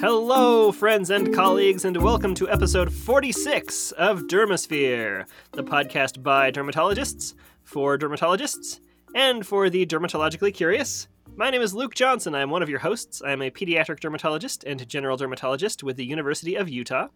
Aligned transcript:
Hello, 0.00 0.70
friends 0.70 1.10
and 1.10 1.34
colleagues, 1.34 1.84
and 1.84 1.96
welcome 1.96 2.32
to 2.36 2.48
episode 2.48 2.92
46 2.92 3.90
of 3.92 4.28
Dermosphere, 4.28 5.26
the 5.50 5.64
podcast 5.64 6.22
by 6.22 6.52
dermatologists, 6.52 7.34
for 7.64 7.98
dermatologists, 7.98 8.78
and 9.16 9.44
for 9.44 9.68
the 9.68 9.84
dermatologically 9.86 10.54
curious. 10.54 11.08
My 11.34 11.50
name 11.50 11.62
is 11.62 11.74
Luke 11.74 11.96
Johnson. 11.96 12.36
I'm 12.36 12.50
one 12.50 12.62
of 12.62 12.68
your 12.68 12.78
hosts. 12.78 13.22
I 13.22 13.32
am 13.32 13.42
a 13.42 13.50
pediatric 13.50 13.98
dermatologist 13.98 14.62
and 14.62 14.88
general 14.88 15.16
dermatologist 15.16 15.82
with 15.82 15.96
the 15.96 16.06
University 16.06 16.54
of 16.54 16.68
Utah. 16.68 17.08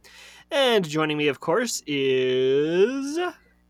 And 0.50 0.84
joining 0.88 1.16
me, 1.16 1.28
of 1.28 1.38
course, 1.38 1.84
is. 1.86 3.16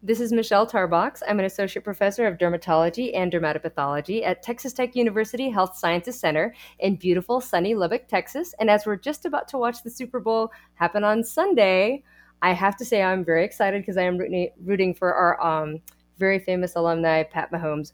This 0.04 0.18
is 0.18 0.32
Michelle 0.32 0.66
Tarbox. 0.66 1.22
I'm 1.28 1.38
an 1.38 1.44
associate 1.44 1.84
professor 1.84 2.26
of 2.26 2.36
dermatology 2.36 3.16
and 3.16 3.30
dermatopathology 3.30 4.26
at 4.26 4.42
Texas 4.42 4.72
Tech 4.72 4.96
University 4.96 5.48
Health 5.48 5.76
Sciences 5.76 6.18
Center 6.18 6.56
in 6.80 6.96
beautiful, 6.96 7.40
sunny 7.40 7.76
Lubbock, 7.76 8.08
Texas. 8.08 8.52
And 8.58 8.68
as 8.68 8.84
we're 8.84 8.96
just 8.96 9.26
about 9.26 9.46
to 9.48 9.58
watch 9.58 9.84
the 9.84 9.90
Super 9.90 10.18
Bowl 10.18 10.50
happen 10.74 11.04
on 11.04 11.22
Sunday, 11.22 12.02
I 12.42 12.52
have 12.52 12.76
to 12.78 12.84
say 12.84 13.00
I'm 13.00 13.24
very 13.24 13.44
excited 13.44 13.80
because 13.80 13.96
I 13.96 14.02
am 14.02 14.18
rooting 14.18 14.92
for 14.92 15.14
our 15.14 15.40
um, 15.40 15.78
very 16.18 16.40
famous 16.40 16.74
alumni, 16.74 17.22
Pat 17.22 17.52
Mahomes, 17.52 17.92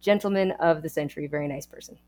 gentleman 0.00 0.52
of 0.60 0.82
the 0.82 0.88
century, 0.88 1.26
very 1.26 1.48
nice 1.48 1.66
person. 1.66 1.98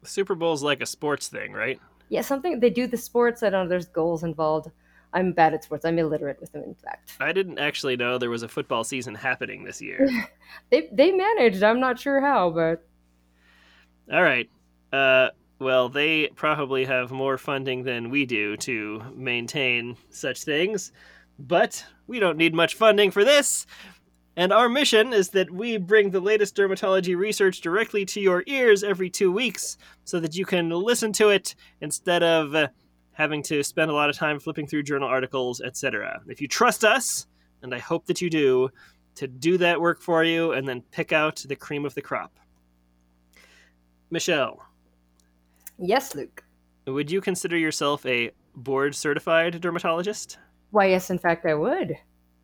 The 0.00 0.08
Super 0.08 0.34
Bowl 0.34 0.54
is 0.54 0.62
like 0.62 0.80
a 0.80 0.86
sports 0.86 1.28
thing, 1.28 1.52
right? 1.52 1.78
Yeah, 2.08 2.22
something 2.22 2.60
they 2.60 2.70
do 2.70 2.86
the 2.86 2.96
sports. 2.96 3.42
I 3.42 3.50
don't 3.50 3.66
know. 3.66 3.68
There's 3.68 3.88
goals 3.88 4.24
involved. 4.24 4.70
I'm 5.12 5.32
bad 5.32 5.54
at 5.54 5.64
sports. 5.64 5.84
I'm 5.84 5.98
illiterate 5.98 6.40
with 6.40 6.52
them, 6.52 6.62
in 6.62 6.74
fact. 6.74 7.12
I 7.20 7.32
didn't 7.32 7.58
actually 7.58 7.96
know 7.96 8.18
there 8.18 8.30
was 8.30 8.42
a 8.42 8.48
football 8.48 8.84
season 8.84 9.14
happening 9.14 9.64
this 9.64 9.80
year. 9.80 10.08
they 10.70 10.88
they 10.92 11.12
managed. 11.12 11.62
I'm 11.62 11.80
not 11.80 11.98
sure 11.98 12.20
how, 12.20 12.50
but 12.50 12.86
all 14.12 14.22
right. 14.22 14.48
Uh, 14.92 15.28
well, 15.58 15.88
they 15.88 16.28
probably 16.28 16.84
have 16.84 17.10
more 17.10 17.38
funding 17.38 17.84
than 17.84 18.10
we 18.10 18.26
do 18.26 18.56
to 18.58 19.02
maintain 19.14 19.96
such 20.10 20.42
things, 20.42 20.92
but 21.38 21.84
we 22.06 22.18
don't 22.18 22.38
need 22.38 22.54
much 22.54 22.74
funding 22.74 23.10
for 23.10 23.24
this. 23.24 23.66
And 24.36 24.52
our 24.52 24.68
mission 24.68 25.12
is 25.12 25.30
that 25.30 25.50
we 25.50 25.76
bring 25.76 26.10
the 26.10 26.20
latest 26.20 26.56
dermatology 26.56 27.16
research 27.16 27.60
directly 27.60 28.04
to 28.06 28.20
your 28.20 28.42
ears 28.46 28.82
every 28.82 29.10
two 29.10 29.30
weeks 29.30 29.76
so 30.04 30.18
that 30.20 30.34
you 30.34 30.46
can 30.46 30.70
listen 30.70 31.12
to 31.14 31.28
it 31.28 31.54
instead 31.80 32.22
of. 32.22 32.54
Uh, 32.54 32.68
having 33.20 33.42
to 33.42 33.62
spend 33.62 33.90
a 33.90 33.94
lot 33.94 34.08
of 34.08 34.16
time 34.16 34.40
flipping 34.40 34.66
through 34.66 34.82
journal 34.82 35.06
articles, 35.06 35.60
etc. 35.60 36.22
If 36.26 36.40
you 36.40 36.48
trust 36.48 36.84
us, 36.84 37.26
and 37.60 37.74
I 37.74 37.78
hope 37.78 38.06
that 38.06 38.22
you 38.22 38.30
do, 38.30 38.70
to 39.16 39.28
do 39.28 39.58
that 39.58 39.78
work 39.78 40.00
for 40.00 40.24
you 40.24 40.52
and 40.52 40.66
then 40.66 40.80
pick 40.90 41.12
out 41.12 41.44
the 41.46 41.54
cream 41.54 41.84
of 41.84 41.94
the 41.94 42.00
crop. 42.00 42.32
Michelle. 44.10 44.64
Yes, 45.78 46.14
Luke. 46.14 46.42
Would 46.86 47.10
you 47.10 47.20
consider 47.20 47.58
yourself 47.58 48.06
a 48.06 48.30
board 48.56 48.94
certified 48.94 49.60
dermatologist? 49.60 50.38
Why, 50.70 50.86
yes, 50.86 51.10
in 51.10 51.18
fact, 51.18 51.44
I 51.44 51.52
would. 51.52 51.98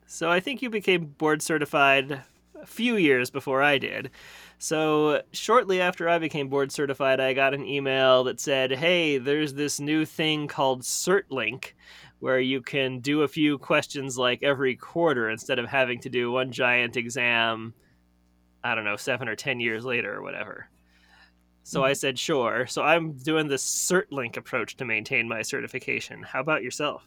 So 0.07 0.31
I 0.31 0.41
think 0.41 0.61
you 0.61 0.69
became 0.69 1.07
board 1.07 1.41
certified 1.41 2.21
a 2.61 2.67
few 2.67 2.97
years 2.97 3.31
before 3.31 3.63
I 3.63 3.79
did. 3.79 4.11
So, 4.59 5.23
shortly 5.33 5.81
after 5.81 6.09
I 6.09 6.19
became 6.19 6.49
board 6.49 6.73
certified, 6.73 7.21
I 7.21 7.35
got 7.35 7.55
an 7.55 7.65
email 7.67 8.25
that 8.25 8.41
said, 8.41 8.73
Hey, 8.73 9.19
there's 9.19 9.55
this 9.55 9.81
new 9.81 10.05
thing 10.05 10.49
called 10.49 10.83
CertLink 10.83 11.73
where 12.21 12.41
you 12.41 12.63
can 12.63 13.01
do 13.01 13.23
a 13.23 13.29
few 13.29 13.59
questions 13.59 14.17
like 14.17 14.43
every 14.43 14.75
quarter 14.75 15.29
instead 15.29 15.59
of 15.59 15.69
having 15.69 16.01
to 16.01 16.09
do 16.09 16.31
one 16.33 16.51
giant 16.51 16.97
exam, 16.97 17.75
I 18.65 18.75
don't 18.75 18.85
know, 18.85 18.97
seven 18.97 19.29
or 19.29 19.37
10 19.37 19.61
years 19.61 19.85
later 19.85 20.15
or 20.15 20.23
whatever. 20.23 20.69
So 21.63 21.83
I 21.83 21.91
mm-hmm. 21.91 21.97
said, 21.97 22.19
Sure. 22.19 22.67
So 22.67 22.83
I'm 22.83 23.13
doing 23.13 23.49
this 23.49 23.65
CertLink 23.65 24.37
approach 24.37 24.77
to 24.77 24.85
maintain 24.85 25.29
my 25.29 25.43
certification. 25.43 26.23
How 26.23 26.41
about 26.41 26.63
yourself? 26.63 27.07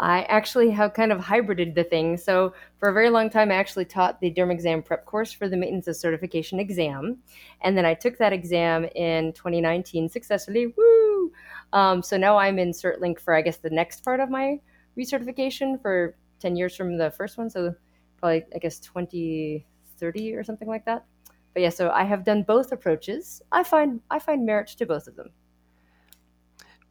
I 0.00 0.22
actually 0.22 0.70
have 0.70 0.94
kind 0.94 1.12
of 1.12 1.20
hybrided 1.20 1.74
the 1.74 1.84
thing. 1.84 2.16
So 2.16 2.54
for 2.78 2.88
a 2.88 2.92
very 2.92 3.10
long 3.10 3.28
time, 3.28 3.50
I 3.52 3.56
actually 3.56 3.84
taught 3.84 4.18
the 4.18 4.32
derm 4.32 4.50
exam 4.50 4.82
prep 4.82 5.04
course 5.04 5.30
for 5.30 5.46
the 5.46 5.58
maintenance 5.58 5.88
of 5.88 5.96
certification 5.96 6.58
exam, 6.58 7.18
and 7.60 7.76
then 7.76 7.84
I 7.84 7.92
took 7.92 8.16
that 8.16 8.32
exam 8.32 8.86
in 8.94 9.34
2019 9.34 10.08
successfully. 10.08 10.72
Woo! 10.74 11.32
Um, 11.74 12.02
so 12.02 12.16
now 12.16 12.38
I'm 12.38 12.58
in 12.58 12.70
CertLink 12.70 13.20
for 13.20 13.34
I 13.34 13.42
guess 13.42 13.58
the 13.58 13.68
next 13.68 14.02
part 14.02 14.20
of 14.20 14.30
my 14.30 14.58
recertification 14.98 15.80
for 15.80 16.16
10 16.40 16.56
years 16.56 16.74
from 16.74 16.96
the 16.96 17.10
first 17.10 17.36
one. 17.36 17.50
So 17.50 17.74
probably 18.16 18.44
I 18.54 18.58
guess 18.58 18.80
2030 18.80 20.34
or 20.34 20.44
something 20.44 20.68
like 20.68 20.86
that. 20.86 21.04
But 21.52 21.62
yeah, 21.62 21.68
so 21.68 21.90
I 21.90 22.04
have 22.04 22.24
done 22.24 22.42
both 22.42 22.72
approaches. 22.72 23.42
I 23.52 23.64
find 23.64 24.00
I 24.10 24.18
find 24.18 24.46
merit 24.46 24.68
to 24.68 24.86
both 24.86 25.06
of 25.06 25.16
them. 25.16 25.30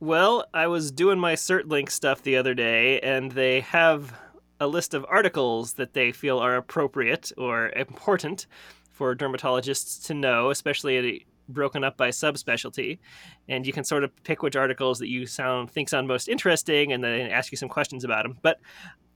Well, 0.01 0.45
I 0.53 0.67
was 0.67 0.91
doing 0.91 1.19
my 1.19 1.33
CertLink 1.33 1.91
stuff 1.91 2.21
the 2.21 2.37
other 2.37 2.53
day, 2.53 3.01
and 3.01 3.33
they 3.33 3.59
have 3.61 4.13
a 4.61 4.67
list 4.67 4.93
of 4.93 5.05
articles 5.09 5.73
that 5.73 5.93
they 5.93 6.13
feel 6.13 6.39
are 6.39 6.55
appropriate 6.55 7.33
or 7.37 7.69
important 7.71 8.47
for 8.91 9.13
dermatologists 9.13 10.05
to 10.05 10.13
know, 10.13 10.51
especially 10.51 11.25
broken 11.49 11.83
up 11.83 11.97
by 11.97 12.09
subspecialty. 12.09 12.99
And 13.49 13.67
you 13.67 13.73
can 13.73 13.83
sort 13.83 14.05
of 14.05 14.11
pick 14.23 14.41
which 14.41 14.55
articles 14.55 14.99
that 14.99 15.09
you 15.09 15.25
sound 15.25 15.69
think 15.69 15.89
sound 15.89 16.07
most 16.07 16.29
interesting, 16.29 16.93
and 16.93 17.03
then 17.03 17.29
ask 17.29 17.51
you 17.51 17.57
some 17.57 17.69
questions 17.69 18.05
about 18.05 18.23
them. 18.23 18.37
But 18.41 18.61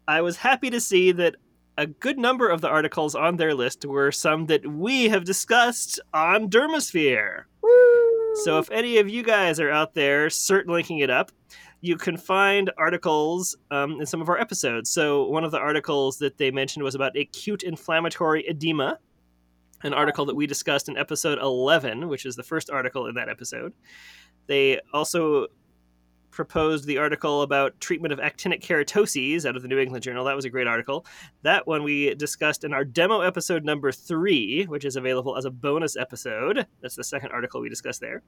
I 0.06 0.20
was 0.20 0.36
happy 0.36 0.70
to 0.70 0.82
see 0.82 1.14
that 1.14 1.36
a 1.78 1.88
good 1.88 2.20
number 2.20 2.50
of 2.50 2.60
the 2.60 2.68
articles 2.68 3.16
on 3.16 3.38
their 3.38 3.54
list 3.54 3.86
were 3.86 4.12
some 4.12 4.48
that 4.48 4.68
we 4.68 5.08
have 5.08 5.24
discussed 5.24 6.02
on 6.14 6.50
Dermosphere. 6.50 7.44
Woo! 7.62 8.03
So 8.36 8.58
if 8.58 8.70
any 8.72 8.98
of 8.98 9.08
you 9.08 9.24
guys 9.24 9.60
are 9.60 9.70
out 9.70 9.94
there 9.94 10.28
cert 10.28 10.66
linking 10.66 11.00
it 11.00 11.10
up, 11.10 11.32
you 11.82 11.98
can 11.98 12.18
find 12.18 12.72
articles 12.78 13.56
um, 13.70 14.00
in 14.02 14.06
some 14.06 14.22
of 14.22 14.30
our 14.30 14.40
episodes. 14.40 14.90
So 14.90 15.28
one 15.28 15.44
of 15.44 15.52
the 15.52 15.60
articles 15.60 16.18
that 16.18 16.38
they 16.38 16.50
mentioned 16.50 16.84
was 16.84 16.96
about 16.96 17.16
acute 17.16 17.64
inflammatory 17.64 18.44
edema, 18.50 18.98
an 19.84 19.94
article 19.94 20.26
that 20.26 20.36
we 20.36 20.48
discussed 20.48 20.90
in 20.90 20.98
episode 20.98 21.38
11, 21.40 22.08
which 22.08 22.26
is 22.26 22.36
the 22.36 22.44
first 22.44 22.70
article 22.70 23.08
in 23.08 23.16
that 23.16 23.30
episode. 23.30 23.74
They 24.48 24.80
also 24.94 25.48
proposed 26.34 26.86
the 26.86 26.98
article 26.98 27.44
about 27.44 27.80
treatment 27.80 28.12
of 28.12 28.20
actinic 28.20 28.62
keratoses 28.62 29.46
out 29.46 29.56
of 29.56 29.62
the 29.62 29.68
New 29.68 29.80
England 29.80 30.04
Journal. 30.04 30.26
That 30.26 30.36
was 30.36 30.46
a 30.46 30.50
great 30.50 30.68
article. 30.68 31.06
That 31.44 31.68
one 31.68 31.84
we 31.84 32.14
discussed 32.16 32.64
in 32.64 32.74
our 32.74 32.84
demo 32.84 33.22
episode 33.22 33.64
number 33.64 33.92
three, 33.92 34.66
which 34.66 34.84
is 34.84 34.96
available 34.96 35.38
as 35.38 35.46
a 35.46 35.52
bonus 35.52 35.96
episode. 35.96 36.66
That's 36.82 36.96
the 36.96 37.04
second 37.04 37.32
article 37.32 37.62
we 37.62 37.70
discussed 37.70 38.02
there. 38.02 38.24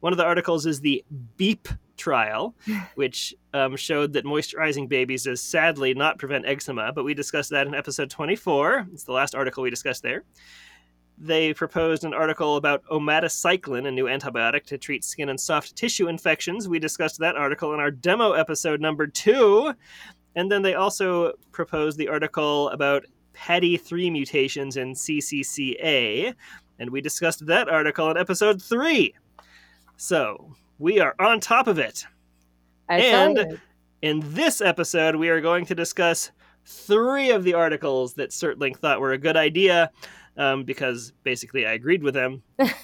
One 0.00 0.12
of 0.12 0.18
the 0.18 0.24
articles 0.24 0.66
is 0.66 0.80
the 0.80 1.04
BEEP 1.36 1.68
trial, 1.96 2.54
which 2.94 3.34
um, 3.54 3.76
showed 3.76 4.12
that 4.12 4.24
moisturizing 4.24 4.88
babies 4.88 5.24
does 5.24 5.40
sadly 5.40 5.94
not 5.94 6.18
prevent 6.18 6.46
eczema, 6.46 6.92
but 6.92 7.04
we 7.04 7.14
discussed 7.14 7.50
that 7.50 7.66
in 7.66 7.74
episode 7.74 8.10
24. 8.10 8.88
It's 8.92 9.04
the 9.04 9.12
last 9.12 9.34
article 9.34 9.62
we 9.62 9.70
discussed 9.70 10.02
there 10.02 10.24
they 11.18 11.54
proposed 11.54 12.04
an 12.04 12.12
article 12.12 12.56
about 12.56 12.84
omadacycline, 12.86 13.86
a 13.86 13.90
new 13.90 14.04
antibiotic 14.04 14.64
to 14.66 14.78
treat 14.78 15.04
skin 15.04 15.28
and 15.28 15.40
soft 15.40 15.74
tissue 15.74 16.08
infections. 16.08 16.68
We 16.68 16.78
discussed 16.78 17.18
that 17.20 17.36
article 17.36 17.72
in 17.72 17.80
our 17.80 17.90
demo 17.90 18.32
episode 18.32 18.80
number 18.80 19.06
two. 19.06 19.72
And 20.34 20.52
then 20.52 20.62
they 20.62 20.74
also 20.74 21.32
proposed 21.52 21.96
the 21.96 22.08
article 22.08 22.68
about 22.68 23.06
PADI3 23.34 24.12
mutations 24.12 24.76
in 24.76 24.92
CCCA. 24.92 26.34
And 26.78 26.90
we 26.90 27.00
discussed 27.00 27.46
that 27.46 27.68
article 27.68 28.10
in 28.10 28.18
episode 28.18 28.60
three. 28.60 29.14
So 29.96 30.54
we 30.78 31.00
are 31.00 31.14
on 31.18 31.40
top 31.40 31.66
of 31.66 31.78
it. 31.78 32.04
I 32.88 32.98
and 32.98 33.58
in 34.02 34.20
this 34.34 34.60
episode, 34.60 35.16
we 35.16 35.30
are 35.30 35.40
going 35.40 35.64
to 35.66 35.74
discuss 35.74 36.30
three 36.66 37.30
of 37.30 37.44
the 37.44 37.54
articles 37.54 38.14
that 38.14 38.30
CertLink 38.30 38.78
thought 38.78 39.00
were 39.00 39.12
a 39.12 39.18
good 39.18 39.36
idea 39.36 39.90
um, 40.36 40.64
because 40.64 41.12
basically 41.22 41.66
I 41.66 41.72
agreed 41.72 42.02
with 42.02 42.14
them. 42.14 42.42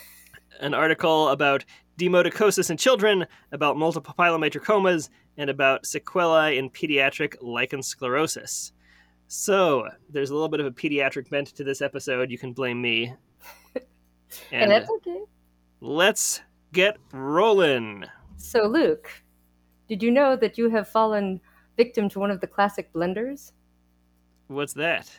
An 0.60 0.74
article 0.74 1.28
about 1.28 1.64
demodicosis 1.98 2.70
in 2.70 2.76
children, 2.76 3.26
about 3.50 3.76
multiple 3.76 4.14
pilomatricomas, 4.18 5.08
and 5.36 5.50
about 5.50 5.86
sequelae 5.86 6.58
in 6.58 6.70
pediatric 6.70 7.36
lichen 7.40 7.82
sclerosis. 7.82 8.72
So 9.26 9.88
there's 10.10 10.30
a 10.30 10.34
little 10.34 10.48
bit 10.48 10.60
of 10.60 10.66
a 10.66 10.70
pediatric 10.70 11.30
bent 11.30 11.48
to 11.48 11.64
this 11.64 11.80
episode. 11.80 12.30
You 12.30 12.38
can 12.38 12.52
blame 12.52 12.80
me. 12.80 13.14
And, 13.74 13.82
and 14.52 14.70
that's 14.70 14.90
okay. 14.90 15.22
Let's 15.80 16.42
get 16.72 16.96
rolling. 17.12 18.04
So, 18.36 18.66
Luke, 18.66 19.10
did 19.88 20.02
you 20.02 20.10
know 20.10 20.36
that 20.36 20.58
you 20.58 20.68
have 20.70 20.88
fallen 20.88 21.40
victim 21.76 22.08
to 22.10 22.18
one 22.18 22.30
of 22.30 22.40
the 22.40 22.46
classic 22.46 22.92
blunders? 22.92 23.52
What's 24.48 24.74
that? 24.74 25.10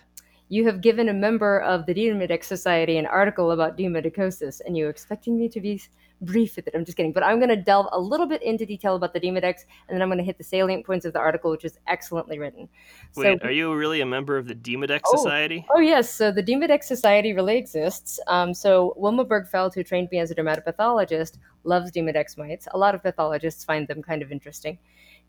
You 0.49 0.65
have 0.65 0.81
given 0.81 1.09
a 1.09 1.13
member 1.13 1.59
of 1.61 1.85
the 1.85 1.93
Demodex 1.93 2.43
Society 2.43 2.97
an 2.97 3.05
article 3.05 3.51
about 3.51 3.77
demodicosis, 3.77 4.61
and 4.65 4.77
you're 4.77 4.89
expecting 4.89 5.39
me 5.39 5.49
to 5.49 5.59
be 5.59 5.81
brief 6.23 6.55
with 6.55 6.67
it. 6.67 6.73
I'm 6.75 6.85
just 6.85 6.97
kidding. 6.97 7.11
But 7.11 7.23
I'm 7.23 7.37
going 7.37 7.49
to 7.49 7.55
delve 7.55 7.87
a 7.91 7.99
little 7.99 8.25
bit 8.25 8.41
into 8.41 8.65
detail 8.65 8.95
about 8.95 9.13
the 9.13 9.19
Demodex, 9.19 9.65
and 9.87 9.95
then 9.95 10.01
I'm 10.01 10.09
going 10.09 10.17
to 10.17 10.23
hit 10.23 10.37
the 10.37 10.43
salient 10.43 10.85
points 10.85 11.05
of 11.05 11.13
the 11.13 11.19
article, 11.19 11.51
which 11.51 11.65
is 11.65 11.79
excellently 11.87 12.39
written. 12.39 12.69
Wait, 13.15 13.41
so, 13.41 13.47
are 13.47 13.51
you 13.51 13.73
really 13.73 14.01
a 14.01 14.05
member 14.05 14.37
of 14.37 14.47
the 14.47 14.55
Demodex 14.55 15.01
oh, 15.07 15.17
Society? 15.17 15.65
Oh, 15.69 15.79
yes. 15.79 16.13
So 16.13 16.31
the 16.31 16.43
Demodex 16.43 16.83
Society 16.83 17.33
really 17.33 17.57
exists. 17.57 18.19
Um, 18.27 18.53
so 18.53 18.93
Wilma 18.97 19.25
Bergfeld, 19.25 19.73
who 19.73 19.83
trained 19.83 20.09
me 20.11 20.19
as 20.19 20.31
a 20.31 20.35
dermatopathologist, 20.35 21.37
loves 21.63 21.91
Demodex 21.91 22.37
mites. 22.37 22.67
A 22.71 22.77
lot 22.77 22.95
of 22.95 23.03
pathologists 23.03 23.63
find 23.63 23.87
them 23.87 24.01
kind 24.01 24.21
of 24.21 24.31
interesting. 24.31 24.77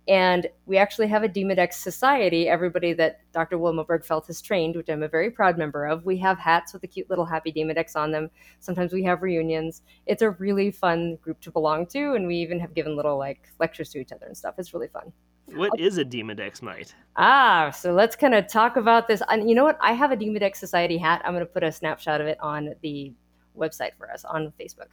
And 0.07 0.47
we 0.67 0.77
actually 0.77 1.07
have 1.09 1.23
a 1.23 1.29
Demodex 1.29 1.75
Society, 1.75 2.47
everybody 2.49 2.93
that 2.93 3.21
Dr. 3.33 3.57
Wilma 3.57 3.85
Bergfeld 3.85 4.27
has 4.27 4.43
trained, 4.43 4.77
which 4.77 4.91
I'm 4.91 5.03
a 5.03 5.09
very 5.09 5.31
proud 5.31 5.57
member 5.57 5.87
of. 5.87 6.05
We 6.05 6.19
have 6.19 6.39
hats 6.39 6.75
with 6.75 6.85
a 6.85 6.87
cute 6.87 7.09
little 7.09 7.25
happy 7.25 7.51
Demodex 7.51 7.97
on 7.97 8.13
them. 8.13 8.31
Sometimes 8.61 8.93
we 8.93 9.03
have 9.05 9.23
reunions. 9.23 9.81
It's 10.07 10.21
a 10.21 10.31
really 10.31 10.71
fun 10.71 11.17
group 11.23 11.41
to 11.41 11.51
belong 11.51 11.87
to, 11.89 12.15
and 12.15 12.27
we 12.27 12.37
even 12.37 12.61
have 12.61 12.75
given 12.75 12.97
little 12.97 13.17
like 13.17 13.49
lectures 13.59 13.89
to 13.91 13.99
each 13.99 14.13
other 14.13 14.27
and 14.27 14.37
stuff. 14.37 14.57
It's 14.59 14.75
really 14.75 14.89
fun. 14.89 15.11
What 15.47 15.79
is 15.79 15.97
a 15.99 16.05
Demodex 16.05 16.61
mite? 16.61 16.95
Ah, 17.17 17.71
so 17.71 17.93
let's 17.93 18.17
kind 18.17 18.35
of 18.35 18.47
talk 18.47 18.77
about 18.77 19.09
this. 19.09 19.23
And 19.29 19.49
you 19.49 19.55
know 19.55 19.65
what? 19.65 19.79
I 19.81 19.93
have 19.93 20.13
a 20.13 20.17
Demodex 20.17 20.57
Society 20.57 20.99
hat. 20.99 21.23
I'm 21.25 21.33
going 21.33 21.47
to 21.47 21.53
put 21.53 21.63
a 21.63 21.73
snapshot 21.73 22.21
of 22.21 22.27
it 22.27 22.39
on 22.41 22.75
the 22.83 23.13
website 23.57 23.93
for 23.97 24.11
us 24.11 24.25
on 24.25 24.53
Facebook 24.61 24.89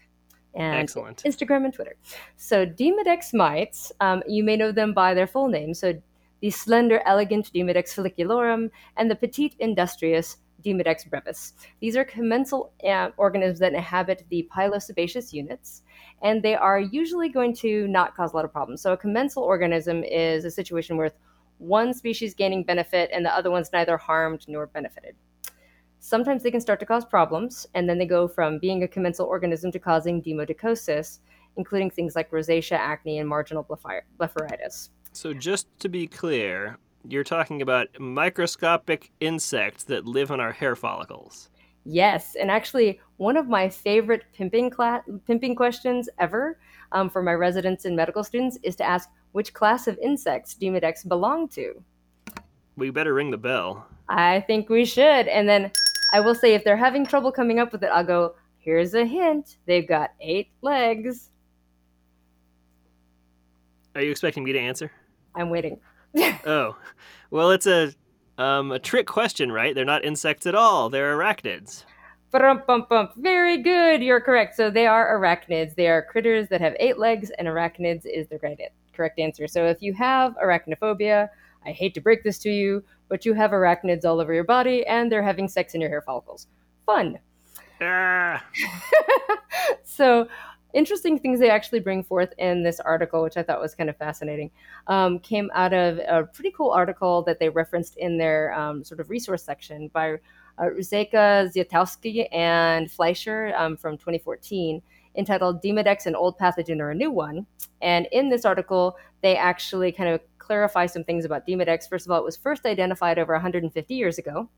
and 0.53 0.75
Excellent. 0.75 1.24
Instagram 1.24 1.65
and 1.65 1.74
Twitter. 1.74 1.95
So 2.38 2.65
Demodex 2.65 3.33
mites, 3.33 3.92
um, 4.00 4.21
you 4.27 4.44
may 4.44 4.57
know 4.57 4.71
them 4.71 4.94
by 4.94 5.13
their 5.13 5.27
full 5.27 5.48
name. 5.48 5.74
So 5.74 5.94
the 6.42 6.50
slender, 6.50 7.01
elegant 7.06 7.51
Demodex 7.53 7.94
folliculorum 7.94 8.69
and 8.98 9.09
the 9.09 9.15
petite, 9.15 9.56
industrious 9.59 10.38
Demodex 10.63 11.09
brevis. 11.09 11.53
These 11.80 11.95
are 11.95 12.03
commensal 12.03 12.71
uh, 12.88 13.09
organisms 13.18 13.59
that 13.59 13.74
inhabit 13.74 14.25
the 14.30 14.48
pilosebaceous 14.56 15.33
units, 15.33 15.81
and 16.21 16.44
they 16.44 16.56
are 16.56 16.80
usually 16.80 17.30
going 17.30 17.56
to 17.57 17.88
not 17.88 18.15
cause 18.15 18.33
a 18.33 18.36
lot 18.36 18.45
of 18.45 18.51
problems. 18.51 18.81
So 18.81 18.94
a 18.94 18.97
commensal 18.97 19.44
organism 19.44 20.04
is 20.04 20.45
a 20.45 20.51
situation 20.51 20.97
where 20.97 21.12
one 21.57 21.94
species 21.94 22.33
gaining 22.33 22.63
benefit 22.63 23.09
and 23.13 23.25
the 23.25 23.36
other 23.36 23.51
one's 23.51 23.71
neither 23.71 23.97
harmed 23.97 24.45
nor 24.47 24.68
benefited. 24.68 25.15
Sometimes 26.03 26.42
they 26.42 26.50
can 26.50 26.59
start 26.59 26.80
to 26.80 26.86
cause 26.86 27.06
problems, 27.06 27.68
and 27.75 27.88
then 27.88 28.00
they 28.00 28.07
go 28.07 28.27
from 28.27 28.57
being 28.57 28.81
a 28.81 28.88
commensal 28.88 29.27
organism 29.27 29.71
to 29.71 29.77
causing 29.77 30.19
demodicosis, 30.19 31.19
including 31.57 31.92
things 31.92 32.15
like 32.15 32.31
rosacea, 32.31 32.75
acne, 32.75 33.19
and 33.19 33.30
marginal 33.30 33.63
blepharitis. 33.63 34.89
So, 35.13 35.31
just 35.31 35.68
to 35.77 35.89
be 35.89 36.07
clear, 36.07 36.77
you're 37.07 37.24
talking 37.24 37.62
about 37.62 37.88
microscopic 38.00 39.12
insects 39.19 39.83
that 39.86 40.07
live 40.07 40.31
on 40.31 40.39
our 40.39 40.51
hair 40.51 40.75
follicles. 40.75 41.51
Yes, 41.86 42.36
and 42.36 42.50
actually, 42.50 43.00
one 43.18 43.38
of 43.38 43.47
my 43.47 43.69
favorite 43.69 44.24
pimping 44.33 44.71
cla- 44.71 45.04
pimping 45.27 45.56
questions 45.56 46.09
ever 46.18 46.57
um, 46.94 47.12
for 47.12 47.21
my 47.21 47.33
residents 47.33 47.86
and 47.86 47.95
medical 47.95 48.24
students 48.24 48.57
is 48.63 48.75
to 48.77 48.83
ask 48.83 49.07
which 49.33 49.54
class 49.54 49.88
of 49.88 50.00
insects 50.00 50.56
Demodex 50.59 51.07
belong 51.07 51.47
to. 51.50 51.83
We 52.75 52.89
better 52.89 53.13
ring 53.13 53.30
the 53.30 53.38
bell. 53.38 53.86
I 54.09 54.39
think 54.42 54.68
we 54.68 54.83
should, 54.83 55.27
and 55.27 55.47
then 55.47 55.71
I 56.12 56.19
will 56.19 56.36
say 56.36 56.54
if 56.54 56.63
they're 56.63 56.78
having 56.78 57.06
trouble 57.06 57.31
coming 57.31 57.60
up 57.60 57.72
with 57.72 57.84
it, 57.84 57.90
I'll 57.94 58.04
go, 58.04 58.36
here's 58.60 58.94
a 58.94 59.06
hint. 59.06 59.58
They've 59.66 59.88
got 59.88 60.12
eight 60.19 60.50
legs. 60.62 61.30
Are 63.96 64.02
you 64.02 64.12
expecting 64.12 64.44
me 64.44 64.54
to 64.54 64.60
answer? 64.60 64.92
I'm 65.36 65.50
waiting. 65.50 65.80
oh. 66.46 66.75
Well, 67.30 67.52
it's 67.52 67.68
a 67.68 67.94
um, 68.38 68.72
a 68.72 68.80
trick 68.80 69.08
question, 69.08 69.52
right? 69.52 69.75
They're 69.75 69.86
not 69.86 70.04
insects 70.04 70.46
at 70.46 70.56
all. 70.56 70.90
They're 70.90 71.16
arachnids. 71.16 71.84
Ba-dum-bum-bum. 72.31 73.10
Very 73.18 73.57
good. 73.62 74.02
You're 74.02 74.22
correct. 74.22 74.56
So 74.56 74.69
they 74.69 74.88
are 74.88 75.19
arachnids. 75.19 75.75
They 75.75 75.88
are 75.88 76.02
critters 76.02 76.48
that 76.48 76.62
have 76.62 76.75
eight 76.80 76.98
legs, 76.98 77.30
and 77.38 77.48
arachnids 77.48 78.06
is 78.06 78.28
the 78.30 78.40
correct 78.94 79.19
answer. 79.19 79.48
So 79.48 79.66
if 79.66 79.81
you 79.81 79.94
have 79.94 80.36
arachnophobia, 80.44 81.30
I 81.66 81.72
hate 81.72 81.94
to 81.96 82.02
break 82.02 82.24
this 82.24 82.40
to 82.40 82.50
you, 82.50 82.84
but 83.12 83.25
you 83.25 83.34
have 83.34 83.52
arachnids 83.52 84.06
all 84.06 84.22
over 84.22 84.34
your 84.34 84.46
body 84.46 84.86
and 84.88 85.12
they're 85.12 85.22
having 85.22 85.50
sex 85.50 85.75
in 85.75 85.81
your 85.81 85.90
hair 85.90 86.02
follicles. 86.02 86.48
Fun. 86.86 87.19
Ah. 87.81 88.42
so, 89.84 90.30
interesting 90.74 91.19
things 91.19 91.38
they 91.38 91.50
actually 91.50 91.81
bring 91.81 92.04
forth 92.04 92.34
in 92.38 92.63
this 92.63 92.80
article, 92.80 93.22
which 93.22 93.36
I 93.36 93.44
thought 93.44 93.60
was 93.60 93.75
kind 93.75 93.90
of 93.90 93.98
fascinating, 93.98 94.50
um, 94.88 95.19
came 95.19 95.52
out 95.54 95.74
of 95.74 95.98
a 95.98 96.24
pretty 96.24 96.52
cool 96.56 96.72
article 96.72 97.22
that 97.24 97.38
they 97.38 97.50
referenced 97.50 97.98
in 97.98 98.18
their 98.18 98.54
um, 98.54 98.81
sort 98.81 99.02
of 99.02 99.10
resource 99.10 99.44
section 99.44 99.90
by 99.90 100.14
uh, 100.57 100.64
Ruzeka 100.64 101.52
Ziatowski 101.54 102.34
and 102.34 102.90
Fleischer 102.90 103.54
um, 103.57 103.75
from 103.75 103.98
2014 103.98 104.81
entitled 105.16 105.62
Demodex, 105.62 106.06
an 106.06 106.16
old 106.16 106.38
pathogen 106.40 106.80
or 106.80 106.92
a 106.92 106.96
new 106.96 107.12
one. 107.12 107.46
And 107.81 108.07
in 108.14 108.30
this 108.30 108.46
article, 108.46 108.96
they 109.22 109.36
actually 109.36 109.92
kind 109.92 110.10
of 110.10 110.22
clarify 110.51 110.86
some 110.86 111.06
things 111.06 111.24
about 111.24 111.48
Demodex. 111.48 111.88
First 111.88 112.06
of 112.06 112.12
all, 112.12 112.19
it 112.19 112.25
was 112.25 112.36
first 112.36 112.65
identified 112.65 113.18
over 113.18 113.31
150 113.31 113.95
years 113.95 114.18
ago. 114.18 114.50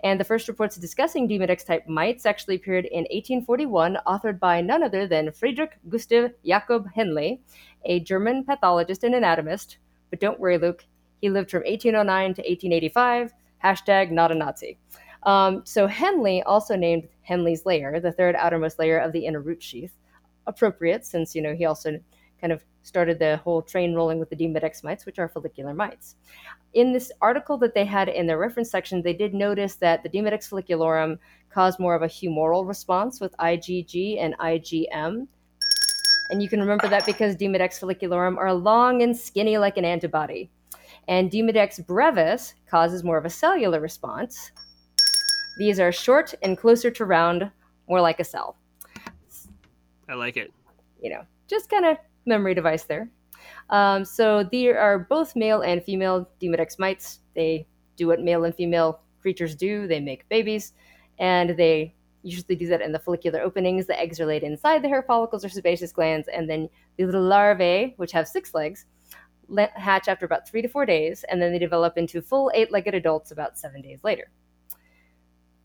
And 0.00 0.18
the 0.18 0.24
first 0.24 0.48
reports 0.48 0.76
discussing 0.76 1.28
Demodex 1.28 1.66
type 1.66 1.86
mites 1.86 2.24
actually 2.24 2.54
appeared 2.54 2.86
in 2.86 3.04
1841, 3.10 3.98
authored 4.06 4.38
by 4.38 4.62
none 4.62 4.82
other 4.82 5.06
than 5.06 5.30
Friedrich 5.32 5.76
Gustav 5.90 6.30
Jakob 6.42 6.88
Henle, 6.94 7.38
a 7.84 8.00
German 8.00 8.44
pathologist 8.44 9.04
and 9.04 9.14
anatomist. 9.14 9.76
But 10.08 10.20
don't 10.20 10.40
worry, 10.40 10.56
Luke, 10.56 10.86
he 11.20 11.28
lived 11.28 11.50
from 11.50 11.64
1809 11.64 12.32
to 12.36 12.40
1885. 12.40 13.34
Hashtag 13.62 14.10
not 14.12 14.32
a 14.32 14.34
Nazi. 14.34 14.78
Um, 15.24 15.60
so 15.66 15.86
Henle 15.86 16.44
also 16.46 16.76
named 16.76 17.08
Henle's 17.20 17.66
layer, 17.66 18.00
the 18.00 18.12
third 18.12 18.36
outermost 18.36 18.78
layer 18.78 18.98
of 18.98 19.12
the 19.12 19.26
inner 19.26 19.40
root 19.40 19.62
sheath, 19.62 19.92
appropriate 20.46 21.04
since 21.04 21.34
you 21.34 21.42
know 21.42 21.54
he 21.54 21.66
also 21.66 22.00
kind 22.40 22.52
of 22.52 22.64
started 22.82 23.18
the 23.18 23.38
whole 23.38 23.62
train 23.62 23.94
rolling 23.94 24.18
with 24.18 24.30
the 24.30 24.36
Demodex 24.36 24.84
mites, 24.84 25.06
which 25.06 25.18
are 25.18 25.28
follicular 25.28 25.74
mites. 25.74 26.16
In 26.74 26.92
this 26.92 27.10
article 27.20 27.56
that 27.58 27.74
they 27.74 27.84
had 27.84 28.08
in 28.08 28.26
their 28.26 28.38
reference 28.38 28.70
section, 28.70 29.02
they 29.02 29.12
did 29.14 29.34
notice 29.34 29.76
that 29.76 30.02
the 30.02 30.08
Demodex 30.08 30.48
folliculorum 30.48 31.18
caused 31.50 31.78
more 31.78 31.94
of 31.94 32.02
a 32.02 32.06
humoral 32.06 32.66
response 32.66 33.20
with 33.20 33.36
IgG 33.38 34.20
and 34.20 34.36
IgM. 34.38 35.26
And 36.30 36.42
you 36.42 36.48
can 36.48 36.60
remember 36.60 36.88
that 36.88 37.06
because 37.06 37.36
Demodex 37.36 37.80
folliculorum 37.80 38.36
are 38.36 38.52
long 38.52 39.02
and 39.02 39.16
skinny 39.16 39.58
like 39.58 39.76
an 39.76 39.84
antibody. 39.84 40.50
And 41.08 41.30
Demodex 41.30 41.84
brevis 41.86 42.54
causes 42.68 43.04
more 43.04 43.16
of 43.16 43.24
a 43.24 43.30
cellular 43.30 43.80
response, 43.80 44.50
these 45.56 45.80
are 45.80 45.90
short 45.90 46.34
and 46.42 46.58
closer 46.58 46.90
to 46.90 47.04
round, 47.04 47.50
more 47.88 48.00
like 48.00 48.20
a 48.20 48.24
cell. 48.24 48.56
I 50.08 50.14
like 50.14 50.36
it. 50.36 50.52
You 51.02 51.10
know, 51.10 51.22
just 51.48 51.70
kind 51.70 51.86
of 51.86 51.96
memory 52.26 52.54
device 52.54 52.84
there. 52.84 53.10
Um, 53.70 54.04
so 54.04 54.44
there 54.44 54.78
are 54.78 54.98
both 54.98 55.36
male 55.36 55.62
and 55.62 55.82
female 55.82 56.28
Demodex 56.40 56.78
mites. 56.78 57.20
They 57.34 57.66
do 57.96 58.06
what 58.06 58.20
male 58.20 58.44
and 58.44 58.54
female 58.54 59.00
creatures 59.20 59.54
do. 59.54 59.86
They 59.86 60.00
make 60.00 60.28
babies, 60.28 60.72
and 61.18 61.56
they 61.56 61.94
usually 62.22 62.56
do 62.56 62.66
that 62.66 62.82
in 62.82 62.92
the 62.92 62.98
follicular 62.98 63.40
openings. 63.40 63.86
The 63.86 63.98
eggs 63.98 64.20
are 64.20 64.26
laid 64.26 64.42
inside 64.42 64.82
the 64.82 64.88
hair 64.88 65.02
follicles 65.02 65.44
or 65.44 65.48
sebaceous 65.48 65.92
glands, 65.92 66.28
and 66.28 66.48
then 66.50 66.68
the 66.96 67.06
little 67.06 67.22
larvae, 67.22 67.94
which 67.96 68.12
have 68.12 68.28
six 68.28 68.52
legs, 68.54 68.86
hatch 69.74 70.08
after 70.08 70.26
about 70.26 70.48
three 70.48 70.62
to 70.62 70.68
four 70.68 70.86
days, 70.86 71.24
and 71.28 71.40
then 71.40 71.52
they 71.52 71.58
develop 71.58 71.96
into 71.96 72.20
full 72.20 72.50
eight-legged 72.54 72.94
adults 72.94 73.30
about 73.30 73.58
seven 73.58 73.80
days 73.80 74.00
later. 74.02 74.30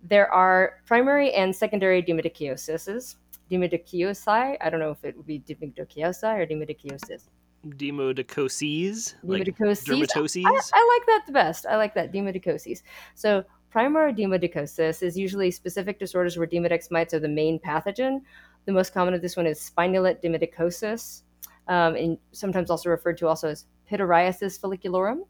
There 0.03 0.32
are 0.32 0.82
primary 0.86 1.34
and 1.34 1.56
secondary 1.56 2.01
demodichioses. 2.01 3.15
Demodiciosi, 3.51 4.58
I 4.62 4.70
don't 4.70 4.79
know 4.79 4.91
if 4.91 5.03
it 5.03 5.17
would 5.17 5.27
be 5.27 5.39
demodiciosi 5.39 6.24
or 6.24 6.46
demodiciosis. 6.46 7.27
Demodicoses? 7.67 9.15
Like 9.24 9.43
dermatoses? 9.43 10.46
I, 10.46 10.62
I, 10.74 10.98
like 10.98 11.08
that 11.08 11.24
the 11.27 11.34
best. 11.34 11.65
I 11.65 11.75
like 11.75 11.93
that, 11.96 12.12
demodicoses. 12.12 12.81
So 13.13 13.43
primary 13.70 14.13
demodicosis 14.13 15.03
is 15.03 15.17
usually 15.17 15.51
specific 15.51 16.00
disorders 16.00 16.38
where 16.38 16.48
demodex 16.48 16.89
mites 16.89 17.13
are 17.13 17.20
the 17.20 17.27
main 17.27 17.60
pathogen. 17.60 18.22
The 18.65 18.72
most 18.72 18.93
common 18.93 19.13
of 19.13 19.22
this 19.22 19.36
one 19.36 19.48
is 19.48 19.60
spinulate 19.60 20.24
demodicosis, 20.24 21.24
um, 21.67 21.96
and 21.96 22.17
sometimes 22.31 22.70
also 22.70 22.89
referred 22.89 23.17
to 23.20 23.27
also 23.27 23.50
as 23.50 23.65
pityriasis 23.89 24.60
folliculorum. 24.60 25.22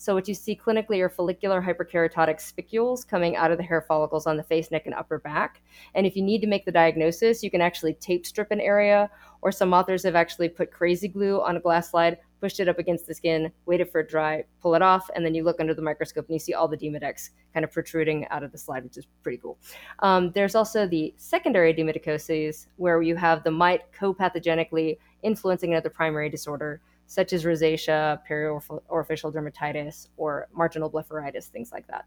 So 0.00 0.14
what 0.14 0.26
you 0.26 0.32
see 0.32 0.56
clinically 0.56 1.00
are 1.02 1.10
follicular 1.10 1.60
hyperkeratotic 1.60 2.40
spicules 2.40 3.04
coming 3.04 3.36
out 3.36 3.50
of 3.50 3.58
the 3.58 3.64
hair 3.64 3.82
follicles 3.82 4.26
on 4.26 4.38
the 4.38 4.42
face, 4.42 4.70
neck, 4.70 4.86
and 4.86 4.94
upper 4.94 5.18
back. 5.18 5.60
And 5.94 6.06
if 6.06 6.16
you 6.16 6.22
need 6.22 6.40
to 6.40 6.46
make 6.46 6.64
the 6.64 6.72
diagnosis, 6.72 7.42
you 7.42 7.50
can 7.50 7.60
actually 7.60 7.92
tape 7.92 8.24
strip 8.24 8.50
an 8.50 8.62
area, 8.62 9.10
or 9.42 9.52
some 9.52 9.74
authors 9.74 10.02
have 10.04 10.14
actually 10.14 10.48
put 10.48 10.72
crazy 10.72 11.06
glue 11.06 11.42
on 11.42 11.58
a 11.58 11.60
glass 11.60 11.90
slide, 11.90 12.16
pushed 12.40 12.60
it 12.60 12.68
up 12.68 12.78
against 12.78 13.06
the 13.06 13.14
skin, 13.14 13.52
waited 13.66 13.90
for 13.90 14.00
it 14.00 14.08
dry, 14.08 14.42
pull 14.62 14.74
it 14.74 14.80
off, 14.80 15.10
and 15.14 15.22
then 15.22 15.34
you 15.34 15.44
look 15.44 15.60
under 15.60 15.74
the 15.74 15.82
microscope 15.82 16.24
and 16.28 16.34
you 16.34 16.38
see 16.38 16.54
all 16.54 16.66
the 16.66 16.78
demodex 16.78 17.28
kind 17.52 17.62
of 17.62 17.70
protruding 17.70 18.26
out 18.28 18.42
of 18.42 18.52
the 18.52 18.58
slide, 18.58 18.82
which 18.82 18.96
is 18.96 19.06
pretty 19.22 19.36
cool. 19.36 19.58
Um, 19.98 20.32
there's 20.32 20.54
also 20.54 20.86
the 20.86 21.12
secondary 21.18 21.74
demodicoses, 21.74 22.68
where 22.76 23.02
you 23.02 23.16
have 23.16 23.44
the 23.44 23.50
mite 23.50 23.82
co-pathogenically 23.92 24.96
influencing 25.22 25.74
another 25.74 25.90
primary 25.90 26.30
disorder 26.30 26.80
such 27.10 27.32
as 27.32 27.44
rosacea, 27.44 28.20
periorificial 28.24 29.34
dermatitis, 29.34 30.06
or 30.16 30.46
marginal 30.54 30.88
blepharitis, 30.88 31.46
things 31.46 31.72
like 31.72 31.84
that. 31.88 32.04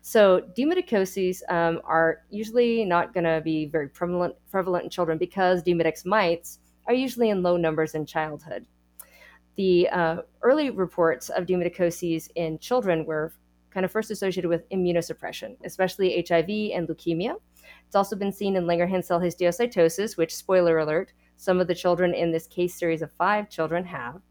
So 0.00 0.40
demodicoses 0.56 1.42
um, 1.50 1.82
are 1.84 2.22
usually 2.30 2.86
not 2.86 3.12
going 3.12 3.24
to 3.24 3.42
be 3.44 3.66
very 3.66 3.90
prevalent, 3.90 4.36
prevalent 4.50 4.84
in 4.84 4.90
children 4.90 5.18
because 5.18 5.62
Demodex 5.62 6.06
mites 6.06 6.60
are 6.86 6.94
usually 6.94 7.28
in 7.28 7.42
low 7.42 7.58
numbers 7.58 7.94
in 7.94 8.06
childhood. 8.06 8.66
The 9.56 9.86
uh, 9.90 10.16
early 10.40 10.70
reports 10.70 11.28
of 11.28 11.44
demodicoses 11.44 12.30
in 12.34 12.58
children 12.58 13.04
were 13.04 13.34
kind 13.68 13.84
of 13.84 13.92
first 13.92 14.10
associated 14.10 14.48
with 14.48 14.66
immunosuppression, 14.70 15.58
especially 15.62 16.24
HIV 16.26 16.48
and 16.74 16.88
leukemia. 16.88 17.34
It's 17.86 17.96
also 17.96 18.16
been 18.16 18.32
seen 18.32 18.56
in 18.56 18.64
Langerhans 18.64 19.04
cell 19.04 19.20
histiocytosis, 19.20 20.16
which, 20.16 20.34
spoiler 20.34 20.78
alert, 20.78 21.12
some 21.36 21.60
of 21.60 21.66
the 21.66 21.74
children 21.74 22.14
in 22.14 22.32
this 22.32 22.46
case 22.46 22.74
series 22.74 23.02
of 23.02 23.12
five 23.12 23.50
children 23.50 23.84
have. 23.84 24.22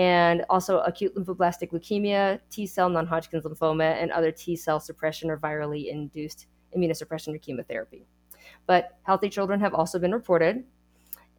And 0.00 0.46
also 0.48 0.78
acute 0.78 1.14
lymphoblastic 1.14 1.72
leukemia, 1.72 2.40
T 2.48 2.66
cell 2.66 2.88
non 2.88 3.06
Hodgkin's 3.06 3.44
lymphoma, 3.44 4.00
and 4.02 4.10
other 4.10 4.32
T 4.32 4.56
cell 4.56 4.80
suppression 4.80 5.28
or 5.28 5.36
virally 5.36 5.90
induced 5.90 6.46
immunosuppression 6.74 7.34
or 7.34 7.38
chemotherapy. 7.38 8.06
But 8.66 8.96
healthy 9.02 9.28
children 9.28 9.60
have 9.60 9.74
also 9.74 9.98
been 9.98 10.12
reported. 10.12 10.64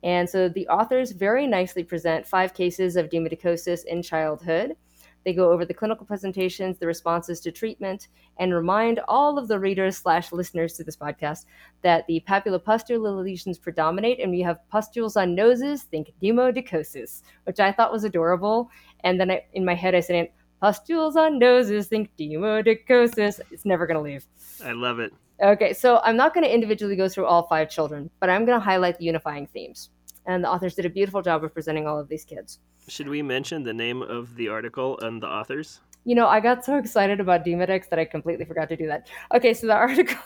And 0.03 0.29
so 0.29 0.47
the 0.47 0.67
authors 0.67 1.11
very 1.11 1.47
nicely 1.47 1.83
present 1.83 2.27
five 2.27 2.53
cases 2.53 2.97
of 2.97 3.09
demodicosis 3.09 3.83
in 3.85 4.03
childhood 4.03 4.75
they 5.23 5.33
go 5.33 5.51
over 5.51 5.65
the 5.65 5.73
clinical 5.73 6.05
presentations, 6.05 6.77
the 6.77 6.87
responses 6.87 7.39
to 7.41 7.51
treatment, 7.51 8.07
and 8.39 8.53
remind 8.53 8.99
all 9.07 9.37
of 9.37 9.47
the 9.47 9.59
readers 9.59 9.97
slash 9.97 10.31
listeners 10.31 10.73
to 10.73 10.83
this 10.83 10.97
podcast 10.97 11.45
that 11.81 12.05
the 12.07 12.23
papulopustular 12.27 13.23
lesions 13.23 13.57
predominate, 13.57 14.19
and 14.19 14.31
we 14.31 14.41
have 14.41 14.67
pustules 14.69 15.17
on 15.17 15.35
noses. 15.35 15.83
Think 15.83 16.11
demodicosis, 16.21 17.21
which 17.43 17.59
I 17.59 17.71
thought 17.71 17.91
was 17.91 18.03
adorable. 18.03 18.69
And 19.03 19.19
then 19.19 19.31
I, 19.31 19.45
in 19.53 19.65
my 19.65 19.75
head, 19.75 19.95
I 19.95 19.99
said, 19.99 20.29
"Pustules 20.59 21.15
on 21.15 21.39
noses. 21.39 21.87
Think 21.87 22.09
demodicosis." 22.17 23.39
It's 23.51 23.65
never 23.65 23.85
going 23.85 23.97
to 23.97 24.01
leave. 24.01 24.25
I 24.63 24.71
love 24.71 24.99
it. 24.99 25.13
Okay, 25.43 25.73
so 25.73 25.99
I'm 26.03 26.15
not 26.15 26.35
going 26.35 26.43
to 26.43 26.53
individually 26.53 26.95
go 26.95 27.09
through 27.09 27.25
all 27.25 27.47
five 27.47 27.67
children, 27.67 28.11
but 28.19 28.29
I'm 28.29 28.45
going 28.45 28.59
to 28.59 28.63
highlight 28.63 28.99
the 28.99 29.05
unifying 29.05 29.47
themes. 29.47 29.89
And 30.25 30.43
the 30.43 30.49
authors 30.49 30.75
did 30.75 30.85
a 30.85 30.89
beautiful 30.89 31.21
job 31.21 31.43
of 31.43 31.53
presenting 31.53 31.87
all 31.87 31.99
of 31.99 32.07
these 32.07 32.23
kids. 32.23 32.59
Should 32.87 33.09
we 33.09 33.21
mention 33.21 33.63
the 33.63 33.73
name 33.73 34.01
of 34.01 34.35
the 34.35 34.49
article 34.49 34.99
and 34.99 35.21
the 35.21 35.27
authors? 35.27 35.79
You 36.03 36.15
know, 36.15 36.27
I 36.27 36.39
got 36.39 36.65
so 36.65 36.77
excited 36.77 37.19
about 37.19 37.45
Demodex 37.45 37.89
that 37.89 37.99
I 37.99 38.05
completely 38.05 38.45
forgot 38.45 38.69
to 38.69 38.75
do 38.75 38.87
that. 38.87 39.07
Okay, 39.35 39.53
so 39.53 39.67
the 39.67 39.73
article, 39.87 40.17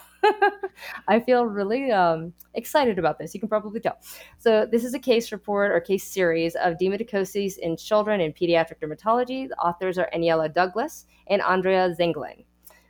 I 1.08 1.20
feel 1.20 1.46
really 1.46 1.92
um, 1.92 2.34
excited 2.54 2.98
about 2.98 3.20
this. 3.20 3.34
You 3.34 3.42
can 3.42 3.50
probably 3.50 3.82
tell. 3.82 3.98
So, 4.38 4.66
this 4.66 4.86
is 4.86 4.94
a 4.94 5.00
case 5.00 5.32
report 5.34 5.72
or 5.72 5.80
case 5.82 6.06
series 6.06 6.56
of 6.56 6.76
demodicosis 6.76 7.58
in 7.58 7.76
children 7.76 8.22
in 8.22 8.32
pediatric 8.32 8.80
dermatology. 8.82 9.50
The 9.50 9.58
authors 9.58 9.98
are 9.98 10.10
Aniela 10.16 10.54
Douglas 10.54 11.06
and 11.28 11.42
Andrea 11.42 11.94
Zaenglein. 12.00 12.46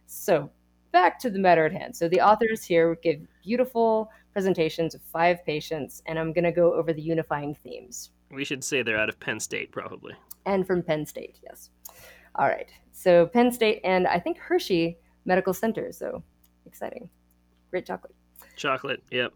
So, 0.06 0.52
back 0.92 1.18
to 1.20 1.32
the 1.32 1.40
matter 1.40 1.66
at 1.66 1.74
hand. 1.74 1.96
So, 1.96 2.08
the 2.08 2.22
authors 2.22 2.64
here 2.64 2.96
give 3.02 3.22
beautiful 3.44 4.12
presentations 4.36 4.94
of 4.94 5.02
five 5.02 5.46
patients, 5.46 6.04
and 6.08 6.20
I'm 6.20 6.34
going 6.34 6.44
to 6.44 6.52
go 6.52 6.74
over 6.74 6.92
the 6.92 7.02
unifying 7.02 7.56
themes. 7.56 8.12
We 8.30 8.44
should 8.44 8.66
say 8.66 8.84
they're 8.84 8.98
out 8.98 9.08
of 9.08 9.18
Penn 9.18 9.40
State, 9.40 9.72
probably. 9.72 10.14
And 10.46 10.68
from 10.68 10.84
Penn 10.84 11.06
State, 11.06 11.40
yes. 11.42 11.70
All 12.36 12.48
right. 12.48 12.70
So 12.92 13.28
Penn 13.28 13.50
State 13.50 13.80
and 13.86 14.06
I 14.06 14.20
think 14.20 14.38
Hershey 14.38 14.98
Medical 15.24 15.54
Center. 15.54 15.90
So 15.94 16.22
exciting. 16.66 17.10
Great 17.72 17.86
chocolate. 17.86 18.14
Chocolate, 18.58 19.02
yep. 19.10 19.32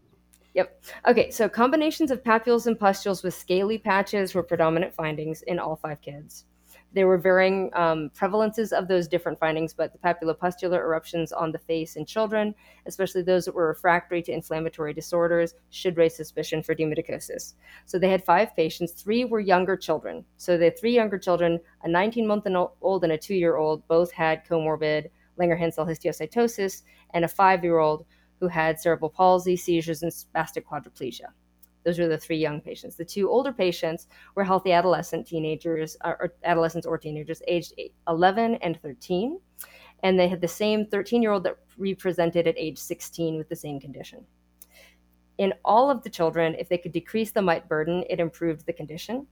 Yep. 0.52 0.84
Okay, 1.08 1.30
so 1.30 1.48
combinations 1.48 2.10
of 2.10 2.22
papules 2.22 2.66
and 2.66 2.78
pustules 2.78 3.22
with 3.22 3.32
scaly 3.32 3.78
patches 3.78 4.34
were 4.34 4.42
predominant 4.42 4.92
findings 4.92 5.40
in 5.42 5.58
all 5.58 5.76
five 5.76 6.02
kids. 6.02 6.44
There 6.92 7.06
were 7.06 7.18
varying 7.18 7.70
um, 7.74 8.10
prevalences 8.10 8.72
of 8.72 8.88
those 8.88 9.06
different 9.06 9.38
findings, 9.38 9.72
but 9.72 9.92
the 9.92 9.98
papulopustular 9.98 10.78
eruptions 10.78 11.32
on 11.32 11.52
the 11.52 11.58
face 11.58 11.96
in 11.96 12.04
children, 12.04 12.54
especially 12.86 13.22
those 13.22 13.44
that 13.44 13.54
were 13.54 13.68
refractory 13.68 14.22
to 14.22 14.32
inflammatory 14.32 14.92
disorders, 14.92 15.54
should 15.70 15.96
raise 15.96 16.16
suspicion 16.16 16.62
for 16.62 16.74
demodicosis. 16.74 17.54
So 17.86 17.98
they 17.98 18.08
had 18.08 18.24
five 18.24 18.56
patients. 18.56 18.92
Three 18.92 19.24
were 19.24 19.40
younger 19.40 19.76
children. 19.76 20.24
So 20.36 20.58
the 20.58 20.70
three 20.72 20.94
younger 20.94 21.18
children, 21.18 21.60
a 21.84 21.88
19 21.88 22.26
month 22.26 22.46
old 22.80 23.04
and 23.04 23.12
a 23.12 23.18
two 23.18 23.34
year 23.34 23.56
old, 23.56 23.86
both 23.86 24.10
had 24.12 24.46
comorbid 24.46 25.10
Langerhans 25.38 25.74
cell 25.74 25.86
histiocytosis, 25.86 26.82
and 27.14 27.24
a 27.24 27.28
five 27.28 27.64
year 27.64 27.78
old 27.78 28.04
who 28.40 28.48
had 28.48 28.80
cerebral 28.80 29.10
palsy, 29.10 29.56
seizures, 29.56 30.02
and 30.02 30.10
spastic 30.10 30.64
quadriplegia. 30.64 31.28
Those 31.84 31.98
were 31.98 32.08
the 32.08 32.18
three 32.18 32.36
young 32.36 32.60
patients. 32.60 32.96
The 32.96 33.04
two 33.04 33.30
older 33.30 33.52
patients 33.52 34.06
were 34.34 34.44
healthy 34.44 34.72
adolescent 34.72 35.26
teenagers, 35.26 35.96
or 36.04 36.34
adolescents 36.44 36.86
or 36.86 36.98
teenagers, 36.98 37.42
aged 37.46 37.74
11 38.08 38.56
and 38.56 38.80
13. 38.80 39.40
And 40.02 40.18
they 40.18 40.28
had 40.28 40.40
the 40.40 40.48
same 40.48 40.86
13 40.86 41.22
year 41.22 41.32
old 41.32 41.44
that 41.44 41.58
represented 41.76 42.46
at 42.46 42.58
age 42.58 42.78
16 42.78 43.36
with 43.36 43.48
the 43.48 43.56
same 43.56 43.80
condition. 43.80 44.24
In 45.38 45.54
all 45.64 45.90
of 45.90 46.02
the 46.02 46.10
children, 46.10 46.54
if 46.58 46.68
they 46.68 46.78
could 46.78 46.92
decrease 46.92 47.30
the 47.30 47.42
mite 47.42 47.68
burden, 47.68 48.04
it 48.10 48.20
improved 48.20 48.66
the 48.66 48.72
condition. 48.72 49.26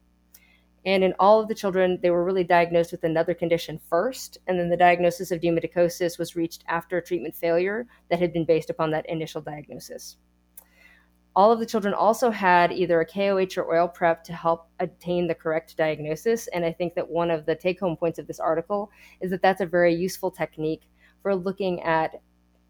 And 0.87 1.05
in 1.05 1.13
all 1.19 1.41
of 1.41 1.49
the 1.49 1.55
children, 1.55 1.99
they 2.01 2.11
were 2.11 2.25
really 2.25 2.45
diagnosed 2.45 2.93
with 2.93 3.05
another 3.05 3.35
condition 3.35 3.79
first, 3.91 4.39
and 4.47 4.59
then 4.59 4.71
the 4.71 4.77
diagnosis 4.77 5.31
of 5.31 5.41
demodicosis 5.41 6.19
was 6.19 6.37
reached 6.37 6.65
after 6.67 7.01
treatment 7.01 7.35
failure 7.35 7.87
that 8.09 8.21
had 8.21 8.33
been 8.33 8.45
based 8.45 8.71
upon 8.71 8.91
that 8.93 9.09
initial 9.09 9.43
diagnosis. 9.43 10.17
All 11.39 11.53
of 11.53 11.61
the 11.61 11.67
children 11.67 11.95
also 11.95 12.33
had 12.33 12.73
either 12.73 13.01
a 13.01 13.07
KOH 13.07 13.61
or 13.61 13.73
oil 13.73 13.87
prep 13.87 14.25
to 14.25 14.33
help 14.33 14.67
attain 14.81 15.29
the 15.29 15.37
correct 15.37 15.77
diagnosis. 15.77 16.49
And 16.49 16.65
I 16.65 16.73
think 16.73 16.97
that 16.97 17.09
one 17.09 17.31
of 17.31 17.47
the 17.47 17.55
take 17.55 17.79
home 17.79 17.97
points 17.97 18.19
of 18.19 18.27
this 18.27 18.41
article 18.41 18.91
is 19.21 19.31
that 19.31 19.41
that's 19.41 19.61
a 19.61 19.67
very 19.67 19.95
useful 19.95 20.33
technique 20.33 20.83
for 21.23 21.37
looking 21.37 21.81
at 21.83 22.21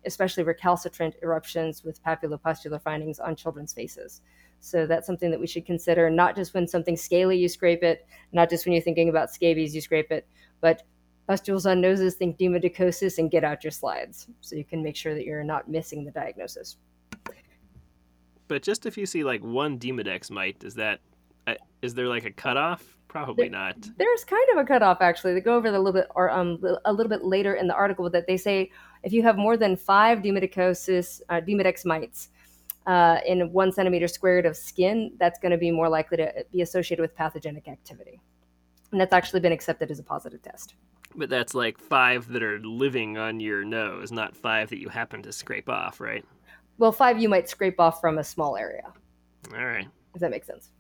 especially 0.05 0.43
recalcitrant 0.43 1.15
eruptions 1.23 1.83
with 1.83 2.05
papulopustular 2.05 2.79
findings 2.83 3.19
on 3.19 3.35
children's 3.37 3.73
faces. 3.73 4.21
So 4.61 4.87
that's 4.87 5.07
something 5.07 5.31
that 5.31 5.41
we 5.41 5.47
should 5.47 5.65
consider, 5.65 6.11
not 6.11 6.37
just 6.37 6.53
when 6.53 6.69
something's 6.69 7.01
scaly, 7.01 7.39
you 7.39 7.49
scrape 7.49 7.83
it, 7.83 8.07
not 8.33 8.51
just 8.51 8.67
when 8.67 8.75
you're 8.75 8.83
thinking 8.83 9.09
about 9.09 9.33
scabies, 9.33 9.75
you 9.75 9.81
scrape 9.81 10.13
it, 10.13 10.29
but 10.61 10.83
pustules 11.27 11.65
on 11.65 11.81
noses, 11.81 12.17
think 12.17 12.37
demodicosis, 12.37 13.17
and 13.17 13.31
get 13.31 13.45
out 13.45 13.65
your 13.65 13.71
slides 13.71 14.27
so 14.43 14.57
you 14.57 14.65
can 14.65 14.83
make 14.83 14.95
sure 14.95 15.15
that 15.15 15.25
you're 15.25 15.43
not 15.43 15.71
missing 15.71 16.05
the 16.05 16.11
diagnosis. 16.11 16.77
But 18.49 18.63
just 18.63 18.87
if 18.87 18.97
you 18.97 19.07
see 19.07 19.25
like 19.25 19.43
one 19.43 19.79
Demodex 19.79 20.31
mite, 20.31 20.65
is 20.65 20.75
that 20.75 21.01
uh, 21.47 21.55
is 21.83 21.95
there 21.95 22.09
like 22.09 22.25
a 22.25 22.31
cutoff? 22.31 22.97
Probably 23.07 23.45
there, 23.45 23.51
not. 23.51 23.77
There's 23.97 24.25
kind 24.25 24.47
of 24.53 24.59
a 24.59 24.65
cutoff 24.65 24.99
actually. 25.01 25.35
They 25.35 25.41
go 25.41 25.55
over 25.55 25.71
the 25.71 25.79
little 25.79 26.01
bit 26.01 26.09
or 26.15 26.31
um 26.31 26.59
a 26.85 26.93
little 26.93 27.11
bit 27.11 27.25
later 27.25 27.55
in 27.55 27.67
the 27.67 27.75
article 27.75 28.11
that 28.11 28.27
they 28.27 28.37
say 28.37 28.71
if 29.03 29.13
you 29.13 29.23
have 29.23 29.37
more 29.37 29.57
than 29.57 29.77
five 29.77 30.19
demodicosis 30.21 31.21
uh, 31.29 31.35
Demodex 31.35 31.85
mites 31.85 32.31
uh, 32.87 33.19
in 33.27 33.53
one 33.53 33.71
centimeter 33.71 34.09
squared 34.09 34.47
of 34.47 34.57
skin, 34.57 35.13
that's 35.19 35.39
going 35.39 35.53
to 35.53 35.59
be 35.59 35.71
more 35.71 35.89
likely 35.89 36.17
to 36.17 36.33
be 36.51 36.63
associated 36.63 37.03
with 37.03 37.15
pathogenic 37.15 37.69
activity, 37.69 38.21
and 38.93 39.01
that's 39.01 39.13
actually 39.13 39.41
been 39.41 39.53
accepted 39.53 39.91
as 39.91 39.99
a 39.99 40.03
positive 40.03 40.43
test. 40.43 40.75
But 41.15 41.29
that's 41.29 41.55
like 41.55 41.79
five 41.79 42.29
that 42.29 42.43
are 42.43 42.59
living 42.61 43.19
on 43.19 43.41
your 43.41 43.65
nose, 43.65 44.11
not 44.11 44.37
five 44.37 44.71
that 44.71 44.81
you 44.81 44.89
happen 44.89 45.23
to 45.23 45.33
scrape 45.33 45.69
off, 45.69 46.01
right? 46.01 46.25
Well, 46.79 46.93
five 46.93 47.19
you 47.19 47.29
might 47.29 47.49
scrape 47.49 47.79
off 47.79 48.01
from 48.01 48.19
a 48.19 48.25
small 48.25 48.57
area. 48.57 48.93
All 49.53 49.65
right. 49.65 49.87
Does 50.13 50.21
that 50.21 50.31
make 50.31 50.45
sense. 50.45 50.71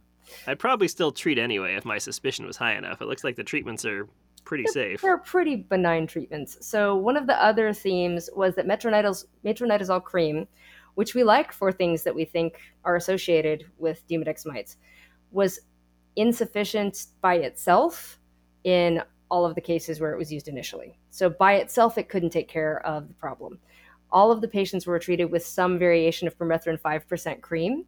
I'd 0.46 0.58
probably 0.58 0.88
still 0.88 1.12
treat 1.12 1.38
anyway 1.38 1.74
if 1.74 1.84
my 1.84 1.98
suspicion 1.98 2.46
was 2.46 2.56
high 2.56 2.76
enough. 2.76 3.00
It 3.00 3.06
looks 3.06 3.24
like 3.24 3.36
the 3.36 3.44
treatments 3.44 3.84
are 3.84 4.08
pretty 4.44 4.64
they're, 4.64 4.72
safe. 4.72 5.00
They're 5.00 5.18
pretty 5.18 5.56
benign 5.56 6.06
treatments. 6.06 6.66
So 6.66 6.96
one 6.96 7.16
of 7.16 7.26
the 7.26 7.42
other 7.42 7.72
themes 7.72 8.30
was 8.34 8.54
that 8.56 8.66
metronidazole 8.66 10.04
cream, 10.04 10.46
which 10.94 11.14
we 11.14 11.22
like 11.22 11.52
for 11.52 11.72
things 11.72 12.02
that 12.02 12.14
we 12.14 12.24
think 12.24 12.58
are 12.84 12.96
associated 12.96 13.64
with 13.78 14.06
Demodex 14.08 14.46
mites, 14.46 14.76
was 15.30 15.60
insufficient 16.16 17.06
by 17.20 17.36
itself 17.36 18.18
in 18.64 19.02
all 19.30 19.44
of 19.44 19.54
the 19.54 19.60
cases 19.60 20.00
where 20.00 20.12
it 20.12 20.18
was 20.18 20.32
used 20.32 20.48
initially. 20.48 20.98
So 21.10 21.28
by 21.28 21.54
itself, 21.54 21.98
it 21.98 22.08
couldn't 22.08 22.30
take 22.30 22.48
care 22.48 22.84
of 22.86 23.08
the 23.08 23.14
problem. 23.14 23.58
All 24.10 24.30
of 24.30 24.40
the 24.40 24.48
patients 24.48 24.86
were 24.86 24.98
treated 24.98 25.26
with 25.26 25.44
some 25.44 25.78
variation 25.78 26.26
of 26.26 26.38
permethrin 26.38 26.80
5% 26.80 27.40
cream. 27.40 27.84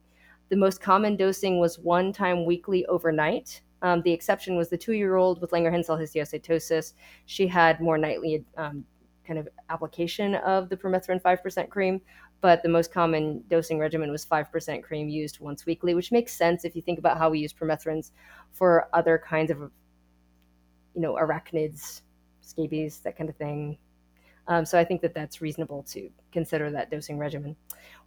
The 0.48 0.56
most 0.56 0.80
common 0.80 1.16
dosing 1.16 1.58
was 1.58 1.78
one 1.78 2.12
time 2.12 2.44
weekly 2.44 2.84
overnight. 2.86 3.62
Um, 3.82 4.02
the 4.02 4.12
exception 4.12 4.56
was 4.56 4.68
the 4.68 4.76
two 4.76 4.92
year 4.92 5.16
old 5.16 5.40
with 5.40 5.50
Langerhans 5.52 5.86
cell 5.86 5.96
histiocytosis. 5.96 6.92
She 7.26 7.46
had 7.46 7.80
more 7.80 7.96
nightly 7.96 8.44
um, 8.56 8.84
kind 9.26 9.38
of 9.38 9.48
application 9.68 10.34
of 10.34 10.68
the 10.68 10.76
permethrin 10.76 11.22
5% 11.22 11.68
cream, 11.70 12.00
but 12.40 12.62
the 12.62 12.68
most 12.68 12.92
common 12.92 13.44
dosing 13.48 13.78
regimen 13.78 14.10
was 14.10 14.26
5% 14.26 14.82
cream 14.82 15.08
used 15.08 15.40
once 15.40 15.66
weekly, 15.66 15.94
which 15.94 16.10
makes 16.10 16.32
sense 16.32 16.64
if 16.64 16.74
you 16.74 16.82
think 16.82 16.98
about 16.98 17.16
how 17.16 17.30
we 17.30 17.38
use 17.38 17.52
permethrins 17.52 18.10
for 18.52 18.88
other 18.92 19.22
kinds 19.24 19.50
of, 19.50 19.58
you 20.94 21.00
know, 21.00 21.14
arachnids, 21.14 22.02
scabies, 22.40 22.98
that 23.04 23.16
kind 23.16 23.30
of 23.30 23.36
thing, 23.36 23.78
um, 24.50 24.64
so 24.66 24.76
I 24.76 24.84
think 24.84 25.00
that 25.02 25.14
that's 25.14 25.40
reasonable 25.40 25.84
to 25.84 26.10
consider 26.32 26.72
that 26.72 26.90
dosing 26.90 27.18
regimen. 27.18 27.54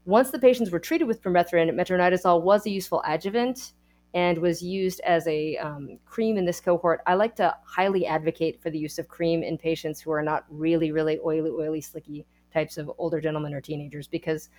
Once 0.03 0.29
the 0.29 0.37
patients 0.37 0.71
were 0.71 0.79
treated 0.79 1.07
with 1.07 1.23
permethrin, 1.23 1.71
metronidazole 1.71 2.41
was 2.41 2.65
a 2.65 2.69
useful 2.69 3.01
adjuvant 3.07 3.71
and 4.13 4.37
was 4.37 4.61
used 4.61 4.99
as 5.05 5.25
a 5.27 5.55
um, 5.57 5.97
cream 6.05 6.37
in 6.37 6.45
this 6.45 6.59
cohort. 6.59 6.99
I 7.07 7.13
like 7.13 7.37
to 7.37 7.55
highly 7.65 8.05
advocate 8.05 8.61
for 8.61 8.69
the 8.69 8.77
use 8.77 8.99
of 8.99 9.07
cream 9.07 9.41
in 9.41 9.57
patients 9.57 10.01
who 10.01 10.11
are 10.11 10.21
not 10.21 10.43
really, 10.49 10.91
really 10.91 11.17
oily, 11.25 11.49
oily, 11.49 11.79
slicky 11.79 12.25
types 12.53 12.77
of 12.77 12.91
older 12.97 13.21
gentlemen 13.21 13.53
or 13.53 13.61
teenagers 13.61 14.07
because 14.07 14.49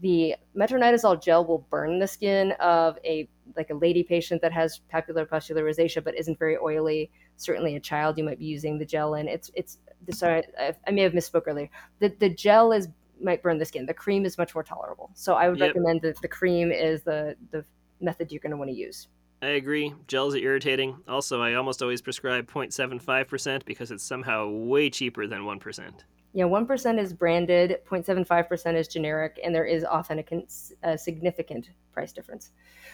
the 0.00 0.36
metronidazole 0.56 1.20
gel 1.20 1.44
will 1.44 1.66
burn 1.70 1.98
the 1.98 2.06
skin 2.06 2.52
of 2.52 2.98
a 3.04 3.28
like 3.56 3.70
a 3.70 3.74
lady 3.74 4.02
patient 4.02 4.42
that 4.42 4.52
has 4.52 4.80
papular 4.88 5.24
pustular 5.24 5.62
rosacea 5.64 6.02
but 6.02 6.18
isn't 6.18 6.38
very 6.38 6.56
oily. 6.56 7.10
Certainly, 7.36 7.76
a 7.76 7.80
child 7.80 8.18
you 8.18 8.24
might 8.24 8.38
be 8.38 8.46
using 8.46 8.78
the 8.78 8.86
gel 8.86 9.14
in. 9.14 9.28
It's 9.28 9.50
it's 9.54 9.78
sorry 10.10 10.44
I, 10.58 10.74
I 10.86 10.90
may 10.90 11.02
have 11.02 11.12
misspoke 11.12 11.42
earlier. 11.46 11.68
The 12.00 12.14
the 12.18 12.30
gel 12.30 12.72
is 12.72 12.88
might 13.20 13.42
burn 13.42 13.58
the 13.58 13.64
skin. 13.64 13.86
The 13.86 13.94
cream 13.94 14.24
is 14.24 14.38
much 14.38 14.54
more 14.54 14.62
tolerable. 14.64 15.10
So 15.14 15.34
I 15.34 15.48
would 15.48 15.58
yep. 15.58 15.68
recommend 15.68 16.02
that 16.02 16.20
the 16.20 16.28
cream 16.28 16.70
is 16.72 17.02
the 17.02 17.36
the 17.50 17.64
method 18.00 18.30
you're 18.30 18.40
going 18.40 18.50
to 18.50 18.56
want 18.56 18.70
to 18.70 18.76
use. 18.76 19.08
I 19.42 19.48
agree. 19.48 19.92
Gels 20.06 20.34
are 20.34 20.38
irritating. 20.38 20.96
Also, 21.06 21.42
I 21.42 21.54
almost 21.54 21.82
always 21.82 22.00
prescribe 22.00 22.50
0.75% 22.50 23.64
because 23.66 23.90
it's 23.90 24.02
somehow 24.02 24.48
way 24.48 24.88
cheaper 24.88 25.26
than 25.26 25.42
1%. 25.42 25.90
Yeah, 26.36 26.44
1% 26.44 26.98
is 27.00 27.14
branded, 27.14 27.78
0.75% 27.88 28.74
is 28.74 28.88
generic, 28.88 29.40
and 29.42 29.54
there 29.54 29.64
is 29.64 29.84
often 29.84 30.18
a, 30.18 30.42
a, 30.82 30.98
significant 30.98 31.70
price 31.94 32.12
difference. 32.12 32.50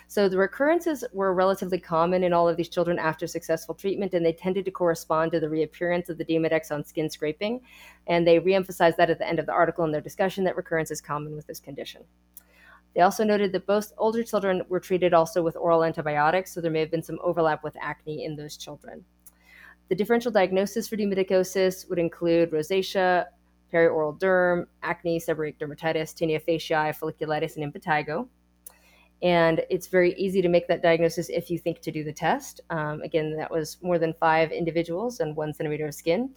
So 0.07 0.29
the 0.29 0.39
recurrences 0.39 1.03
were 1.13 1.35
relatively 1.35 1.81
common 1.81 2.23
in 2.23 2.33
all 2.33 2.49
of 2.49 2.57
these 2.57 2.69
children 2.69 3.01
after 3.01 3.27
successful 3.27 3.75
treatment, 3.75 4.15
and 4.15 4.25
they 4.25 4.33
tended 4.33 4.65
to 4.67 4.71
correspond 4.71 5.33
to 5.33 5.41
the 5.41 5.49
reappearance 5.49 6.09
of 6.09 6.19
the 6.19 6.25
Demodex 6.25 6.71
on 6.71 6.85
skin 6.85 7.11
scraping. 7.11 7.63
And 8.07 8.25
they 8.25 8.39
reemphasized 8.39 8.95
that 8.95 9.11
at 9.11 9.19
the 9.19 9.29
end 9.29 9.41
of 9.41 9.47
the 9.47 9.53
article 9.53 9.85
in 9.85 9.91
their 9.91 10.01
discussion 10.01 10.45
that 10.45 10.57
recurrence 10.57 10.93
is 10.93 11.01
common 11.01 11.35
with 11.35 11.49
this 11.49 11.59
condition. 11.59 12.05
They 12.95 13.01
also 13.01 13.25
noted 13.25 13.51
that 13.55 13.67
both 13.67 13.93
older 13.99 14.23
children 14.23 14.63
were 14.69 14.79
treated 14.79 15.15
also 15.15 15.43
with 15.43 15.57
oral 15.57 15.83
antibiotics, 15.83 16.55
so 16.55 16.61
there 16.61 16.71
may 16.71 16.79
have 16.79 16.93
been 16.93 17.03
some 17.03 17.19
overlap 17.25 17.65
with 17.65 17.77
acne 17.81 18.25
in 18.25 18.37
those 18.37 18.57
children. 18.57 19.05
The 19.89 19.95
differential 19.95 20.33
diagnosis 20.33 20.89
for 20.89 20.97
demodicosis 20.97 21.89
would 21.89 21.99
include 21.99 22.51
rosacea, 22.51 23.27
perioral 23.73 24.19
derm, 24.19 24.67
acne, 24.83 25.19
seborrheic 25.19 25.59
dermatitis, 25.59 26.15
tinea 26.15 26.41
faciae, 26.43 26.97
folliculitis, 26.97 27.57
and 27.57 27.73
impetigo. 27.73 28.29
And 29.23 29.63
it's 29.71 29.87
very 29.87 30.15
easy 30.15 30.43
to 30.43 30.49
make 30.49 30.67
that 30.67 30.83
diagnosis 30.83 31.29
if 31.29 31.49
you 31.49 31.57
think 31.57 31.81
to 31.83 31.93
do 31.93 32.03
the 32.03 32.13
test. 32.13 32.61
Um, 32.71 33.03
again, 33.03 33.37
that 33.37 33.51
was 33.51 33.79
more 33.81 33.99
than 33.99 34.15
five 34.15 34.51
individuals 34.51 35.21
and 35.21 35.37
one 35.37 35.55
centimeter 35.55 35.87
of 35.87 35.95
skin. 35.95 36.31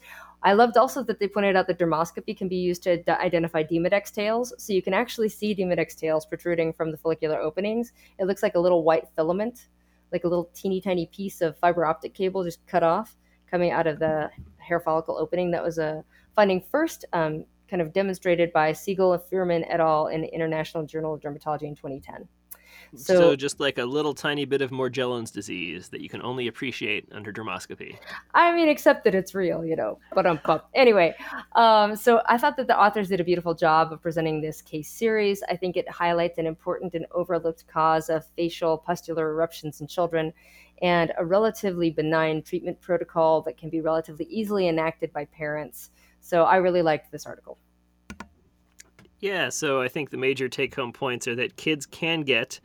I 0.44 0.54
loved 0.54 0.78
also 0.78 1.02
that 1.04 1.20
they 1.20 1.28
pointed 1.28 1.56
out 1.56 1.66
that 1.66 1.80
dermoscopy 1.80 2.38
can 2.38 2.48
be 2.48 2.58
used 2.58 2.84
to 2.84 2.98
d- 2.98 3.12
identify 3.12 3.64
Demodex 3.64 4.12
tails. 4.12 4.54
So 4.60 4.74
you 4.74 4.84
can 4.84 4.94
actually 4.94 5.30
see 5.30 5.56
Demodex 5.56 5.96
tails 5.96 6.28
protruding 6.28 6.74
from 6.74 6.92
the 6.92 6.98
follicular 6.98 7.40
openings. 7.40 7.92
It 8.20 8.26
looks 8.26 8.44
like 8.44 8.54
a 8.54 8.60
little 8.60 8.84
white 8.84 9.08
filament, 9.16 9.68
like 10.12 10.24
a 10.24 10.28
little 10.28 10.52
teeny 10.54 10.80
tiny 10.80 11.08
piece 11.08 11.42
of 11.42 11.58
fiber 11.58 11.88
optic 11.88 12.14
cable 12.14 12.44
just 12.44 12.66
cut 12.68 12.84
off 12.84 13.18
coming 13.50 13.72
out 13.72 13.88
of 13.88 14.00
the 14.00 14.30
hair 14.58 14.80
follicle 14.80 15.18
opening. 15.18 15.52
That 15.52 15.64
was 15.64 15.78
a 15.78 16.04
finding 16.36 16.62
first 16.72 17.06
um, 17.14 17.46
kind 17.70 17.82
of 17.82 17.94
demonstrated 17.94 18.52
by 18.54 18.74
Siegel 18.74 19.14
and 19.14 19.22
Feuerman 19.22 19.66
et 19.70 19.80
al. 19.80 20.08
in 20.08 20.22
the 20.22 20.34
International 20.34 20.86
Journal 20.86 21.14
of 21.14 21.22
Dermatology 21.22 21.64
in 21.64 21.76
2010. 21.76 22.28
So, 22.94 23.16
so, 23.16 23.36
just 23.36 23.60
like 23.60 23.78
a 23.78 23.84
little 23.84 24.14
tiny 24.14 24.46
bit 24.46 24.62
of 24.62 24.72
Morgellons 24.72 25.32
disease 25.32 25.90
that 25.90 26.02
you 26.02 26.08
can 26.08 26.22
only 26.22 26.48
appreciate 26.48 27.08
under 27.12 27.34
dermoscopy. 27.34 27.98
I 28.34 28.56
mean, 28.56 28.70
except 28.70 29.04
that 29.04 29.16
it's 29.16 29.36
real, 29.36 29.66
you 29.66 29.76
know. 29.76 30.00
But 30.14 30.26
um, 30.26 30.40
anyway, 30.74 31.14
um, 31.56 31.96
so 31.96 32.22
I 32.28 32.38
thought 32.38 32.58
that 32.58 32.68
the 32.68 32.80
authors 32.80 33.10
did 33.10 33.20
a 33.20 33.24
beautiful 33.24 33.54
job 33.54 33.92
of 33.92 34.02
presenting 34.02 34.42
this 34.42 34.62
case 34.62 34.90
series. 34.90 35.44
I 35.50 35.56
think 35.58 35.76
it 35.76 35.90
highlights 35.90 36.38
an 36.38 36.46
important 36.46 36.94
and 36.94 37.06
overlooked 37.12 37.68
cause 37.68 38.10
of 38.10 38.26
facial 38.38 38.78
pustular 38.78 39.30
eruptions 39.32 39.82
in 39.82 39.88
children 39.88 40.32
and 40.82 41.12
a 41.18 41.26
relatively 41.26 41.90
benign 41.90 42.42
treatment 42.42 42.80
protocol 42.82 43.42
that 43.44 43.58
can 43.58 43.70
be 43.70 43.82
relatively 43.82 44.26
easily 44.26 44.68
enacted 44.68 45.12
by 45.14 45.26
parents. 45.26 45.92
So 46.20 46.44
I 46.44 46.58
really 46.58 46.82
liked 46.82 47.12
this 47.12 47.26
article. 47.26 47.58
Yeah, 49.20 49.50
so 49.50 49.82
I 49.82 49.88
think 49.88 50.10
the 50.10 50.18
major 50.18 50.50
take 50.50 50.76
home 50.76 50.92
points 50.92 51.28
are 51.28 51.36
that 51.36 51.56
kids 51.56 51.86
can 51.86 52.22
get 52.22 52.60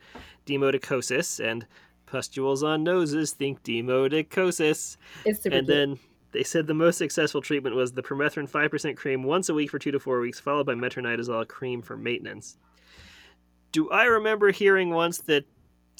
demodicosis 0.45 1.39
and 1.43 1.65
pustules 2.05 2.61
on 2.61 2.83
noses 2.83 3.31
think 3.31 3.63
demodicosis. 3.63 4.97
and 5.49 5.65
then 5.65 5.97
they 6.31 6.43
said 6.43 6.67
the 6.67 6.73
most 6.73 6.97
successful 6.97 7.41
treatment 7.41 7.75
was 7.75 7.93
the 7.93 8.03
permethrin 8.03 8.49
5% 8.49 8.97
cream 8.97 9.23
once 9.23 9.49
a 9.49 9.53
week 9.53 9.69
for 9.69 9.79
two 9.79 9.91
to 9.91 9.99
four 9.99 10.19
weeks, 10.19 10.39
followed 10.39 10.65
by 10.65 10.73
metronidazole 10.73 11.47
cream 11.47 11.81
for 11.81 11.97
maintenance. 11.97 12.57
Do 13.71 13.89
I 13.89 14.03
remember 14.05 14.51
hearing 14.51 14.89
once 14.89 15.19
that 15.19 15.45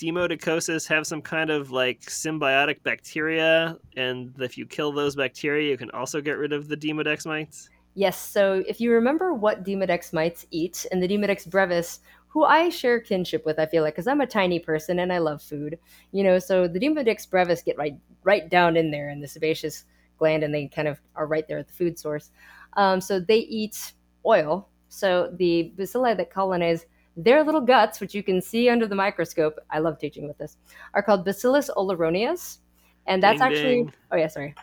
demodicosis 0.01 0.87
have 0.87 1.05
some 1.05 1.21
kind 1.21 1.49
of 1.49 1.71
like 1.71 2.01
symbiotic 2.01 2.81
bacteria, 2.83 3.77
and 3.95 4.33
if 4.39 4.57
you 4.57 4.65
kill 4.65 4.91
those 4.91 5.15
bacteria, 5.15 5.69
you 5.69 5.77
can 5.77 5.91
also 5.91 6.21
get 6.21 6.37
rid 6.37 6.53
of 6.53 6.67
the 6.67 6.75
demodex 6.75 7.25
mites? 7.25 7.69
Yes. 7.93 8.17
So 8.17 8.63
if 8.67 8.81
you 8.81 8.91
remember 8.91 9.33
what 9.33 9.63
demodex 9.63 10.13
mites 10.13 10.45
eat, 10.49 10.85
and 10.91 11.03
the 11.03 11.07
demodex 11.07 11.47
brevis, 11.49 11.99
who 12.29 12.45
I 12.45 12.69
share 12.69 12.99
kinship 12.99 13.45
with, 13.45 13.59
I 13.59 13.65
feel 13.65 13.83
like, 13.83 13.93
because 13.93 14.07
I'm 14.07 14.21
a 14.21 14.25
tiny 14.25 14.57
person 14.57 14.99
and 14.99 15.11
I 15.11 15.17
love 15.17 15.41
food, 15.41 15.77
you 16.11 16.23
know. 16.23 16.39
So 16.39 16.67
the 16.67 16.79
demodex 16.79 17.29
brevis 17.29 17.61
get 17.61 17.77
right 17.77 17.95
right 18.23 18.49
down 18.49 18.77
in 18.77 18.89
there 18.89 19.09
in 19.09 19.19
the 19.19 19.27
sebaceous 19.27 19.85
gland, 20.17 20.43
and 20.43 20.53
they 20.53 20.67
kind 20.67 20.87
of 20.87 20.99
are 21.15 21.27
right 21.27 21.47
there 21.47 21.59
at 21.59 21.67
the 21.67 21.73
food 21.73 21.99
source. 21.99 22.31
Um, 22.77 23.01
so 23.01 23.19
they 23.19 23.39
eat 23.39 23.93
oil. 24.25 24.69
So 24.87 25.33
the 25.37 25.73
bacilli 25.77 26.15
that 26.17 26.31
colonize 26.31 26.85
their 27.17 27.43
little 27.43 27.61
guts, 27.61 27.99
which 27.99 28.15
you 28.15 28.23
can 28.23 28.41
see 28.41 28.69
under 28.69 28.87
the 28.87 28.95
microscope, 28.95 29.59
I 29.69 29.79
love 29.79 29.99
teaching 29.99 30.27
with 30.27 30.37
this, 30.37 30.57
are 30.93 31.03
called 31.03 31.25
Bacillus 31.25 31.69
oleronius. 31.75 32.59
And 33.07 33.21
that's 33.21 33.39
ding, 33.39 33.47
actually, 33.47 33.75
ding. 33.75 33.93
oh 34.11 34.15
yeah, 34.15 34.27
sorry. 34.27 34.55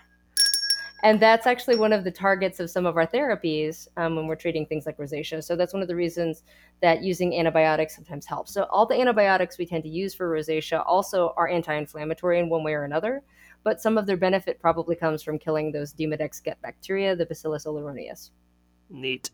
And 1.05 1.21
that's 1.21 1.47
actually 1.47 1.77
one 1.77 1.93
of 1.93 2.03
the 2.03 2.11
targets 2.11 2.59
of 2.59 2.71
some 2.71 2.85
of 2.85 2.97
our 2.97 3.07
therapies 3.07 3.87
um, 3.97 4.17
when 4.17 4.27
we're 4.27 4.35
treating 4.35 4.67
things 4.67 4.85
like 4.85 4.97
rosacea. 4.97 5.45
So 5.45 5.55
that's 5.55 5.73
one 5.73 5.83
of 5.83 5.87
the 5.87 5.95
reasons 5.95 6.43
that 6.81 7.03
using 7.03 7.39
antibiotics 7.39 7.95
sometimes 7.95 8.27
helps. 8.27 8.53
So 8.53 8.65
all 8.65 8.85
the 8.85 8.99
antibiotics 9.01 9.59
we 9.59 9.67
tend 9.67 9.85
to 9.85 9.89
use 9.89 10.13
for 10.13 10.29
rosacea 10.29 10.83
also 10.87 11.35
are 11.37 11.49
anti-inflammatory 11.49 12.41
in 12.41 12.49
one 12.49 12.65
way 12.65 12.75
or 12.75 12.83
another, 12.83 13.23
but 13.63 13.81
some 13.81 13.97
of 13.97 14.07
their 14.07 14.17
benefit 14.17 14.59
probably 14.59 14.97
comes 14.97 15.23
from 15.23 15.39
killing 15.39 15.71
those 15.71 15.93
Demodex 15.93 16.43
gut 16.43 16.61
bacteria, 16.63 17.15
the 17.15 17.27
Bacillus 17.27 17.65
oleronius. 17.65 18.31
Neat. 18.91 19.31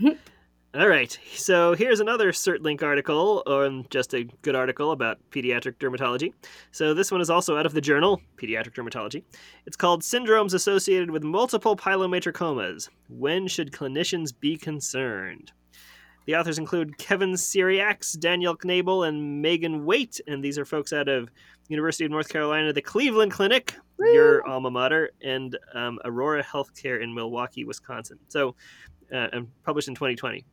All 0.74 0.86
right, 0.86 1.18
so 1.32 1.74
here's 1.74 1.98
another 1.98 2.30
CertLink 2.30 2.82
article, 2.82 3.42
or 3.46 3.82
just 3.88 4.12
a 4.12 4.24
good 4.42 4.54
article 4.54 4.90
about 4.90 5.18
pediatric 5.30 5.76
dermatology. 5.78 6.34
So 6.72 6.92
this 6.92 7.10
one 7.10 7.22
is 7.22 7.30
also 7.30 7.56
out 7.56 7.64
of 7.64 7.72
the 7.72 7.80
journal, 7.80 8.20
Pediatric 8.36 8.74
Dermatology. 8.74 9.22
It's 9.64 9.78
called 9.78 10.02
Syndromes 10.02 10.52
Associated 10.52 11.10
with 11.10 11.24
Multiple 11.24 11.74
Pilomatricomas. 11.74 12.90
When 13.08 13.48
should 13.48 13.72
clinicians 13.72 14.38
be 14.38 14.58
concerned? 14.58 15.52
The 16.26 16.36
authors 16.36 16.58
include 16.58 16.98
Kevin 16.98 17.32
Ciriacks, 17.32 18.18
Daniel 18.18 18.54
Knabel, 18.54 19.08
and 19.08 19.40
Megan 19.40 19.86
Waite, 19.86 20.20
and 20.26 20.44
these 20.44 20.58
are 20.58 20.66
folks 20.66 20.92
out 20.92 21.08
of 21.08 21.30
University 21.68 22.04
of 22.04 22.10
North 22.10 22.28
Carolina, 22.28 22.74
the 22.74 22.82
Cleveland 22.82 23.32
Clinic, 23.32 23.74
Woo! 23.98 24.12
your 24.12 24.46
alma 24.46 24.70
mater, 24.70 25.12
and 25.22 25.58
um, 25.72 25.98
Aurora 26.04 26.44
Healthcare 26.44 27.02
in 27.02 27.14
Milwaukee, 27.14 27.64
Wisconsin. 27.64 28.18
So, 28.28 28.54
uh, 29.10 29.28
and 29.32 29.48
published 29.64 29.88
in 29.88 29.94
2020. 29.94 30.44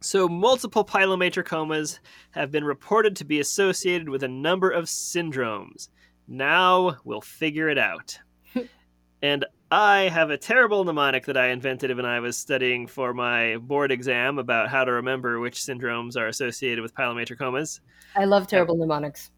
So, 0.00 0.28
multiple 0.28 0.84
pilomatricomas 0.84 1.98
have 2.30 2.50
been 2.52 2.64
reported 2.64 3.16
to 3.16 3.24
be 3.24 3.40
associated 3.40 4.08
with 4.08 4.22
a 4.22 4.28
number 4.28 4.70
of 4.70 4.84
syndromes. 4.84 5.88
Now 6.28 6.98
we'll 7.04 7.20
figure 7.20 7.68
it 7.68 7.78
out. 7.78 8.18
and 9.22 9.44
I 9.70 10.08
have 10.08 10.30
a 10.30 10.38
terrible 10.38 10.84
mnemonic 10.84 11.26
that 11.26 11.36
I 11.36 11.48
invented 11.48 11.94
when 11.96 12.06
I 12.06 12.20
was 12.20 12.36
studying 12.36 12.86
for 12.86 13.12
my 13.12 13.56
board 13.56 13.90
exam 13.90 14.38
about 14.38 14.68
how 14.68 14.84
to 14.84 14.92
remember 14.92 15.40
which 15.40 15.58
syndromes 15.58 16.16
are 16.16 16.26
associated 16.26 16.80
with 16.80 16.94
pilomatricomas. 16.94 17.80
I 18.14 18.24
love 18.24 18.44
uh, 18.44 18.46
terrible 18.46 18.76
mnemonics. 18.76 19.30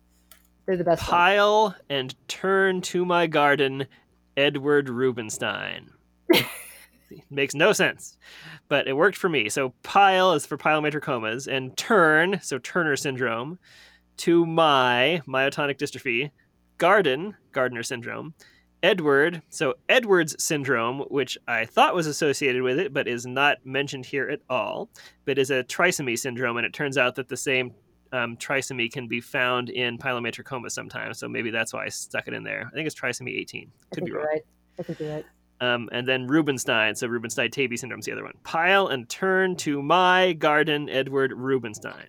They're 0.67 0.77
the 0.77 0.85
best. 0.85 1.03
Pile 1.03 1.63
one. 1.63 1.75
and 1.89 2.29
turn 2.29 2.81
to 2.83 3.05
my 3.05 3.27
garden, 3.27 3.87
Edward 4.37 4.89
Rubinstein. 7.11 7.35
makes 7.35 7.55
no 7.55 7.73
sense, 7.73 8.19
but 8.69 8.89
it 8.89 8.95
worked 8.95 9.17
for 9.17 9.29
me. 9.29 9.49
So 9.49 9.75
pile 9.83 10.33
is 10.33 10.47
for 10.47 10.57
pilomatricomas, 10.57 11.47
and 11.47 11.77
turn, 11.77 12.41
so 12.43 12.59
Turner 12.59 12.97
syndrome, 12.97 13.59
to 14.19 14.45
my 14.47 15.23
myotonic 15.27 15.79
dystrophy, 15.79 16.31
garden, 16.79 17.35
Gardner 17.53 17.83
syndrome, 17.83 18.35
Edward, 18.83 19.43
so 19.51 19.75
Edwards 19.89 20.43
syndrome, 20.43 21.01
which 21.09 21.37
I 21.47 21.67
thought 21.67 21.95
was 21.95 22.07
associated 22.07 22.63
with 22.63 22.79
it, 22.79 22.95
but 22.95 23.07
is 23.07 23.27
not 23.27 23.59
mentioned 23.65 24.07
here 24.07 24.29
at 24.29 24.41
all, 24.49 24.89
but 25.27 25.39
is 25.39 25.51
a 25.51 25.65
trisomy 25.65 26.19
syndrome, 26.19 26.57
and 26.57 26.67
it 26.67 26.73
turns 26.73 26.97
out 26.97 27.15
that 27.17 27.29
the 27.29 27.37
same 27.37 27.75
um, 28.13 28.37
trisomy 28.37 28.91
can 28.91 29.07
be 29.07 29.21
found 29.21 29.71
in 29.71 29.99
pilomatricoma 29.99 30.71
sometimes. 30.71 31.19
So 31.19 31.29
maybe 31.29 31.51
that's 31.51 31.73
why 31.73 31.85
I 31.85 31.89
stuck 31.89 32.27
it 32.27 32.35
in 32.35 32.43
there. 32.43 32.69
I 32.71 32.75
think 32.75 32.87
it's 32.87 32.99
trisomy 32.99 33.39
18. 33.39 33.71
Could 33.93 34.05
be 34.05 34.13
wrong. 34.13 34.27
Right. 34.27 34.43
I 34.79 34.83
think 34.83 35.01
you're 35.01 35.15
right. 35.15 35.27
Um, 35.61 35.91
and 35.93 36.09
then 36.09 36.27
Rubinstein, 36.27 36.95
so 36.95 37.07
Rubinstein 37.07 37.51
Taybi 37.51 37.79
syndrome 37.79 38.01
is 38.01 38.07
the 38.07 38.13
other 38.13 38.25
one. 38.25 38.33
Pile 38.45 38.89
and 38.89 39.09
turn 39.09 39.57
to 39.57 39.83
my 39.83 40.33
garden, 40.33 40.89
Edward 40.89 41.33
Rubinstein. 41.33 42.07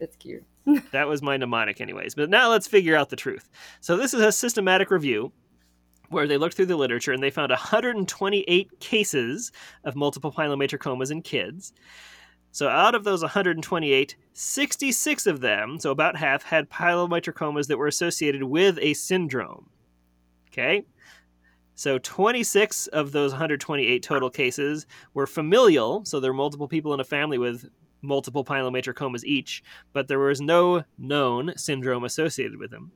That's 0.00 0.16
cute. 0.16 0.44
that 0.90 1.06
was 1.06 1.22
my 1.22 1.36
mnemonic, 1.36 1.80
anyways. 1.80 2.16
But 2.16 2.28
now 2.28 2.50
let's 2.50 2.66
figure 2.66 2.96
out 2.96 3.10
the 3.10 3.16
truth. 3.16 3.48
So 3.80 3.96
this 3.96 4.12
is 4.14 4.20
a 4.20 4.32
systematic 4.32 4.90
review 4.90 5.32
where 6.08 6.26
they 6.26 6.36
looked 6.36 6.56
through 6.56 6.66
the 6.66 6.76
literature 6.76 7.12
and 7.12 7.22
they 7.22 7.30
found 7.30 7.50
128 7.50 8.80
cases 8.80 9.52
of 9.84 9.96
multiple 9.96 10.32
pilomatricomas 10.32 11.10
in 11.10 11.22
kids. 11.22 11.72
So 12.50 12.68
out 12.68 12.94
of 12.94 13.04
those 13.04 13.22
128, 13.22 14.16
66 14.34 15.26
of 15.26 15.40
them, 15.40 15.78
so 15.80 15.90
about 15.90 16.16
half, 16.16 16.42
had 16.42 16.68
pilomatricomas 16.68 17.66
that 17.68 17.78
were 17.78 17.86
associated 17.86 18.42
with 18.42 18.78
a 18.80 18.92
syndrome. 18.94 19.70
Okay? 20.48 20.84
So 21.82 21.98
26 21.98 22.86
of 22.86 23.10
those 23.10 23.32
128 23.32 24.04
total 24.04 24.30
cases 24.30 24.86
were 25.14 25.26
familial, 25.26 26.04
so 26.04 26.20
there 26.20 26.30
are 26.30 26.34
multiple 26.34 26.68
people 26.68 26.94
in 26.94 27.00
a 27.00 27.04
family 27.04 27.38
with 27.38 27.68
multiple 28.02 28.44
pilomatricomas 28.44 29.24
each, 29.24 29.64
but 29.92 30.06
there 30.06 30.20
was 30.20 30.40
no 30.40 30.84
known 30.96 31.52
syndrome 31.56 32.04
associated 32.04 32.56
with 32.56 32.70
them. 32.70 32.92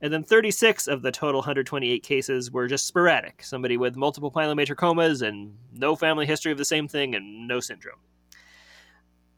And 0.00 0.12
then 0.12 0.22
36 0.22 0.86
of 0.86 1.02
the 1.02 1.10
total 1.10 1.40
128 1.40 2.04
cases 2.04 2.52
were 2.52 2.68
just 2.68 2.86
sporadic, 2.86 3.42
somebody 3.42 3.76
with 3.76 3.96
multiple 3.96 4.30
pilomatricomas 4.30 5.20
and 5.20 5.56
no 5.72 5.96
family 5.96 6.24
history 6.24 6.52
of 6.52 6.58
the 6.58 6.64
same 6.64 6.86
thing 6.86 7.16
and 7.16 7.48
no 7.48 7.58
syndrome. 7.58 7.98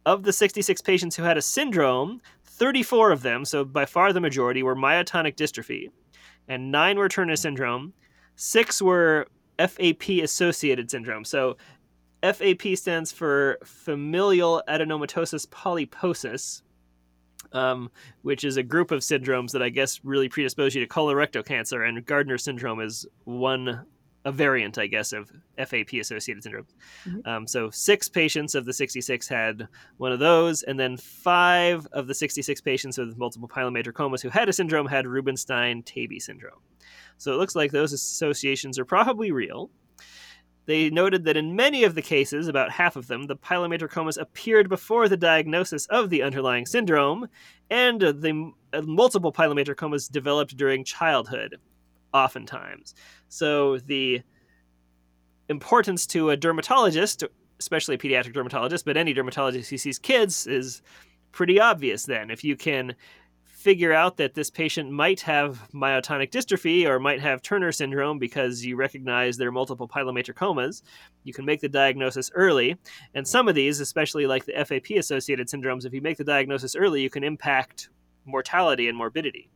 Of 0.04 0.24
the 0.24 0.32
66 0.34 0.82
patients 0.82 1.16
who 1.16 1.22
had 1.22 1.38
a 1.38 1.42
syndrome, 1.42 2.20
34 2.44 3.12
of 3.12 3.22
them, 3.22 3.46
so 3.46 3.64
by 3.64 3.86
far 3.86 4.12
the 4.12 4.20
majority, 4.20 4.62
were 4.62 4.76
myotonic 4.76 5.36
dystrophy, 5.36 5.86
and 6.46 6.70
nine 6.70 6.98
were 6.98 7.08
Turner 7.08 7.36
syndrome, 7.36 7.94
six 8.40 8.81
were 8.81 9.26
FAP 9.59 10.09
associated 10.22 10.90
syndrome. 10.90 11.26
So 11.26 11.59
FAP 12.22 12.74
stands 12.74 13.12
for 13.12 13.59
familial 13.62 14.62
adenomatosis 14.66 15.46
polyposis, 15.48 16.62
um, 17.53 17.90
which 18.22 18.44
is 18.44 18.57
a 18.57 18.62
group 18.62 18.92
of 18.92 19.00
syndromes 19.00 19.53
that 19.53 19.62
I 19.62 19.68
guess 19.68 20.00
really 20.05 20.31
predispose 20.31 20.74
you 20.74 20.81
to 20.81 20.88
colorectal 20.88 21.44
cancer, 21.44 21.83
and 21.83 22.05
Gardner 22.07 22.38
syndrome 22.38 22.81
is 22.81 23.07
one 23.24 23.85
a 24.26 24.33
variant, 24.33 24.79
I 24.79 24.87
guess, 24.87 25.12
of 25.12 25.31
FAP 25.59 25.94
associated 25.94 26.42
syndrome. 26.42 26.66
Mm-hmm. 27.07 27.29
Um, 27.29 27.46
so 27.46 27.70
six 27.70 28.09
patients 28.09 28.55
of 28.55 28.66
the 28.66 28.72
66 28.72 29.29
had 29.29 29.68
one 29.96 30.12
of 30.12 30.18
those, 30.18 30.62
and 30.62 30.79
then 30.79 30.96
five 30.96 31.87
of 31.92 32.07
the 32.07 32.14
66 32.14 32.61
patients 32.61 32.98
with 32.98 33.16
multiple 33.18 33.48
pilomatricomas 33.48 34.22
who 34.22 34.29
had 34.29 34.48
a 34.48 34.53
syndrome 34.53 34.87
had 34.87 35.07
Rubinstein 35.07 35.83
Taybi 35.83 36.20
syndrome. 36.20 36.61
So 37.20 37.35
it 37.35 37.37
looks 37.37 37.54
like 37.54 37.70
those 37.70 37.92
associations 37.92 38.78
are 38.78 38.87
probably 38.87 39.30
real. 39.30 39.70
They 40.64 40.88
noted 40.88 41.24
that 41.24 41.37
in 41.37 41.54
many 41.54 41.85
of 41.85 41.94
the 41.94 42.00
cases, 42.00 42.48
about 42.48 42.70
half 42.70 42.96
of 42.96 43.09
them, 43.09 43.26
the 43.26 43.37
pilomatricomas 43.37 44.18
appeared 44.18 44.70
before 44.70 45.06
the 45.06 45.18
diagnosis 45.18 45.85
of 45.87 46.09
the 46.09 46.22
underlying 46.22 46.64
syndrome, 46.64 47.28
and 47.68 48.00
the 48.00 48.52
uh, 48.72 48.83
multiple 48.83 49.33
pilomatricomas 49.33 50.11
developed 50.11 50.56
during 50.56 50.83
childhood, 50.83 51.56
oftentimes. 52.14 52.94
So 53.28 53.78
the 53.78 54.22
importance 55.50 56.06
to 56.06 56.30
a 56.30 56.38
dermatologist, 56.38 57.22
especially 57.59 57.96
a 57.96 57.98
pediatric 57.98 58.33
dermatologist, 58.33 58.87
but 58.87 58.96
any 58.96 59.12
dermatologist 59.12 59.68
who 59.68 59.76
sees 59.76 59.98
kids, 59.98 60.46
is 60.46 60.80
pretty 61.33 61.61
obvious 61.61 62.04
then. 62.04 62.30
If 62.30 62.44
you 62.44 62.56
can 62.56 62.94
figure 63.61 63.92
out 63.92 64.16
that 64.16 64.33
this 64.33 64.49
patient 64.49 64.90
might 64.90 65.20
have 65.20 65.68
myotonic 65.75 66.31
dystrophy 66.31 66.87
or 66.87 66.99
might 66.99 67.20
have 67.20 67.42
Turner 67.42 67.70
syndrome 67.70 68.18
because 68.18 68.64
you 68.64 68.75
recognize 68.75 69.37
there 69.37 69.49
are 69.49 69.53
multiple 69.53 69.87
pilomatricomas, 69.87 70.81
you 71.25 71.35
can 71.35 71.44
make 71.44 71.61
the 71.61 71.68
diagnosis 71.68 72.31
early. 72.35 72.79
And 73.14 73.29
some 73.29 73.49
of 73.49 73.55
these, 73.55 73.81
especially 73.81 74.27
like 74.27 74.46
the 74.46 74.55
FAP 74.64 74.96
associated 74.96 75.46
syndromes, 75.49 75.85
if 75.85 75.92
you 75.92 76.01
make 76.01 76.16
the 76.16 76.25
diagnosis 76.25 76.75
early, 76.75 77.03
you 77.03 77.11
can 77.11 77.23
impact 77.23 77.90
mortality 78.25 78.88
and 78.88 78.96
morbidity. 78.96 79.51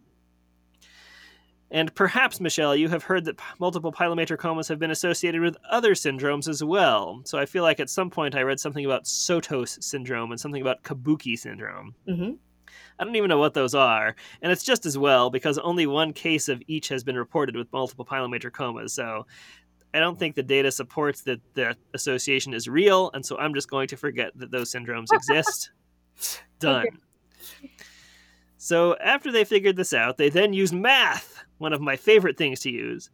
And 1.70 1.92
perhaps, 1.94 2.40
Michelle, 2.40 2.76
you 2.76 2.90
have 2.90 3.04
heard 3.04 3.24
that 3.24 3.40
multiple 3.58 3.90
pilomatricomas 3.90 4.68
have 4.68 4.78
been 4.78 4.90
associated 4.90 5.40
with 5.40 5.56
other 5.70 5.94
syndromes 5.94 6.46
as 6.46 6.62
well. 6.62 7.22
So 7.24 7.38
I 7.38 7.46
feel 7.46 7.62
like 7.62 7.80
at 7.80 7.88
some 7.88 8.10
point 8.10 8.34
I 8.34 8.42
read 8.42 8.60
something 8.60 8.84
about 8.84 9.04
Sotos 9.04 9.82
syndrome 9.82 10.30
and 10.30 10.38
something 10.38 10.62
about 10.62 10.82
Kabuki 10.82 11.38
syndrome. 11.38 11.94
Mm-hmm. 12.06 12.32
I 12.98 13.04
don't 13.04 13.16
even 13.16 13.28
know 13.28 13.38
what 13.38 13.54
those 13.54 13.74
are. 13.74 14.14
And 14.42 14.52
it's 14.52 14.64
just 14.64 14.86
as 14.86 14.96
well 14.96 15.30
because 15.30 15.58
only 15.58 15.86
one 15.86 16.12
case 16.12 16.48
of 16.48 16.62
each 16.66 16.88
has 16.88 17.02
been 17.02 17.16
reported 17.16 17.56
with 17.56 17.72
multiple 17.72 18.04
pilomatricomas. 18.04 18.90
So 18.90 19.26
I 19.92 20.00
don't 20.00 20.18
think 20.18 20.34
the 20.34 20.42
data 20.42 20.70
supports 20.70 21.22
that 21.22 21.40
the 21.54 21.76
association 21.94 22.54
is 22.54 22.68
real. 22.68 23.10
And 23.14 23.24
so 23.24 23.38
I'm 23.38 23.54
just 23.54 23.70
going 23.70 23.88
to 23.88 23.96
forget 23.96 24.32
that 24.36 24.50
those 24.50 24.72
syndromes 24.72 25.12
exist. 25.12 25.70
Done. 26.58 26.86
Okay. 26.86 27.70
So 28.56 28.96
after 28.96 29.30
they 29.30 29.44
figured 29.44 29.76
this 29.76 29.92
out, 29.92 30.16
they 30.16 30.30
then 30.30 30.52
used 30.54 30.72
math, 30.72 31.44
one 31.58 31.72
of 31.72 31.80
my 31.80 31.96
favorite 31.96 32.38
things 32.38 32.60
to 32.60 32.70
use. 32.70 33.10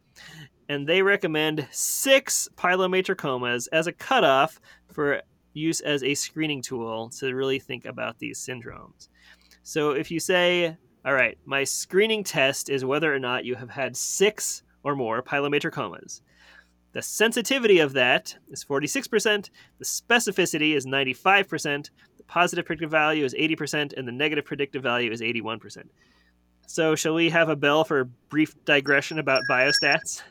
And 0.69 0.87
they 0.87 1.01
recommend 1.01 1.67
six 1.71 2.47
pilomatricomas 2.55 3.67
as 3.73 3.85
a 3.85 3.91
cutoff 3.91 4.61
for 4.93 5.21
use 5.53 5.81
as 5.81 6.03
a 6.03 6.13
screening 6.13 6.61
tool 6.61 7.09
to 7.09 7.35
really 7.35 7.59
think 7.59 7.85
about 7.85 8.19
these 8.19 8.39
syndromes. 8.39 9.09
So 9.71 9.91
if 9.91 10.11
you 10.11 10.19
say, 10.19 10.75
all 11.05 11.13
right, 11.13 11.37
my 11.45 11.63
screening 11.63 12.25
test 12.25 12.69
is 12.69 12.83
whether 12.83 13.15
or 13.15 13.19
not 13.19 13.45
you 13.45 13.55
have 13.55 13.69
had 13.69 13.95
six 13.95 14.63
or 14.83 14.97
more 14.97 15.23
pilomatricomas. 15.23 16.19
The 16.91 17.01
sensitivity 17.01 17.79
of 17.79 17.93
that 17.93 18.35
is 18.49 18.65
46%, 18.65 19.49
the 19.79 19.85
specificity 19.85 20.75
is 20.75 20.85
95%, 20.85 21.89
the 22.17 22.23
positive 22.23 22.65
predictive 22.65 22.91
value 22.91 23.23
is 23.23 23.33
80%, 23.33 23.93
and 23.93 24.05
the 24.05 24.11
negative 24.11 24.43
predictive 24.43 24.83
value 24.83 25.09
is 25.09 25.21
81%. 25.21 25.85
So, 26.67 26.93
shall 26.93 27.13
we 27.13 27.29
have 27.29 27.47
a 27.47 27.55
bell 27.55 27.85
for 27.85 28.01
a 28.01 28.05
brief 28.05 28.53
digression 28.65 29.19
about 29.19 29.43
biostats? 29.49 30.21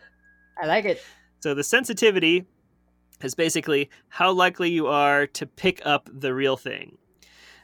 I 0.62 0.66
like 0.66 0.84
it. 0.84 1.02
So, 1.38 1.54
the 1.54 1.64
sensitivity 1.64 2.44
is 3.22 3.34
basically 3.34 3.88
how 4.10 4.32
likely 4.32 4.68
you 4.68 4.86
are 4.88 5.26
to 5.28 5.46
pick 5.46 5.80
up 5.86 6.10
the 6.12 6.34
real 6.34 6.58
thing. 6.58 6.98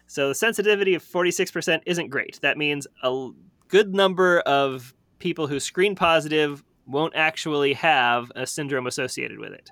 So 0.07 0.29
the 0.29 0.35
sensitivity 0.35 0.95
of 0.95 1.03
46% 1.03 1.83
isn't 1.87 2.09
great. 2.09 2.39
That 2.43 2.59
means 2.59 2.87
a 3.03 3.31
good 3.69 3.95
number 3.95 4.41
of 4.41 4.95
people 5.19 5.47
who 5.47 5.59
screen 5.59 5.95
positive 5.95 6.63
won't 6.87 7.15
actually 7.17 7.73
have 7.75 8.31
a 8.37 8.47
syndrome 8.47 8.87
associated 8.87 9.39
with 9.39 9.53
it. 9.53 9.71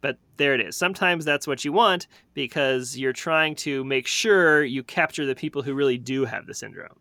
But 0.00 0.18
there 0.38 0.54
it 0.54 0.62
is. 0.62 0.76
Sometimes 0.76 1.26
that's 1.26 1.46
what 1.46 1.64
you 1.64 1.72
want 1.72 2.06
because 2.32 2.96
you're 2.96 3.12
trying 3.12 3.54
to 3.56 3.84
make 3.84 4.06
sure 4.06 4.64
you 4.64 4.82
capture 4.82 5.26
the 5.26 5.34
people 5.34 5.62
who 5.62 5.74
really 5.74 5.98
do 5.98 6.24
have 6.24 6.46
the 6.46 6.54
syndrome. 6.54 6.98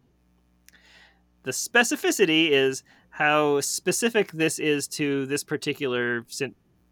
The 1.44 1.52
specificity 1.52 2.50
is 2.50 2.84
how 3.12 3.62
specific 3.62 4.34
this 4.34 4.60
is 4.60 4.88
to 4.90 5.26
this 5.28 5.44
particular 5.44 6.26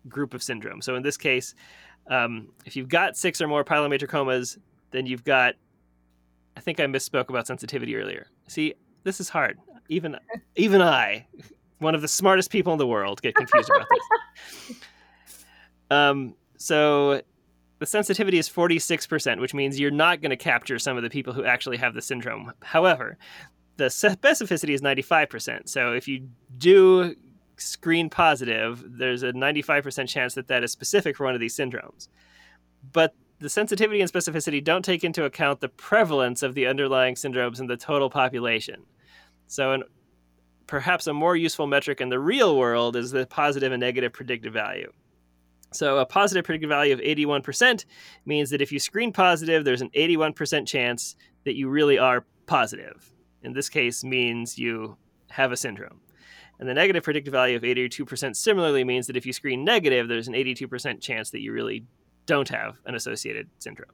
group 0.08 0.34
of 0.34 0.42
syndrome. 0.42 0.82
So 0.82 0.96
in 0.96 1.04
this 1.04 1.18
case, 1.18 1.54
um, 2.10 2.50
if 2.66 2.78
you've 2.78 2.88
got 2.88 3.18
six 3.18 3.42
or 3.42 3.48
more 3.48 3.66
pilomatricomas, 3.66 4.58
then 4.92 5.06
you've 5.06 5.24
got 5.24 5.56
I 6.56 6.60
think 6.60 6.80
I 6.80 6.86
misspoke 6.86 7.30
about 7.30 7.46
sensitivity 7.46 7.96
earlier. 7.96 8.28
See, 8.48 8.74
this 9.04 9.20
is 9.20 9.30
hard. 9.30 9.60
Even 9.90 10.18
even 10.56 10.82
I, 10.82 11.28
one 11.80 11.96
of 11.96 12.02
the 12.02 12.08
smartest 12.08 12.52
people 12.52 12.74
in 12.74 12.80
the 12.80 12.88
world, 12.88 13.22
get 13.22 13.36
confused 13.36 13.70
about 13.70 13.88
this. 13.90 14.78
Um, 15.90 16.36
so 16.58 17.22
the 17.80 17.86
sensitivity 17.86 18.38
is 18.38 18.50
46%, 18.50 19.40
which 19.40 19.54
means 19.54 19.80
you're 19.80 19.90
not 19.90 20.22
going 20.22 20.32
to 20.32 20.36
capture 20.36 20.80
some 20.80 20.98
of 20.98 21.04
the 21.04 21.10
people 21.10 21.32
who 21.32 21.46
actually 21.46 21.78
have 21.78 21.94
the 21.94 22.02
syndrome. 22.02 22.52
However, 22.62 23.18
the 23.78 23.86
specificity 23.86 24.74
is 24.74 24.82
95%. 24.82 25.70
So 25.70 25.94
if 25.94 26.08
you 26.08 26.28
do 26.58 27.16
screen 27.58 28.10
positive, 28.10 28.84
there's 28.86 29.24
a 29.24 29.32
95% 29.32 30.10
chance 30.10 30.34
that 30.34 30.48
that 30.48 30.64
is 30.64 30.72
specific 30.72 31.16
for 31.16 31.26
one 31.26 31.36
of 31.36 31.40
these 31.40 31.56
syndromes. 31.56 32.08
But 32.92 33.14
the 33.40 33.50
sensitivity 33.50 34.02
and 34.02 34.12
specificity 34.12 34.64
don't 34.64 34.84
take 34.84 35.04
into 35.04 35.26
account 35.26 35.60
the 35.60 35.70
prevalence 35.70 36.42
of 36.42 36.56
the 36.56 36.66
underlying 36.66 37.16
syndromes 37.16 37.60
in 37.60 37.68
the 37.68 37.78
total 37.78 38.10
population. 38.10 38.84
So, 39.48 39.74
an, 39.74 39.84
perhaps 40.66 41.08
a 41.08 41.14
more 41.14 41.36
useful 41.36 41.68
metric 41.68 42.02
in 42.02 42.10
the 42.10 42.20
real 42.20 42.58
world 42.58 42.96
is 42.96 43.12
the 43.12 43.28
positive 43.28 43.72
and 43.72 43.80
negative 43.80 44.12
predictive 44.12 44.54
value. 44.54 44.92
So, 45.72 45.98
a 46.00 46.06
positive 46.06 46.46
predictive 46.46 46.70
value 46.70 46.94
of 46.94 47.00
81% 47.00 47.86
means 48.26 48.50
that 48.50 48.62
if 48.62 48.72
you 48.72 48.80
screen 48.80 49.14
positive, 49.14 49.66
there's 49.66 49.82
an 49.82 49.92
81% 49.96 50.68
chance 50.68 51.16
that 51.46 51.56
you 51.56 51.70
really 51.70 51.98
are 51.98 52.26
positive. 52.48 53.14
In 53.44 53.54
this 53.54 53.70
case, 53.70 54.04
means 54.04 54.58
you 54.58 54.98
have 55.30 55.52
a 55.52 55.58
syndrome. 55.58 56.02
And 56.60 56.68
the 56.68 56.74
negative 56.74 57.04
predictive 57.04 57.32
value 57.32 57.56
of 57.56 57.62
82% 57.62 58.36
similarly 58.36 58.84
means 58.84 59.06
that 59.08 59.16
if 59.16 59.26
you 59.28 59.34
screen 59.34 59.64
negative, 59.64 60.08
there's 60.08 60.28
an 60.28 60.34
82% 60.34 61.02
chance 61.02 61.30
that 61.30 61.42
you 61.42 61.52
really 61.52 61.86
don't 62.28 62.48
have 62.50 62.78
an 62.86 62.94
associated 62.94 63.50
syndrome. 63.58 63.90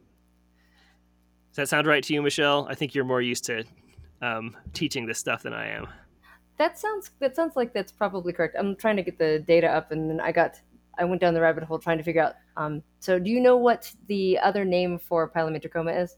Does 1.52 1.56
that 1.56 1.70
sound 1.70 1.88
right 1.88 2.04
to 2.04 2.14
you, 2.14 2.22
Michelle? 2.22 2.68
I 2.70 2.76
think 2.76 2.94
you're 2.94 3.06
more 3.06 3.22
used 3.22 3.46
to 3.46 3.64
um, 4.22 4.58
teaching 4.74 5.06
this 5.06 5.20
stuff 5.20 5.44
than 5.44 5.54
I 5.54 5.70
am. 5.70 5.88
That 6.58 6.78
sounds 6.78 7.12
that 7.20 7.36
sounds 7.36 7.56
like 7.56 7.74
that's 7.74 7.92
probably 7.92 8.34
correct. 8.34 8.56
I'm 8.60 8.76
trying 8.76 8.98
to 8.98 9.04
get 9.04 9.18
the 9.18 9.40
data 9.40 9.68
up, 9.68 9.92
and 9.92 10.10
then 10.10 10.20
I 10.20 10.32
got 10.32 10.60
I 11.00 11.06
went 11.06 11.22
down 11.22 11.34
the 11.34 11.42
rabbit 11.42 11.64
hole 11.64 11.80
trying 11.80 11.98
to 11.98 12.04
figure 12.04 12.22
out. 12.22 12.34
Um, 12.58 12.84
so, 13.00 13.18
do 13.18 13.30
you 13.30 13.40
know 13.40 13.58
what 13.58 13.92
the 14.08 14.38
other 14.40 14.66
name 14.66 15.00
for 15.00 15.30
pilomatricoma 15.30 16.04
is? 16.04 16.18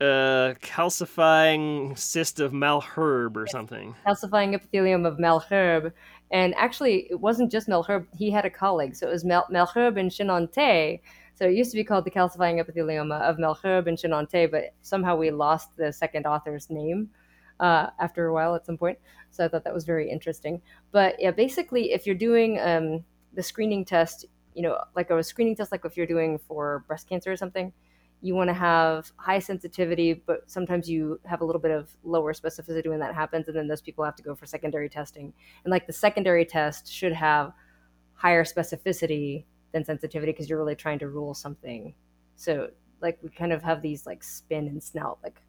uh, 0.00 0.54
calcifying 0.62 1.96
cyst 1.98 2.40
of 2.40 2.52
Malherbe 2.52 3.36
or 3.36 3.46
something. 3.46 3.94
Calcifying 4.06 4.54
epithelium 4.54 5.04
of 5.04 5.18
Malherbe. 5.18 5.92
And 6.30 6.54
actually, 6.54 7.08
it 7.10 7.20
wasn't 7.20 7.50
just 7.50 7.68
Malherbe. 7.68 8.06
He 8.16 8.30
had 8.30 8.44
a 8.44 8.50
colleague. 8.50 8.94
So 8.94 9.08
it 9.08 9.12
was 9.12 9.24
Mal- 9.24 9.46
and 9.50 10.10
Chenantais. 10.10 11.00
So 11.34 11.46
it 11.46 11.54
used 11.54 11.70
to 11.72 11.76
be 11.76 11.84
called 11.84 12.04
the 12.04 12.10
calcifying 12.10 12.62
epithelioma 12.62 13.20
of 13.22 13.38
Malherbe 13.38 13.88
and 13.88 13.98
Chenantais, 13.98 14.50
but 14.50 14.74
somehow 14.82 15.16
we 15.16 15.30
lost 15.30 15.76
the 15.76 15.92
second 15.92 16.26
author's 16.26 16.68
name 16.68 17.10
uh, 17.60 17.88
after 17.98 18.26
a 18.26 18.32
while 18.32 18.54
at 18.54 18.66
some 18.66 18.76
point. 18.76 18.98
So 19.30 19.44
I 19.44 19.48
thought 19.48 19.64
that 19.64 19.74
was 19.74 19.84
very 19.84 20.10
interesting. 20.10 20.60
But 20.92 21.20
yeah, 21.20 21.30
basically, 21.30 21.92
if 21.92 22.06
you're 22.06 22.14
doing 22.14 22.60
um, 22.60 23.04
the 23.34 23.42
screening 23.42 23.84
test, 23.84 24.26
you 24.54 24.62
know, 24.62 24.78
like 24.94 25.10
a 25.10 25.22
screening 25.22 25.56
test, 25.56 25.72
like 25.72 25.84
if 25.84 25.96
you're 25.96 26.06
doing 26.06 26.38
for 26.38 26.84
breast 26.86 27.08
cancer 27.08 27.32
or 27.32 27.36
something, 27.36 27.72
you 28.22 28.34
want 28.34 28.48
to 28.48 28.54
have 28.54 29.10
high 29.16 29.38
sensitivity, 29.38 30.12
but 30.12 30.50
sometimes 30.50 30.88
you 30.88 31.18
have 31.24 31.40
a 31.40 31.44
little 31.44 31.60
bit 31.60 31.70
of 31.70 31.94
lower 32.02 32.32
specificity 32.34 32.88
when 32.88 33.00
that 33.00 33.14
happens, 33.14 33.48
and 33.48 33.56
then 33.56 33.66
those 33.66 33.80
people 33.80 34.04
have 34.04 34.16
to 34.16 34.22
go 34.22 34.34
for 34.34 34.46
secondary 34.46 34.88
testing. 34.88 35.32
And 35.64 35.70
like 35.70 35.86
the 35.86 35.92
secondary 35.92 36.44
test 36.44 36.92
should 36.92 37.12
have 37.12 37.52
higher 38.14 38.44
specificity 38.44 39.44
than 39.72 39.84
sensitivity 39.84 40.32
because 40.32 40.48
you're 40.48 40.58
really 40.58 40.74
trying 40.74 40.98
to 40.98 41.08
rule 41.08 41.32
something. 41.32 41.94
So 42.36 42.68
like 43.00 43.18
we 43.22 43.30
kind 43.30 43.52
of 43.52 43.62
have 43.62 43.80
these 43.80 44.04
like 44.04 44.22
spin 44.22 44.66
and 44.66 44.82
snout 44.82 45.18
like 45.22 45.40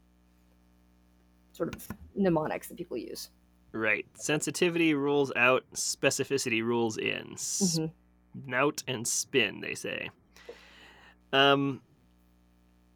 sort 1.52 1.76
of 1.76 1.88
mnemonics 2.16 2.70
that 2.70 2.78
people 2.78 2.98
use. 2.98 3.30
Right. 3.74 4.06
Sensitivity 4.14 4.94
rules 4.94 5.32
out, 5.36 5.64
specificity 5.74 6.64
rules 6.64 6.98
in. 6.98 7.36
Mm-hmm. 7.36 7.86
Snout 8.46 8.84
and 8.88 9.08
spin, 9.08 9.62
they 9.62 9.76
say. 9.76 10.10
Um, 11.34 11.82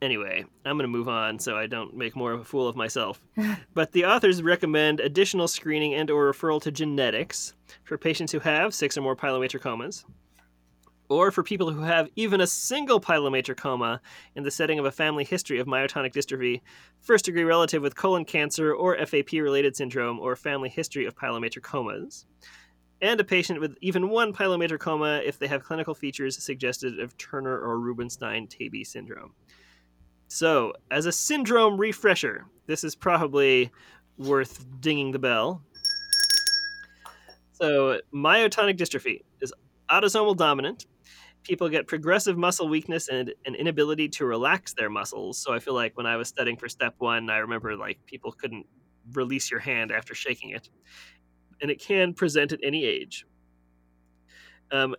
Anyway, 0.01 0.43
I'm 0.65 0.77
going 0.77 0.83
to 0.83 0.87
move 0.87 1.07
on 1.07 1.39
so 1.39 1.57
I 1.57 1.67
don't 1.67 1.95
make 1.95 2.15
more 2.15 2.33
of 2.33 2.41
a 2.41 2.45
fool 2.45 2.67
of 2.67 2.75
myself. 2.75 3.21
but 3.73 3.91
the 3.91 4.05
authors 4.05 4.43
recommend 4.43 4.99
additional 4.99 5.47
screening 5.47 5.93
and 5.93 6.11
or 6.11 6.31
referral 6.31 6.61
to 6.63 6.71
genetics 6.71 7.53
for 7.83 7.97
patients 7.97 8.31
who 8.31 8.39
have 8.39 8.73
six 8.73 8.97
or 8.97 9.01
more 9.01 9.15
pilomatricomas, 9.15 10.03
or 11.07 11.31
for 11.31 11.43
people 11.43 11.71
who 11.71 11.81
have 11.81 12.09
even 12.15 12.41
a 12.41 12.47
single 12.47 12.99
pilomatricoma 12.99 13.99
in 14.35 14.43
the 14.43 14.51
setting 14.51 14.79
of 14.79 14.85
a 14.85 14.91
family 14.91 15.23
history 15.23 15.59
of 15.59 15.67
myotonic 15.67 16.13
dystrophy, 16.13 16.61
first 16.99 17.25
degree 17.25 17.43
relative 17.43 17.81
with 17.81 17.95
colon 17.95 18.25
cancer 18.25 18.73
or 18.73 18.97
FAP 19.05 19.31
related 19.33 19.75
syndrome, 19.75 20.19
or 20.19 20.35
family 20.35 20.69
history 20.69 21.05
of 21.05 21.15
pilomatricomas 21.15 22.25
and 23.01 23.19
a 23.19 23.23
patient 23.23 23.59
with 23.59 23.75
even 23.81 24.09
one 24.09 24.33
pilomatricoma 24.33 25.23
if 25.25 25.37
they 25.37 25.47
have 25.47 25.63
clinical 25.63 25.93
features 25.93 26.41
suggestive 26.41 26.97
of 26.99 27.17
Turner 27.17 27.57
or 27.59 27.79
Rubinstein-Taybi 27.79 28.85
syndrome. 28.85 29.33
So, 30.27 30.73
as 30.91 31.05
a 31.05 31.11
syndrome 31.11 31.77
refresher, 31.77 32.45
this 32.65 32.83
is 32.83 32.95
probably 32.95 33.71
worth 34.17 34.65
dinging 34.79 35.11
the 35.11 35.19
bell. 35.19 35.61
So, 37.53 38.01
myotonic 38.13 38.77
dystrophy 38.77 39.21
is 39.41 39.53
autosomal 39.89 40.35
dominant. 40.35 40.87
People 41.43 41.69
get 41.69 41.87
progressive 41.87 42.37
muscle 42.37 42.67
weakness 42.67 43.07
and 43.07 43.33
an 43.45 43.55
inability 43.55 44.09
to 44.09 44.25
relax 44.25 44.73
their 44.73 44.89
muscles. 44.89 45.37
So, 45.37 45.53
I 45.53 45.59
feel 45.59 45.75
like 45.75 45.95
when 45.95 46.05
I 46.05 46.17
was 46.17 46.27
studying 46.27 46.57
for 46.57 46.67
step 46.67 46.95
one, 46.97 47.29
I 47.29 47.37
remember 47.37 47.75
like 47.75 47.99
people 48.05 48.31
couldn't 48.31 48.65
release 49.13 49.51
your 49.51 49.59
hand 49.59 49.91
after 49.91 50.15
shaking 50.15 50.49
it. 50.49 50.69
And 51.61 51.71
it 51.71 51.79
can 51.79 52.13
present 52.13 52.51
at 52.51 52.59
any 52.63 52.83
age. 52.83 53.25
Um, 54.71 54.95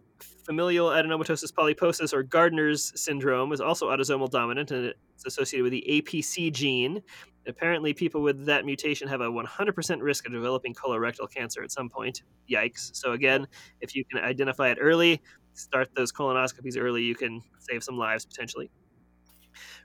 familial 0.47 0.91
adenomatosis 0.91 1.53
polyposis 1.53 2.13
or 2.13 2.23
Gardner's 2.23 2.93
syndrome 2.95 3.53
is 3.53 3.61
also 3.61 3.89
autosomal 3.89 4.31
dominant 4.31 4.71
and 4.71 4.95
it's 5.15 5.27
associated 5.27 5.65
with 5.65 5.73
the 5.73 5.85
APC 5.89 6.53
gene. 6.53 7.03
Apparently, 7.49 7.93
people 7.93 8.23
with 8.23 8.47
that 8.47 8.65
mutation 8.65 9.09
have 9.09 9.21
a 9.21 9.29
100% 9.29 10.03
risk 10.03 10.27
of 10.27 10.33
developing 10.33 10.73
colorectal 10.73 11.31
cancer 11.31 11.63
at 11.63 11.73
some 11.73 11.89
point. 11.89 12.23
Yikes. 12.51 12.95
So, 12.95 13.13
again, 13.13 13.47
if 13.81 13.95
you 13.95 14.05
can 14.05 14.23
identify 14.23 14.71
it 14.71 14.79
early, 14.81 15.21
start 15.55 15.89
those 15.97 16.13
colonoscopies 16.13 16.77
early, 16.79 17.03
you 17.03 17.15
can 17.15 17.43
save 17.59 17.83
some 17.83 17.99
lives 17.99 18.25
potentially. 18.25 18.71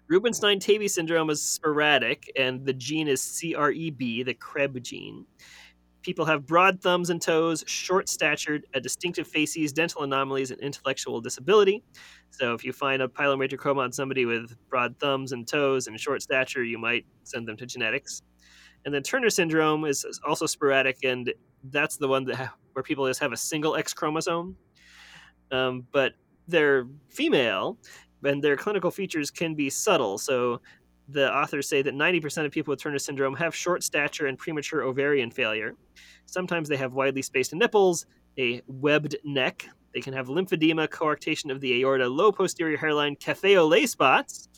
Rubinstein-Taybi 0.08 0.89
syndrome 0.89 1.30
is 1.30 1.41
sporadic, 1.41 2.32
and 2.36 2.65
the 2.65 2.74
gene 2.74 3.08
is 3.08 3.21
CREB, 3.21 4.26
the 4.26 4.34
CREB 4.34 4.82
gene. 4.82 5.26
People 6.01 6.25
have 6.25 6.45
broad 6.45 6.81
thumbs 6.81 7.09
and 7.09 7.21
toes, 7.21 7.63
short 7.67 8.09
statured, 8.09 8.65
a 8.73 8.79
distinctive 8.79 9.27
facies, 9.27 9.71
dental 9.71 10.01
anomalies, 10.03 10.51
and 10.51 10.59
intellectual 10.61 11.21
disability. 11.21 11.83
So 12.31 12.53
if 12.53 12.63
you 12.63 12.73
find 12.73 13.01
a 13.01 13.07
pilomatricoma 13.07 13.83
on 13.83 13.91
somebody 13.91 14.25
with 14.25 14.55
broad 14.69 14.99
thumbs 14.99 15.31
and 15.31 15.47
toes 15.47 15.87
and 15.87 15.99
short 15.99 16.21
stature, 16.21 16.63
you 16.63 16.77
might 16.79 17.05
send 17.23 17.47
them 17.47 17.57
to 17.57 17.65
genetics. 17.65 18.23
And 18.83 18.93
then 18.93 19.03
Turner 19.03 19.29
syndrome 19.29 19.85
is 19.85 20.05
also 20.27 20.47
sporadic, 20.47 21.03
and 21.03 21.31
that's 21.65 21.97
the 21.97 22.07
one 22.07 22.25
that 22.25 22.35
ha- 22.35 22.55
where 22.73 22.83
people 22.83 23.05
just 23.07 23.19
have 23.19 23.31
a 23.31 23.37
single 23.37 23.75
X 23.75 23.93
chromosome, 23.93 24.55
um, 25.51 25.85
but 25.91 26.13
they're 26.47 26.87
female, 27.09 27.77
and 28.23 28.43
their 28.43 28.57
clinical 28.57 28.89
features 28.91 29.29
can 29.29 29.53
be 29.53 29.69
subtle. 29.69 30.17
So 30.17 30.61
the 31.12 31.34
authors 31.34 31.67
say 31.67 31.82
that 31.82 31.93
90% 31.93 32.45
of 32.45 32.52
people 32.52 32.71
with 32.71 32.82
Turner 32.82 33.00
syndrome 33.00 33.36
have 33.36 33.56
short 33.56 33.84
stature 33.84 34.28
and 34.28 34.38
premature 34.38 34.84
ovarian 34.84 35.32
failure. 35.32 35.76
Sometimes 36.26 36.69
they 36.69 36.78
have 36.78 36.93
widely 36.93 37.21
spaced 37.21 37.54
nipples, 37.54 38.06
a 38.38 38.62
webbed 38.67 39.15
neck. 39.24 39.67
They 39.93 40.02
can 40.02 40.13
have 40.13 40.28
lymphedema, 40.28 40.88
coarctation 40.88 41.52
of 41.52 41.60
the 41.60 41.82
aorta, 41.82 42.08
low 42.08 42.32
posterior 42.32 42.78
hairline, 42.78 43.15
cafe 43.17 43.58
au 43.58 43.67
lait 43.67 43.89
spots, 43.89 44.50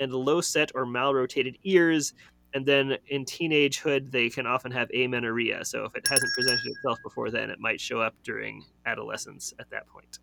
and 0.00 0.12
low 0.12 0.40
set 0.40 0.70
or 0.74 0.86
malrotated 0.86 1.56
ears. 1.64 2.14
And 2.54 2.66
then 2.66 2.96
in 3.08 3.24
teenagehood, 3.24 4.10
they 4.10 4.28
can 4.28 4.46
often 4.46 4.72
have 4.72 4.90
amenorrhea. 4.94 5.64
So 5.64 5.84
if 5.84 5.94
it 5.94 6.06
hasn't 6.06 6.32
presented 6.34 6.66
itself 6.66 6.98
before 7.02 7.30
then, 7.30 7.50
it 7.50 7.60
might 7.60 7.80
show 7.80 8.00
up 8.00 8.14
during 8.24 8.64
adolescence 8.86 9.54
at 9.58 9.70
that 9.70 9.88
point. 9.88 10.18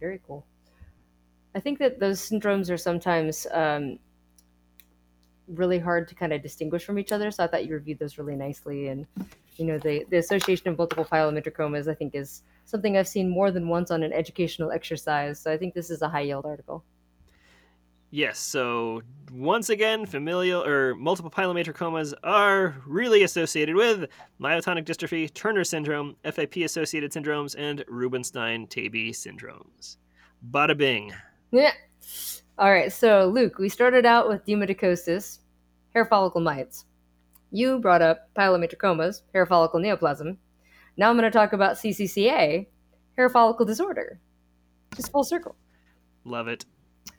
Very 0.00 0.20
cool. 0.26 0.46
I 1.54 1.60
think 1.60 1.78
that 1.78 2.00
those 2.00 2.20
syndromes 2.20 2.70
are 2.70 2.76
sometimes 2.76 3.46
um, 3.52 3.98
really 5.46 5.78
hard 5.78 6.08
to 6.08 6.14
kind 6.14 6.32
of 6.32 6.42
distinguish 6.42 6.84
from 6.84 6.98
each 6.98 7.12
other. 7.12 7.30
So 7.30 7.44
I 7.44 7.46
thought 7.46 7.66
you 7.66 7.74
reviewed 7.74 7.98
those 7.98 8.18
really 8.18 8.36
nicely. 8.36 8.88
And, 8.88 9.06
you 9.56 9.64
know, 9.64 9.78
the, 9.78 10.04
the 10.10 10.16
association 10.18 10.68
of 10.68 10.78
multiple 10.78 11.04
pilomatricomas, 11.04 11.88
I 11.88 11.94
think, 11.94 12.14
is 12.14 12.42
something 12.64 12.96
I've 12.96 13.08
seen 13.08 13.28
more 13.28 13.50
than 13.50 13.68
once 13.68 13.90
on 13.90 14.02
an 14.02 14.12
educational 14.12 14.72
exercise. 14.72 15.40
So 15.40 15.52
I 15.52 15.56
think 15.56 15.74
this 15.74 15.90
is 15.90 16.02
a 16.02 16.08
high 16.08 16.22
yield 16.22 16.44
article. 16.44 16.84
Yes, 18.10 18.38
so 18.38 19.02
once 19.32 19.70
again, 19.70 20.06
familial 20.06 20.64
or 20.64 20.94
multiple 20.94 21.32
pilomatricomas 21.32 22.14
are 22.22 22.76
really 22.86 23.24
associated 23.24 23.74
with 23.74 24.06
myotonic 24.40 24.84
dystrophy, 24.84 25.32
Turner 25.34 25.64
syndrome, 25.64 26.14
FAP 26.24 26.58
associated 26.58 27.10
syndromes, 27.10 27.56
and 27.58 27.84
Rubinstein 27.88 28.68
Taybi 28.68 29.10
syndromes. 29.10 29.96
Bada 30.48 30.76
bing. 30.76 31.12
Yeah. 31.54 31.72
All 32.58 32.68
right, 32.68 32.92
so 32.92 33.30
Luke, 33.32 33.58
we 33.58 33.68
started 33.68 34.04
out 34.04 34.28
with 34.28 34.44
demodicosis, 34.44 35.38
hair 35.94 36.04
follicle 36.04 36.40
mites. 36.40 36.84
You 37.52 37.78
brought 37.78 38.02
up 38.02 38.28
pilomatricomas, 38.34 39.22
hair 39.32 39.46
follicle 39.46 39.78
neoplasm. 39.78 40.36
Now 40.96 41.10
I'm 41.10 41.16
going 41.16 41.30
to 41.30 41.38
talk 41.38 41.52
about 41.52 41.76
CCCA, 41.76 42.66
hair 43.16 43.28
follicle 43.30 43.64
disorder. 43.64 44.18
Just 44.96 45.12
full 45.12 45.22
circle. 45.22 45.54
Love 46.24 46.48
it. 46.48 46.64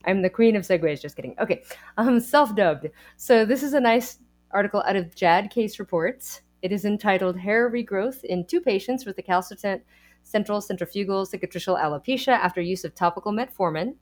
I'm 0.04 0.21
the 0.21 0.30
queen 0.30 0.58
of 0.58 0.63
segues, 0.63 1.02
just 1.02 1.15
kidding. 1.15 1.36
Okay, 1.39 1.63
um, 1.98 2.19
self 2.19 2.54
dubbed. 2.58 2.89
So 3.15 3.45
this 3.45 3.63
is 3.63 3.71
a 3.71 3.80
nice 3.80 4.19
article 4.52 4.84
out 4.86 4.98
of 4.98 5.15
JAAD 5.15 5.50
Case 5.50 5.80
Reports. 5.80 6.41
It 6.62 6.74
is 6.74 6.84
entitled 6.84 7.39
Hair 7.39 7.71
Regrowth 7.71 8.26
in 8.26 8.45
Two 8.45 8.60
Patients 8.60 9.06
with 9.06 9.15
Recalcitrant 9.15 9.82
Central 10.24 10.60
Centrifugal 10.60 11.26
Cicatricial 11.26 11.80
Alopecia 11.82 12.34
After 12.34 12.60
Use 12.60 12.84
of 12.84 12.95
Topical 12.95 13.32
Metformin 13.32 13.95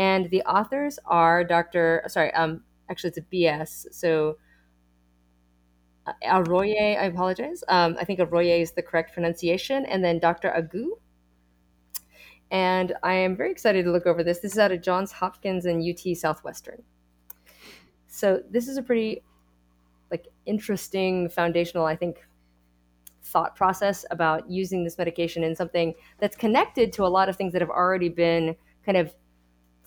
and 0.00 0.30
the 0.30 0.40
authors 0.44 0.98
are 1.04 1.44
Dr. 1.44 2.02
Sorry, 2.06 2.32
um, 2.32 2.62
actually 2.88 3.08
it's 3.08 3.18
a 3.18 3.22
BS. 3.22 3.92
So 3.92 4.38
uh, 6.06 6.14
Arroye, 6.24 6.98
I 6.98 7.04
apologize. 7.04 7.62
Um, 7.68 7.98
I 8.00 8.06
think 8.06 8.18
Arroye 8.18 8.62
is 8.62 8.72
the 8.72 8.80
correct 8.80 9.12
pronunciation, 9.12 9.84
and 9.84 10.02
then 10.02 10.18
Dr. 10.18 10.48
Aguh. 10.56 10.88
And 12.50 12.94
I 13.02 13.12
am 13.12 13.36
very 13.36 13.52
excited 13.52 13.84
to 13.84 13.92
look 13.92 14.06
over 14.06 14.24
this. 14.24 14.38
This 14.38 14.52
is 14.52 14.58
out 14.58 14.72
of 14.72 14.80
Johns 14.80 15.12
Hopkins 15.12 15.66
and 15.66 15.84
UT 15.86 16.16
Southwestern. 16.16 16.82
So 18.06 18.42
this 18.50 18.68
is 18.68 18.78
a 18.78 18.82
pretty 18.82 19.22
like 20.10 20.28
interesting 20.46 21.28
foundational, 21.28 21.84
I 21.84 21.94
think, 21.94 22.26
thought 23.22 23.54
process 23.54 24.06
about 24.10 24.50
using 24.50 24.82
this 24.82 24.96
medication 24.96 25.44
in 25.44 25.54
something 25.54 25.92
that's 26.18 26.36
connected 26.36 26.90
to 26.94 27.04
a 27.04 27.12
lot 27.18 27.28
of 27.28 27.36
things 27.36 27.52
that 27.52 27.60
have 27.60 27.70
already 27.70 28.08
been 28.08 28.56
kind 28.86 28.96
of 28.96 29.14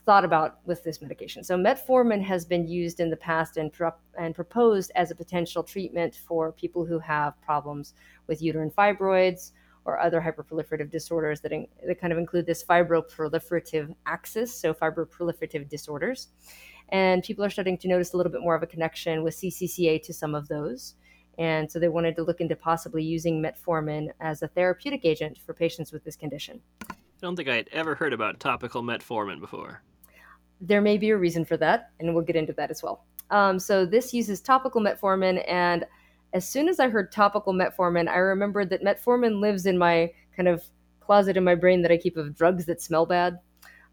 thought 0.06 0.26
about 0.26 0.60
with 0.66 0.84
this 0.84 1.02
medication. 1.02 1.44
So 1.44 1.58
metformin 1.58 2.22
has 2.24 2.46
been 2.46 2.68
used 2.68 3.00
in 3.00 3.10
the 3.10 3.18
past 3.18 3.58
and, 3.58 3.72
pro- 3.72 3.94
and 4.18 4.36
proposed 4.36 4.92
as 4.96 5.12
a 5.12 5.16
potential 5.16 5.64
treatment 5.64 6.16
for 6.16 6.52
people 6.52 6.86
who 6.86 7.00
have 7.00 7.40
problems 7.42 7.94
with 8.28 8.42
uterine 8.42 8.72
fibroids 8.72 9.52
or 9.86 10.00
other 10.00 10.22
hyperproliferative 10.22 10.90
disorders 10.90 11.42
that, 11.42 11.52
in, 11.52 11.68
that 11.86 12.00
kind 12.00 12.14
of 12.14 12.20
include 12.20 12.46
this 12.46 12.64
fibroproliferative 12.64 13.94
axis, 14.06 14.54
so 14.54 14.74
fibroproliferative 14.74 15.70
disorders. 15.70 16.30
And 16.90 17.24
people 17.24 17.44
are 17.44 17.50
starting 17.50 17.78
to 17.80 17.88
notice 17.88 18.14
a 18.14 18.18
little 18.18 18.32
bit 18.32 18.42
more 18.42 18.56
of 18.56 18.64
a 18.64 18.68
connection 18.68 19.24
with 19.24 19.36
CCCA 19.36 20.04
to 20.04 20.14
some 20.14 20.36
of 20.36 20.48
those. 20.48 20.96
And 21.38 21.72
so 21.72 21.80
they 21.80 21.88
wanted 21.88 22.16
to 22.18 22.24
look 22.24 22.42
into 22.42 22.56
possibly 22.56 23.04
using 23.04 23.42
metformin 23.42 24.10
as 24.20 24.42
a 24.42 24.48
therapeutic 24.48 25.04
agent 25.04 25.38
for 25.38 25.54
patients 25.54 25.92
with 25.92 26.04
this 26.04 26.16
condition. 26.16 26.62
I 26.90 26.96
don't 27.22 27.36
think 27.36 27.50
I'd 27.50 27.70
ever 27.72 27.96
heard 27.96 28.14
about 28.14 28.40
topical 28.40 28.84
metformin 28.84 29.40
before. 29.40 29.82
There 30.66 30.82
may 30.82 30.98
be 30.98 31.10
a 31.10 31.18
reason 31.18 31.44
for 31.44 31.58
that, 31.58 31.92
and 32.00 32.14
we'll 32.14 32.24
get 32.24 32.38
into 32.38 32.54
that 32.54 32.72
as 32.72 32.82
well. 32.82 33.06
Um, 33.30 33.60
so 33.60 33.86
this 33.86 34.14
uses 34.14 34.40
topical 34.40 34.82
metformin, 34.82 35.44
and 35.48 35.86
as 36.34 36.48
soon 36.48 36.70
as 36.70 36.80
I 36.80 36.88
heard 36.88 37.12
topical 37.12 37.54
metformin, 37.54 38.08
I 38.08 38.18
remembered 38.18 38.70
that 38.70 38.84
metformin 38.84 39.40
lives 39.40 39.66
in 39.66 39.78
my 39.78 40.12
kind 40.36 40.48
of 40.48 40.64
closet 41.00 41.38
in 41.38 41.44
my 41.44 41.56
brain 41.56 41.82
that 41.82 41.92
I 41.92 41.98
keep 41.98 42.18
of 42.18 42.34
drugs 42.36 42.66
that 42.66 42.82
smell 42.82 43.06
bad. 43.06 43.40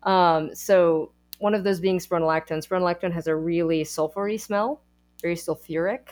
Um, 0.04 0.54
so 0.54 1.12
one 1.38 1.54
of 1.54 1.64
those 1.64 1.80
being 1.80 1.98
spironolactone. 1.98 2.66
Spironolactone 2.66 3.12
has 3.12 3.26
a 3.26 3.34
really 3.34 3.82
sulfury 3.82 4.40
smell, 4.40 4.82
very 5.20 5.34
sulfuric. 5.34 6.08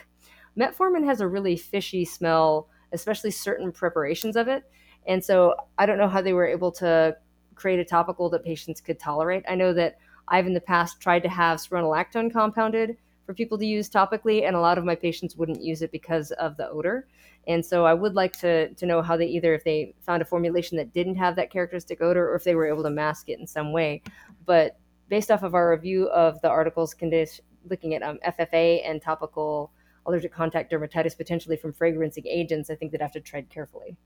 Metformin 0.59 1.05
has 1.05 1.21
a 1.21 1.29
really 1.29 1.57
fishy 1.57 2.05
smell, 2.05 2.69
especially 2.93 3.31
certain 3.31 3.71
preparations 3.71 4.37
of 4.37 4.49
it. 4.49 4.65
And 5.07 5.25
so 5.25 5.55
I 5.79 5.87
don't 5.87 5.99
know 5.99 6.09
how 6.09 6.21
they 6.21 6.33
were 6.33 6.47
able 6.47 6.73
to 6.73 7.17
create 7.55 7.79
a 7.79 7.85
topical 7.85 8.29
that 8.31 8.45
patients 8.45 8.81
could 8.81 8.99
tolerate. 8.99 9.45
I 9.49 9.55
know 9.55 9.73
that 9.73 9.99
I've 10.31 10.47
in 10.47 10.55
the 10.55 10.61
past 10.61 11.01
tried 11.01 11.23
to 11.25 11.29
have 11.29 11.59
spironolactone 11.59 12.33
compounded 12.33 12.97
for 13.27 13.35
people 13.35 13.59
to 13.59 13.67
use 13.67 13.91
topically, 13.91 14.47
and 14.47 14.57
a 14.57 14.61
lot 14.61 14.79
of 14.79 14.85
my 14.85 14.95
patients 14.95 15.37
wouldn't 15.37 15.63
use 15.63 15.83
it 15.83 15.93
because 15.93 16.31
of 16.33 16.57
the 16.57 16.69
odor. 16.71 17.07
And 17.47 17.65
so 17.65 17.85
I 17.85 17.95
would 17.95 18.15
like 18.15 18.39
to 18.41 18.73
to 18.75 18.87
know 18.87 19.03
how 19.03 19.17
they 19.17 19.27
either 19.27 19.55
if 19.55 19.65
they 19.65 19.95
found 20.01 20.23
a 20.23 20.25
formulation 20.25 20.77
that 20.79 20.93
didn't 20.93 21.17
have 21.17 21.37
that 21.37 21.51
characteristic 21.51 22.01
odor, 22.01 22.31
or 22.31 22.37
if 22.37 22.45
they 22.45 22.55
were 22.55 22.67
able 22.67 22.83
to 22.83 22.91
mask 22.91 23.29
it 23.29 23.39
in 23.39 23.47
some 23.47 23.73
way. 23.73 24.03
But 24.47 24.79
based 25.09 25.31
off 25.31 25.43
of 25.43 25.55
our 25.55 25.71
review 25.71 26.09
of 26.09 26.41
the 26.43 26.49
articles 26.49 26.95
condition, 26.95 27.45
looking 27.69 27.95
at 27.95 28.03
um, 28.03 28.19
FFA 28.27 28.89
and 28.89 29.01
topical 29.01 29.73
allergic 30.07 30.33
contact 30.33 30.73
dermatitis 30.73 31.17
potentially 31.17 31.57
from 31.57 31.73
fragrancing 31.73 32.27
agents, 32.27 32.71
I 32.71 32.75
think 32.75 32.93
they'd 32.93 33.03
have 33.03 33.13
to 33.13 33.21
tread 33.21 33.51
carefully. 33.51 33.97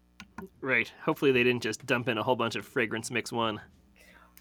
Right. 0.61 0.93
Hopefully, 1.05 1.33
they 1.33 1.45
didn't 1.45 1.63
just 1.63 1.87
dump 1.87 2.09
in 2.09 2.19
a 2.19 2.23
whole 2.23 2.37
bunch 2.37 2.57
of 2.57 2.67
fragrance 2.67 3.11
mix 3.11 3.33
one. 3.33 3.61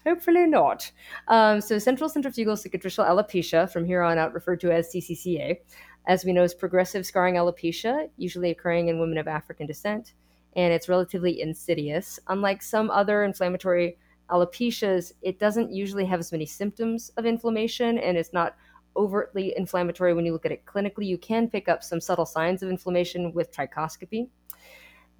Hopefully 0.04 0.46
not. 0.46 0.90
Um, 1.28 1.60
so, 1.60 1.78
central 1.78 2.08
centrifugal 2.08 2.56
cicatricial 2.56 3.06
alopecia, 3.08 3.70
from 3.70 3.84
here 3.84 4.02
on 4.02 4.18
out 4.18 4.34
referred 4.34 4.60
to 4.60 4.72
as 4.72 4.92
CCCA, 4.92 5.58
as 6.06 6.24
we 6.24 6.32
know, 6.32 6.42
is 6.42 6.54
progressive 6.54 7.06
scarring 7.06 7.36
alopecia, 7.36 8.08
usually 8.16 8.50
occurring 8.50 8.88
in 8.88 8.98
women 8.98 9.18
of 9.18 9.28
African 9.28 9.66
descent, 9.66 10.14
and 10.56 10.72
it's 10.72 10.88
relatively 10.88 11.40
insidious. 11.40 12.18
Unlike 12.28 12.62
some 12.62 12.90
other 12.90 13.22
inflammatory 13.24 13.96
alopecias, 14.28 15.12
it 15.22 15.38
doesn't 15.38 15.72
usually 15.72 16.04
have 16.06 16.18
as 16.18 16.32
many 16.32 16.46
symptoms 16.46 17.10
of 17.16 17.24
inflammation, 17.24 17.98
and 17.98 18.16
it's 18.16 18.32
not 18.32 18.56
overtly 18.96 19.54
inflammatory 19.56 20.14
when 20.14 20.26
you 20.26 20.32
look 20.32 20.46
at 20.46 20.52
it 20.52 20.66
clinically. 20.66 21.06
You 21.06 21.18
can 21.18 21.48
pick 21.48 21.68
up 21.68 21.82
some 21.82 22.00
subtle 22.00 22.26
signs 22.26 22.62
of 22.62 22.70
inflammation 22.70 23.32
with 23.32 23.52
trichoscopy. 23.52 24.28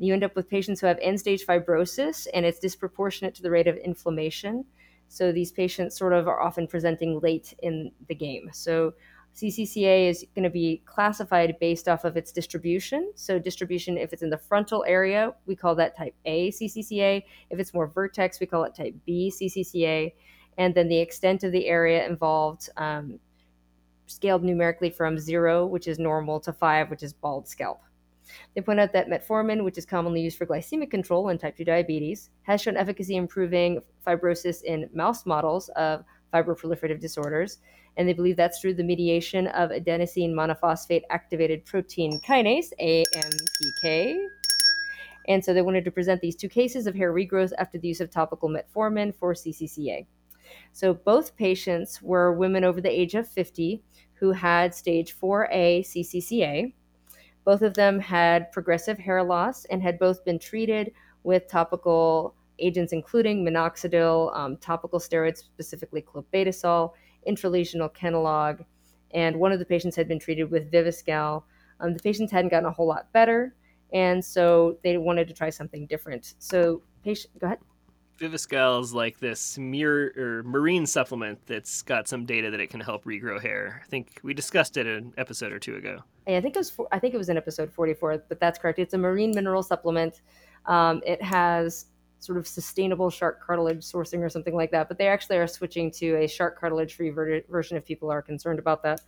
You 0.02 0.12
end 0.12 0.24
up 0.24 0.34
with 0.34 0.48
patients 0.48 0.80
who 0.80 0.86
have 0.86 0.98
end 1.00 1.20
stage 1.20 1.46
fibrosis, 1.46 2.26
and 2.34 2.44
it's 2.44 2.58
disproportionate 2.58 3.34
to 3.36 3.42
the 3.42 3.50
rate 3.50 3.68
of 3.68 3.76
inflammation. 3.76 4.64
So 5.08 5.30
these 5.30 5.52
patients 5.52 5.96
sort 5.96 6.12
of 6.12 6.26
are 6.26 6.40
often 6.40 6.66
presenting 6.66 7.20
late 7.20 7.54
in 7.62 7.92
the 8.08 8.14
game. 8.14 8.50
So 8.52 8.94
CCCA 9.34 10.08
is 10.08 10.26
going 10.34 10.42
to 10.42 10.50
be 10.50 10.82
classified 10.84 11.56
based 11.60 11.88
off 11.88 12.04
of 12.04 12.16
its 12.16 12.32
distribution. 12.32 13.12
So, 13.14 13.38
distribution, 13.38 13.96
if 13.96 14.12
it's 14.12 14.22
in 14.22 14.30
the 14.30 14.38
frontal 14.38 14.84
area, 14.86 15.32
we 15.46 15.56
call 15.56 15.74
that 15.76 15.96
type 15.96 16.14
A 16.26 16.50
CCCA. 16.50 17.22
If 17.50 17.58
it's 17.58 17.72
more 17.72 17.86
vertex, 17.86 18.40
we 18.40 18.46
call 18.46 18.64
it 18.64 18.74
type 18.74 18.94
B 19.06 19.32
CCCA. 19.34 20.12
And 20.58 20.74
then 20.74 20.88
the 20.88 20.98
extent 20.98 21.44
of 21.44 21.52
the 21.52 21.66
area 21.66 22.06
involved, 22.06 22.68
um, 22.76 23.18
scaled 24.06 24.44
numerically 24.44 24.90
from 24.90 25.18
zero, 25.18 25.66
which 25.66 25.88
is 25.88 25.98
normal, 25.98 26.38
to 26.40 26.52
five, 26.52 26.90
which 26.90 27.02
is 27.02 27.14
bald 27.14 27.48
scalp. 27.48 27.80
They 28.54 28.60
point 28.60 28.80
out 28.80 28.92
that 28.92 29.08
metformin, 29.08 29.64
which 29.64 29.78
is 29.78 29.86
commonly 29.86 30.20
used 30.20 30.38
for 30.38 30.46
glycemic 30.46 30.90
control 30.90 31.28
in 31.28 31.38
type 31.38 31.56
2 31.56 31.64
diabetes, 31.64 32.30
has 32.42 32.60
shown 32.60 32.76
efficacy 32.76 33.16
improving 33.16 33.80
fibrosis 34.06 34.62
in 34.62 34.88
mouse 34.92 35.26
models 35.26 35.68
of 35.76 36.04
fibroproliferative 36.32 37.00
disorders, 37.00 37.58
and 37.96 38.08
they 38.08 38.12
believe 38.12 38.36
that's 38.36 38.60
through 38.60 38.74
the 38.74 38.84
mediation 38.84 39.46
of 39.48 39.70
adenosine 39.70 40.32
monophosphate 40.32 41.02
activated 41.10 41.64
protein 41.64 42.20
kinase, 42.26 42.72
AMPK. 42.80 44.16
And 45.28 45.44
so 45.44 45.54
they 45.54 45.62
wanted 45.62 45.84
to 45.84 45.90
present 45.90 46.20
these 46.20 46.34
two 46.34 46.48
cases 46.48 46.86
of 46.86 46.94
hair 46.94 47.12
regrowth 47.12 47.52
after 47.58 47.78
the 47.78 47.88
use 47.88 48.00
of 48.00 48.10
topical 48.10 48.48
metformin 48.48 49.14
for 49.14 49.34
CCCA. 49.34 50.06
So 50.72 50.94
both 50.94 51.36
patients 51.36 52.02
were 52.02 52.32
women 52.32 52.64
over 52.64 52.80
the 52.80 52.90
age 52.90 53.14
of 53.14 53.28
50 53.28 53.82
who 54.14 54.32
had 54.32 54.74
stage 54.74 55.16
4A 55.18 55.80
CCCA. 55.80 56.72
Both 57.44 57.62
of 57.62 57.74
them 57.74 57.98
had 57.98 58.52
progressive 58.52 58.98
hair 58.98 59.22
loss 59.22 59.64
and 59.66 59.83
had 59.83 59.98
both 59.98 60.24
been 60.24 60.38
treated 60.38 60.92
with 61.24 61.48
topical 61.48 62.35
agents 62.59 62.92
including 62.92 63.44
minoxidil, 63.44 64.35
um, 64.37 64.57
topical 64.59 64.98
steroids, 64.98 65.38
specifically 65.38 66.02
clobetasol, 66.02 66.92
intralesional 67.28 67.92
Kenalog, 67.92 68.64
and 69.12 69.37
one 69.37 69.52
of 69.52 69.59
the 69.59 69.64
patients 69.64 69.96
had 69.96 70.09
been 70.09 70.18
treated 70.18 70.50
with 70.50 70.70
Viviscal. 70.70 71.42
Um, 71.81 71.94
the 71.94 72.02
patients 72.02 72.33
hadn't 72.33 72.50
gotten 72.50 72.66
a 72.66 72.72
whole 72.72 72.87
lot 72.87 73.12
better, 73.12 73.55
and 73.92 74.24
so 74.24 74.78
they 74.85 74.96
wanted 74.96 75.28
to 75.28 75.35
try 75.35 75.50
something 75.50 75.87
different. 75.87 76.35
So, 76.38 76.83
patient, 77.02 77.38
go 77.38 77.46
ahead. 77.46 77.59
Viviscal 78.18 78.81
is 78.81 78.94
like 78.94 79.18
this 79.18 79.59
or 79.59 80.42
marine 80.44 80.87
supplement 80.87 81.44
that's 81.46 81.83
got 81.83 82.07
some 82.09 82.25
data 82.25 82.51
that 82.51 82.61
it 82.61 82.70
can 82.70 82.81
help 82.81 83.05
regrow 83.05 83.40
hair. 83.40 83.83
I 83.85 83.88
think 83.88 84.20
we 84.22 84.35
discussed 84.35 84.77
it 84.77 84.87
an 84.87 85.12
episode 85.16 85.53
or 85.53 85.59
two 85.59 85.77
ago. 85.77 86.03
Yeah, 86.27 86.37
I 86.37 86.40
think 86.40 86.55
it 86.55 86.59
was 86.59 86.72
I 86.92 86.98
think 86.98 87.14
it 87.14 87.18
was 87.18 87.29
in 87.29 87.37
episode 87.37 87.72
44, 87.72 88.25
but 88.29 88.38
that's 88.38 88.59
correct. 88.59 88.79
It's 88.79 88.94
a 88.94 88.98
marine 88.98 89.33
mineral 89.35 89.62
supplement. 89.62 90.22
Um, 90.66 91.03
it 91.05 91.20
has 91.22 91.87
sort 92.22 92.38
of 92.38 92.46
sustainable 92.46 93.11
shark 93.11 93.44
cartilage 93.44 93.83
sourcing 93.83 94.20
or 94.20 94.29
something 94.29 94.55
like 94.55 94.70
that. 94.70 94.88
But 94.88 94.98
they 94.98 95.09
actually 95.09 95.38
are 95.38 95.46
switching 95.48 95.90
to 95.92 96.16
a 96.16 96.29
shark 96.29 96.59
cartilage 96.59 96.94
free 96.94 97.11
ver- 97.11 97.42
version 97.48 97.77
if 97.77 97.85
people 97.85 98.11
are 98.11 98.22
concerned 98.22 98.61
about 98.61 98.83
that. 98.85 99.01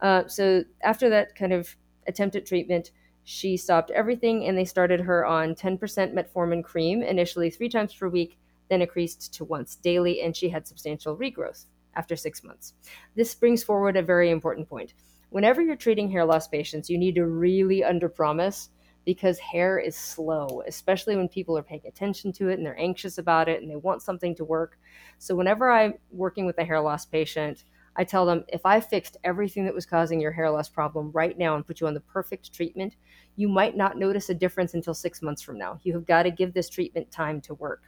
Uh, 0.00 0.26
so 0.28 0.62
after 0.82 1.08
that 1.10 1.34
kind 1.34 1.52
of 1.52 1.74
attempt 2.06 2.36
at 2.36 2.46
treatment, 2.46 2.92
she 3.24 3.56
stopped 3.56 3.90
everything 3.90 4.46
and 4.46 4.56
they 4.56 4.64
started 4.64 5.00
her 5.00 5.24
on 5.24 5.54
10% 5.54 5.78
metformin 6.12 6.62
cream, 6.62 7.02
initially 7.02 7.50
three 7.50 7.68
times 7.68 7.94
per 7.94 8.08
week, 8.08 8.38
then 8.68 8.82
increased 8.82 9.32
to 9.34 9.44
once 9.44 9.76
daily, 9.76 10.22
and 10.22 10.36
she 10.36 10.48
had 10.48 10.66
substantial 10.66 11.16
regrowth 11.16 11.64
after 11.96 12.16
six 12.16 12.44
months. 12.44 12.74
This 13.14 13.34
brings 13.34 13.62
forward 13.62 13.96
a 13.96 14.02
very 14.02 14.30
important 14.30 14.68
point. 14.68 14.94
Whenever 15.30 15.62
you're 15.62 15.76
treating 15.76 16.10
hair 16.10 16.24
loss 16.24 16.46
patients, 16.48 16.90
you 16.90 16.98
need 16.98 17.14
to 17.14 17.26
really 17.26 17.80
underpromise 17.80 18.68
because 19.04 19.38
hair 19.38 19.78
is 19.78 19.96
slow, 19.96 20.62
especially 20.66 21.16
when 21.16 21.28
people 21.28 21.56
are 21.58 21.62
paying 21.62 21.82
attention 21.86 22.32
to 22.32 22.48
it 22.48 22.54
and 22.54 22.64
they're 22.64 22.78
anxious 22.78 23.18
about 23.18 23.48
it 23.48 23.60
and 23.60 23.70
they 23.70 23.76
want 23.76 24.02
something 24.02 24.34
to 24.34 24.44
work. 24.44 24.78
So, 25.18 25.34
whenever 25.34 25.70
I'm 25.70 25.94
working 26.10 26.46
with 26.46 26.58
a 26.58 26.64
hair 26.64 26.80
loss 26.80 27.04
patient, 27.04 27.64
I 27.96 28.04
tell 28.04 28.26
them 28.26 28.44
if 28.48 28.66
I 28.66 28.80
fixed 28.80 29.16
everything 29.24 29.64
that 29.64 29.74
was 29.74 29.86
causing 29.86 30.20
your 30.20 30.32
hair 30.32 30.50
loss 30.50 30.68
problem 30.68 31.10
right 31.12 31.36
now 31.38 31.54
and 31.54 31.66
put 31.66 31.80
you 31.80 31.86
on 31.86 31.94
the 31.94 32.00
perfect 32.00 32.52
treatment, 32.52 32.96
you 33.36 33.48
might 33.48 33.76
not 33.76 33.96
notice 33.96 34.30
a 34.30 34.34
difference 34.34 34.74
until 34.74 34.94
six 34.94 35.22
months 35.22 35.42
from 35.42 35.58
now. 35.58 35.78
You 35.82 35.92
have 35.94 36.06
got 36.06 36.24
to 36.24 36.30
give 36.30 36.52
this 36.52 36.68
treatment 36.68 37.10
time 37.10 37.40
to 37.42 37.54
work. 37.54 37.82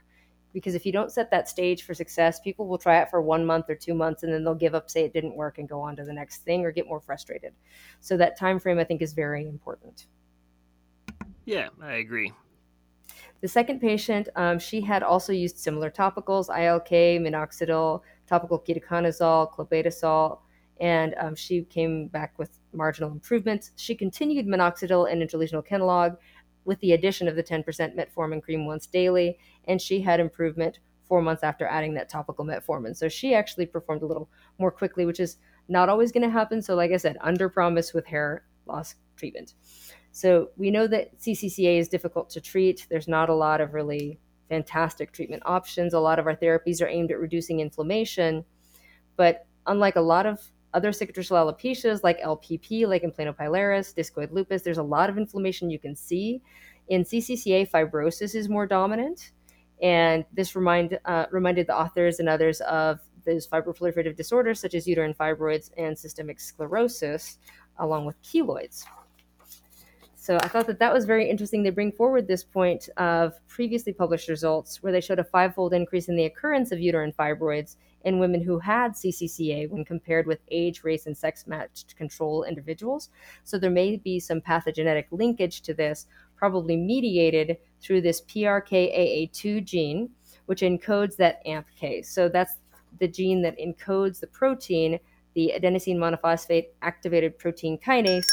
Because 0.53 0.75
if 0.75 0.87
you 0.87 0.93
don't 0.93 1.13
set 1.13 1.31
that 1.33 1.49
stage 1.49 1.83
for 1.83 1.93
success, 1.93 2.41
people 2.41 2.67
will 2.67 2.79
try 2.79 3.03
it 3.03 3.11
for 3.11 3.21
one 3.21 3.45
month 3.45 3.67
or 3.69 3.75
two 3.75 3.95
months 3.95 4.23
and 4.23 4.33
then 4.33 4.43
they'll 4.43 4.55
give 4.55 4.75
up, 4.75 4.89
say 4.89 5.05
it 5.05 5.13
didn't 5.13 5.37
work, 5.37 5.59
and 5.59 5.69
go 5.69 5.81
on 5.81 5.97
to 5.97 6.05
the 6.05 6.13
next 6.13 6.45
thing 6.45 6.65
or 6.65 6.73
get 6.73 6.89
more 6.89 7.01
frustrated. 7.01 7.53
So 8.01 8.17
that 8.17 8.39
time 8.39 8.59
frame 8.59 8.79
I 8.79 8.85
think 8.85 9.03
is 9.03 9.13
very 9.13 9.47
important. 9.47 10.07
Yeah, 11.45 11.69
I 11.83 11.95
agree. 11.95 12.33
The 13.43 13.49
second 13.49 13.81
patient, 13.81 14.29
um, 14.35 14.59
she 14.59 14.81
had 14.81 15.03
also 15.03 15.33
used 15.33 15.59
similar 15.59 15.91
topicals, 15.91 16.49
ILK, 16.49 17.21
minoxidil, 17.21 18.01
topical 18.27 18.59
ketoconazole, 18.59 19.53
clobetasol, 19.53 20.41
and 20.81 21.15
um, 21.19 21.35
she 21.35 21.63
came 21.63 22.09
back 22.09 22.39
with 22.39 22.59
marginal 22.73 23.11
improvements. 23.11 23.73
She 23.77 23.95
continued 23.95 24.47
minoxidil 24.47 25.11
and 25.11 25.23
intralesional 25.23 25.67
Kenalog 25.67 26.17
with 26.65 26.79
the 26.81 26.93
addition 26.93 27.29
of 27.29 27.37
the 27.37 27.43
10% 27.43 27.65
metformin 27.97 28.43
cream 28.43 28.67
once 28.67 28.87
daily, 28.87 29.39
and 29.67 29.81
she 29.81 30.01
had 30.01 30.21
improvement 30.21 30.81
four 31.05 31.23
months 31.23 31.45
after 31.45 31.67
adding 31.67 31.95
that 31.95 32.09
topical 32.09 32.45
metformin. 32.45 32.97
So 32.97 33.09
she 33.09 33.35
actually 33.35 33.67
performed 33.67 34.03
a 34.03 34.07
little 34.07 34.29
more 34.59 34.71
quickly, 34.71 35.07
which 35.07 35.21
is 35.21 35.37
not 35.69 35.89
always 35.89 36.13
going 36.13 36.25
to 36.25 36.31
happen. 36.31 36.61
So, 36.61 36.75
like 36.75 36.91
I 36.91 36.97
said, 36.97 37.17
under 37.21 37.49
promise 37.49 37.95
with 37.95 38.07
hair 38.07 38.45
loss 38.67 38.97
treatment. 39.17 39.55
So 40.13 40.51
we 40.57 40.71
know 40.71 40.87
that 40.89 41.19
CCCA 41.21 41.79
is 41.79 41.89
difficult 41.89 42.31
to 42.31 42.41
treat. 42.41 42.87
There's 42.89 43.09
not 43.09 43.29
a 43.29 43.35
lot 43.35 43.61
of 43.61 43.75
really 43.75 44.19
fantastic 44.49 45.13
treatment 45.13 45.43
options. 45.47 45.95
A 45.95 46.01
lot 46.01 46.19
of 46.19 46.27
our 46.27 46.37
therapies 46.37 46.83
are 46.83 46.89
aimed 46.89 47.11
at 47.11 47.19
reducing 47.19 47.61
inflammation. 47.61 48.45
But 49.17 49.47
unlike 49.67 49.97
a 49.97 50.01
lot 50.01 50.27
of 50.27 50.41
other 50.75 50.91
cicatricial 50.91 51.37
alopecias 51.37 52.03
like 52.03 52.21
LPP, 52.21 52.87
lichen 52.87 53.11
planopilaris, 53.11 53.95
discoid 53.95 54.31
lupus, 54.31 54.63
there's 54.63 54.79
a 54.79 54.83
lot 54.83 55.09
of 55.09 55.17
inflammation 55.17 55.71
you 55.71 55.79
can 55.79 55.97
see. 55.97 56.43
In 56.89 57.03
CCCA, 57.03 57.69
fibrosis 57.71 58.35
is 58.35 58.49
more 58.49 58.67
dominant, 58.67 59.33
and 59.83 60.25
this 60.33 60.55
remind, 60.55 60.99
uh, 61.05 61.27
reminded 61.31 61.67
the 61.67 61.77
authors 61.77 62.21
and 62.21 62.29
others 62.29 62.61
of 62.61 63.01
those 63.25 63.47
fibroproliferative 63.49 64.17
disorders 64.17 64.61
such 64.61 64.75
as 64.75 64.87
uterine 64.87 65.15
fibroids 65.15 65.71
and 65.77 65.99
systemic 65.99 66.39
sclerosis, 66.39 67.39
along 67.79 68.05
with 68.05 68.21
keloids. 68.23 68.85
So 70.27 70.37
I 70.39 70.49
thought 70.49 70.67
that 70.67 70.81
that 70.81 70.93
was 70.93 71.05
very 71.05 71.31
interesting. 71.31 71.63
They 71.63 71.71
bring 71.71 71.93
forward 71.93 72.27
this 72.27 72.43
point 72.43 72.89
of 72.97 73.35
previously 73.47 73.93
published 73.93 74.29
results 74.29 74.83
where 74.83 74.93
they 74.93 75.01
showed 75.01 75.21
a 75.21 75.25
fivefold 75.25 75.73
increase 75.73 76.09
in 76.09 76.17
the 76.17 76.25
occurrence 76.25 76.73
of 76.73 76.81
uterine 76.81 77.13
fibroids 77.17 77.77
in 78.05 78.19
women 78.19 78.43
who 78.43 78.59
had 78.59 78.95
CCCA 78.95 79.71
when 79.71 79.85
compared 79.85 80.27
with 80.27 80.41
age, 80.51 80.83
race, 80.83 81.07
and 81.07 81.17
sex 81.17 81.47
matched 81.47 81.97
control 81.97 82.43
individuals. 82.43 83.11
So 83.45 83.57
there 83.57 83.71
may 83.71 83.99
be 83.99 84.19
some 84.19 84.41
pathogenetic 84.41 85.05
linkage 85.13 85.61
to 85.61 85.75
this, 85.75 86.07
probably 86.35 86.77
mediated 86.77 87.59
through 87.81 88.01
this 88.01 88.21
PRKAA2 88.23 89.63
gene, 89.65 90.11
which 90.47 90.63
encodes 90.63 91.15
that 91.19 91.41
AMPK. 91.47 92.05
So 92.05 92.29
that's 92.29 92.55
the 92.99 93.07
gene 93.07 93.43
that 93.43 93.57
encodes 93.61 94.19
the 94.19 94.27
protein, 94.27 94.99
the 95.35 95.53
adenosine 95.57 95.99
monophosphate 95.99 96.67
activated 96.83 97.39
protein 97.39 97.79
kinase, 97.79 98.27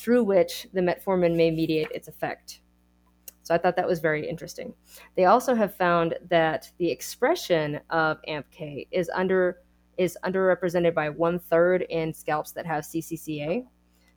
through 0.00 0.24
which 0.24 0.66
the 0.72 0.80
metformin 0.80 1.36
may 1.36 1.50
mediate 1.50 1.90
its 1.90 2.08
effect. 2.08 2.62
So 3.42 3.54
I 3.54 3.58
thought 3.58 3.76
that 3.76 3.86
was 3.86 4.00
very 4.00 4.26
interesting. 4.26 4.72
They 5.14 5.26
also 5.26 5.54
have 5.54 5.76
found 5.76 6.14
that 6.30 6.70
the 6.78 6.90
expression 6.90 7.80
of 7.90 8.18
AMPK 8.26 8.88
is 8.90 9.10
under 9.14 9.58
is 9.98 10.16
underrepresented 10.24 10.94
by 10.94 11.10
one 11.10 11.38
third 11.38 11.82
in 11.90 12.14
scalps 12.14 12.52
that 12.52 12.64
have 12.64 12.84
CCCA. 12.84 13.66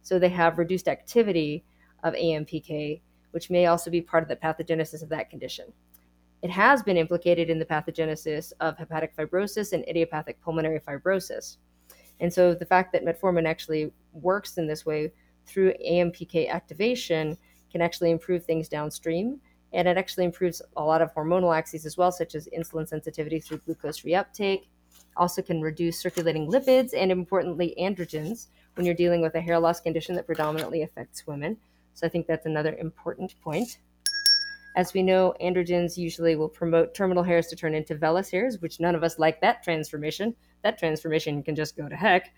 So 0.02 0.18
they 0.18 0.30
have 0.30 0.58
reduced 0.58 0.88
activity 0.88 1.66
of 2.06 2.14
AMPK, 2.14 3.02
which 3.32 3.50
may 3.50 3.66
also 3.66 3.92
be 3.92 4.00
part 4.00 4.24
of 4.24 4.30
the 4.30 4.38
pathogenesis 4.38 5.04
of 5.04 5.10
that 5.10 5.30
condition. 5.30 5.66
It 6.42 6.50
has 6.50 6.82
been 6.84 6.96
implicated 6.96 7.50
in 7.50 7.60
the 7.60 7.66
pathogenesis 7.66 8.54
of 8.62 8.78
hepatic 8.78 9.18
fibrosis 9.18 9.74
and 9.74 9.84
idiopathic 9.90 10.40
pulmonary 10.42 10.80
fibrosis. 10.80 11.58
And 12.22 12.32
so 12.32 12.54
the 12.54 12.66
fact 12.66 12.94
that 12.94 13.04
metformin 13.04 13.46
actually 13.46 13.92
works 14.14 14.58
in 14.58 14.68
this 14.68 14.86
way 14.86 15.12
through 15.46 15.74
AMPK 15.86 16.50
activation 16.50 17.38
can 17.72 17.82
actually 17.82 18.12
improve 18.12 18.46
things 18.46 18.70
downstream. 18.70 19.40
And 19.74 19.88
it 19.88 19.98
actually 19.98 20.26
improves 20.26 20.62
a 20.78 20.84
lot 20.84 21.02
of 21.02 21.14
hormonal 21.14 21.56
axes 21.56 21.86
as 21.86 21.98
well, 21.98 22.12
such 22.12 22.36
as 22.36 22.48
insulin 22.56 22.88
sensitivity 22.88 23.40
through 23.40 23.62
glucose 23.66 24.02
reuptake. 24.02 24.68
Also, 25.18 25.42
can 25.42 25.62
reduce 25.62 26.00
circulating 26.00 26.48
lipids 26.52 26.92
and, 26.96 27.12
importantly, 27.12 27.76
androgens 27.80 28.48
when 28.76 28.86
you're 28.86 28.96
dealing 28.96 29.22
with 29.22 29.36
a 29.36 29.42
hair 29.42 29.60
loss 29.60 29.80
condition 29.80 30.16
that 30.16 30.28
predominantly 30.28 30.84
affects 30.84 31.26
women. 31.26 31.58
So, 31.96 32.06
I 32.06 32.10
think 32.10 32.28
that's 32.28 32.46
another 32.46 32.76
important 32.76 33.34
point. 33.42 33.80
As 34.76 34.94
we 34.94 35.04
know, 35.04 35.36
androgens 35.42 35.98
usually 35.98 36.36
will 36.36 36.50
promote 36.50 36.96
terminal 36.96 37.24
hairs 37.24 37.48
to 37.48 37.56
turn 37.56 37.76
into 37.76 37.96
vellus 37.96 38.32
hairs, 38.32 38.60
which 38.60 38.80
none 38.80 38.96
of 38.96 39.04
us 39.04 39.20
like 39.20 39.40
that 39.42 39.64
transformation. 39.64 40.36
That 40.64 40.80
transformation 40.80 41.44
can 41.44 41.56
just 41.56 41.78
go 41.78 41.88
to 41.88 41.96
heck. 41.96 42.34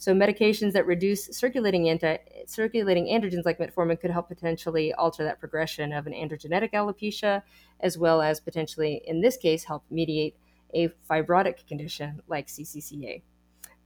So 0.00 0.14
medications 0.14 0.72
that 0.72 0.86
reduce 0.86 1.26
circulating 1.26 1.90
anti 1.90 2.16
circulating 2.46 3.04
androgens 3.08 3.44
like 3.44 3.58
metformin 3.58 4.00
could 4.00 4.10
help 4.10 4.28
potentially 4.28 4.94
alter 4.94 5.24
that 5.24 5.38
progression 5.38 5.92
of 5.92 6.06
an 6.06 6.14
androgenetic 6.14 6.72
alopecia, 6.72 7.42
as 7.80 7.98
well 7.98 8.22
as 8.22 8.40
potentially, 8.40 9.02
in 9.06 9.20
this 9.20 9.36
case, 9.36 9.64
help 9.64 9.84
mediate 9.90 10.34
a 10.72 10.88
fibrotic 11.10 11.66
condition 11.66 12.22
like 12.28 12.46
CCCA. 12.46 13.20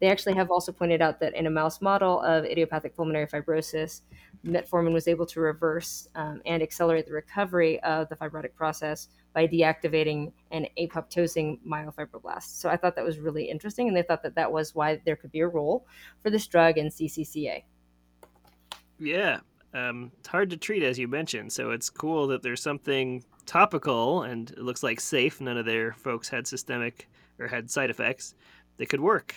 They 0.05 0.11
actually 0.11 0.35
have 0.35 0.51
also 0.51 0.71
pointed 0.71 1.01
out 1.01 1.19
that 1.21 1.35
in 1.35 1.47
a 1.47 1.51
mouse 1.51 1.81
model 1.81 2.21
of 2.21 2.45
idiopathic 2.45 2.95
pulmonary 2.95 3.27
fibrosis, 3.27 4.03
metformin 4.45 4.93
was 4.93 5.09
able 5.09 5.25
to 5.25 5.41
reverse 5.41 6.09
um, 6.15 6.43
and 6.45 6.63
accelerate 6.63 7.07
the 7.07 7.15
recovery 7.15 7.81
of 7.81 8.11
the 8.11 8.17
fibrotic 8.17 8.55
process 8.55 9.09
by 9.33 9.49
deactivating 9.49 10.31
and 10.51 10.69
apoptosing 10.79 11.59
myofibroblasts. 11.67 12.61
So 12.61 12.69
I 12.69 12.77
thought 12.77 12.97
that 12.97 13.05
was 13.05 13.19
really 13.19 13.45
interesting, 13.45 13.89
and 13.89 13.97
they 13.97 14.03
thought 14.03 14.23
that 14.25 14.35
that 14.35 14.53
was 14.53 14.75
why 14.75 15.01
there 15.07 15.17
could 15.17 15.33
be 15.33 15.41
a 15.41 15.49
role 15.49 15.87
for 16.23 16.29
this 16.29 16.47
drug 16.47 16.77
in 16.77 16.89
CCCA. 16.89 17.63
Yeah, 18.99 19.41
um, 19.73 20.13
it's 20.19 20.29
hard 20.29 20.51
to 20.51 20.59
treat, 20.59 20.83
as 20.83 20.99
you 20.99 21.09
mentioned. 21.09 21.51
So 21.51 21.71
it's 21.71 21.89
cool 21.89 22.27
that 22.27 22.43
there's 22.43 22.61
something 22.61 23.25
topical 23.47 24.25
and 24.25 24.51
it 24.51 24.59
looks 24.59 24.83
like 24.83 25.01
safe. 25.01 25.41
None 25.41 25.57
of 25.57 25.65
their 25.65 25.95
folks 25.95 26.29
had 26.29 26.47
systemic 26.47 27.09
or 27.39 27.47
had 27.47 27.71
side 27.71 27.89
effects 27.89 28.35
that 28.77 28.91
could 28.91 29.01
work. 29.01 29.35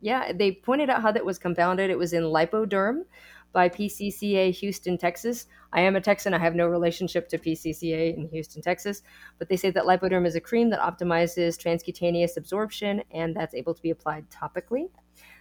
Yeah, 0.00 0.32
they 0.32 0.52
pointed 0.52 0.90
out 0.90 1.02
how 1.02 1.12
that 1.12 1.24
was 1.24 1.38
compounded. 1.38 1.90
It 1.90 1.98
was 1.98 2.12
in 2.12 2.22
lipoderm, 2.24 3.04
by 3.52 3.68
PCCA 3.68 4.52
Houston, 4.52 4.98
Texas. 4.98 5.46
I 5.72 5.80
am 5.80 5.96
a 5.96 6.00
Texan. 6.00 6.34
I 6.34 6.38
have 6.38 6.54
no 6.54 6.66
relationship 6.66 7.28
to 7.30 7.38
PCCA 7.38 8.16
in 8.16 8.28
Houston, 8.28 8.62
Texas, 8.62 9.02
but 9.38 9.48
they 9.48 9.56
say 9.56 9.70
that 9.70 9.84
lipoderm 9.84 10.26
is 10.26 10.34
a 10.34 10.40
cream 10.40 10.70
that 10.70 10.80
optimizes 10.80 11.56
transcutaneous 11.58 12.36
absorption 12.36 13.02
and 13.10 13.34
that's 13.34 13.54
able 13.54 13.74
to 13.74 13.82
be 13.82 13.90
applied 13.90 14.26
topically. 14.30 14.88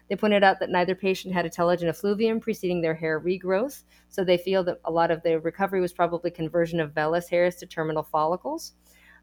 They 0.10 0.16
pointed 0.16 0.44
out 0.44 0.60
that 0.62 0.70
neither 0.70 0.96
patient 0.96 1.34
had 1.34 1.46
a 1.46 1.50
telogen 1.50 1.90
effluvium 1.90 2.40
preceding 2.40 2.82
their 2.82 2.96
hair 2.96 3.20
regrowth, 3.20 3.84
so 4.08 4.24
they 4.24 4.38
feel 4.38 4.64
that 4.64 4.80
a 4.86 4.92
lot 4.92 5.12
of 5.12 5.22
the 5.24 5.40
recovery 5.40 5.82
was 5.82 5.92
probably 5.92 6.32
conversion 6.32 6.80
of 6.80 6.94
vellus 6.94 7.30
hairs 7.30 7.58
to 7.58 7.66
terminal 7.66 8.04
follicles. 8.04 8.74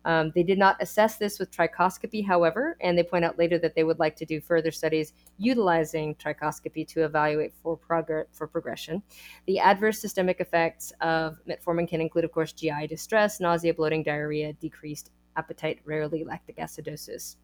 Um, 0.05 0.33
they 0.35 0.43
did 0.43 0.59
not 0.59 0.77
assess 0.81 1.17
this 1.17 1.39
with 1.39 1.51
trichoscopy, 1.51 2.27
however, 2.27 2.77
and 2.81 2.97
they 2.97 3.03
point 3.03 3.25
out 3.25 3.39
later 3.39 3.59
that 3.59 3.75
they 3.75 3.85
would 3.85 3.99
like 3.99 4.17
to 4.17 4.27
do 4.27 4.41
further 4.41 4.71
studies 4.71 5.13
utilizing 5.39 6.15
trichoscopy 6.17 6.87
to 6.89 7.05
evaluate 7.05 7.55
for, 7.63 7.77
prog- 7.77 8.27
for 8.33 8.47
progression. 8.47 9.03
The 9.47 9.59
adverse 9.59 10.01
systemic 10.01 10.41
effects 10.41 10.93
of 11.01 11.39
metformin 11.49 11.89
can 11.89 12.01
include, 12.01 12.25
of 12.25 12.33
course, 12.33 12.53
GI 12.53 12.87
distress, 12.89 13.41
nausea, 13.41 13.75
bloating, 13.75 14.03
diarrhea, 14.03 14.53
decreased 14.55 15.11
appetite, 15.37 15.81
rarely 15.85 16.25
lactic 16.25 16.57
acidosis. 16.57 17.37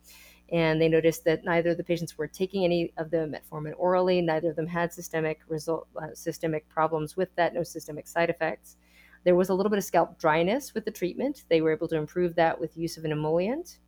And 0.52 0.80
they 0.80 0.88
noticed 0.88 1.24
that 1.24 1.44
neither 1.44 1.70
of 1.70 1.76
the 1.76 1.84
patients 1.84 2.18
were 2.18 2.26
taking 2.26 2.64
any 2.64 2.92
of 2.96 3.10
the 3.10 3.18
metformin 3.18 3.72
orally, 3.76 4.20
neither 4.20 4.50
of 4.50 4.56
them 4.56 4.66
had 4.66 4.92
systemic 4.92 5.40
result, 5.48 5.86
uh, 6.00 6.08
systemic 6.12 6.68
problems 6.68 7.16
with 7.16 7.34
that, 7.36 7.54
no 7.54 7.62
systemic 7.62 8.08
side 8.08 8.30
effects. 8.30 8.76
There 9.24 9.36
was 9.36 9.48
a 9.48 9.54
little 9.54 9.70
bit 9.70 9.78
of 9.78 9.84
scalp 9.84 10.18
dryness 10.18 10.74
with 10.74 10.84
the 10.84 10.90
treatment. 10.90 11.44
They 11.48 11.60
were 11.60 11.72
able 11.72 11.88
to 11.88 11.96
improve 11.96 12.34
that 12.36 12.60
with 12.60 12.76
use 12.76 12.96
of 12.96 13.04
an 13.04 13.12
emollient. 13.12 13.78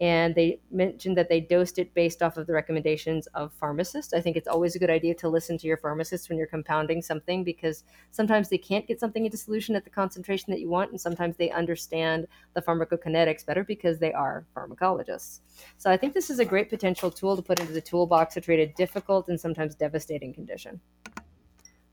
And 0.00 0.34
they 0.34 0.60
mentioned 0.70 1.18
that 1.18 1.28
they 1.28 1.40
dosed 1.40 1.78
it 1.78 1.92
based 1.92 2.22
off 2.22 2.38
of 2.38 2.46
the 2.46 2.54
recommendations 2.54 3.26
of 3.34 3.52
pharmacists. 3.52 4.14
I 4.14 4.22
think 4.22 4.34
it's 4.34 4.48
always 4.48 4.74
a 4.74 4.78
good 4.78 4.88
idea 4.88 5.14
to 5.16 5.28
listen 5.28 5.58
to 5.58 5.66
your 5.66 5.76
pharmacist 5.76 6.30
when 6.30 6.38
you're 6.38 6.46
compounding 6.46 7.02
something 7.02 7.44
because 7.44 7.84
sometimes 8.10 8.48
they 8.48 8.56
can't 8.56 8.86
get 8.86 8.98
something 8.98 9.26
into 9.26 9.36
solution 9.36 9.76
at 9.76 9.84
the 9.84 9.90
concentration 9.90 10.50
that 10.52 10.60
you 10.60 10.70
want, 10.70 10.90
and 10.90 10.98
sometimes 10.98 11.36
they 11.36 11.50
understand 11.50 12.26
the 12.54 12.62
pharmacokinetics 12.62 13.44
better 13.44 13.62
because 13.62 13.98
they 13.98 14.14
are 14.14 14.46
pharmacologists. 14.56 15.40
So 15.76 15.90
I 15.90 15.98
think 15.98 16.14
this 16.14 16.30
is 16.30 16.38
a 16.38 16.46
great 16.46 16.70
potential 16.70 17.10
tool 17.10 17.36
to 17.36 17.42
put 17.42 17.60
into 17.60 17.74
the 17.74 17.82
toolbox 17.82 18.32
to 18.34 18.40
treat 18.40 18.60
a 18.60 18.72
difficult 18.72 19.28
and 19.28 19.38
sometimes 19.38 19.74
devastating 19.74 20.32
condition. 20.32 20.80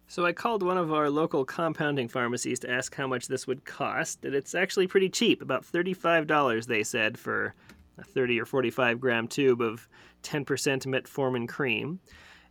So 0.09 0.25
I 0.25 0.31
called 0.31 0.63
one 0.63 0.77
of 0.77 0.93
our 0.93 1.09
local 1.09 1.43
compounding 1.43 2.07
pharmacies 2.07 2.59
to 2.59 2.71
ask 2.71 2.95
how 2.95 3.07
much 3.07 3.27
this 3.27 3.45
would 3.45 3.65
cost, 3.65 4.23
and 4.23 4.33
it's 4.33 4.55
actually 4.55 4.87
pretty 4.87 5.09
cheap, 5.09 5.41
about 5.41 5.65
$35 5.65 6.65
they 6.65 6.81
said 6.83 7.17
for 7.17 7.53
a 7.97 8.03
30 8.03 8.39
or 8.39 8.45
45 8.45 9.01
gram 9.01 9.27
tube 9.27 9.61
of 9.61 9.87
10% 10.23 10.45
metformin 10.85 11.47
cream. 11.47 11.99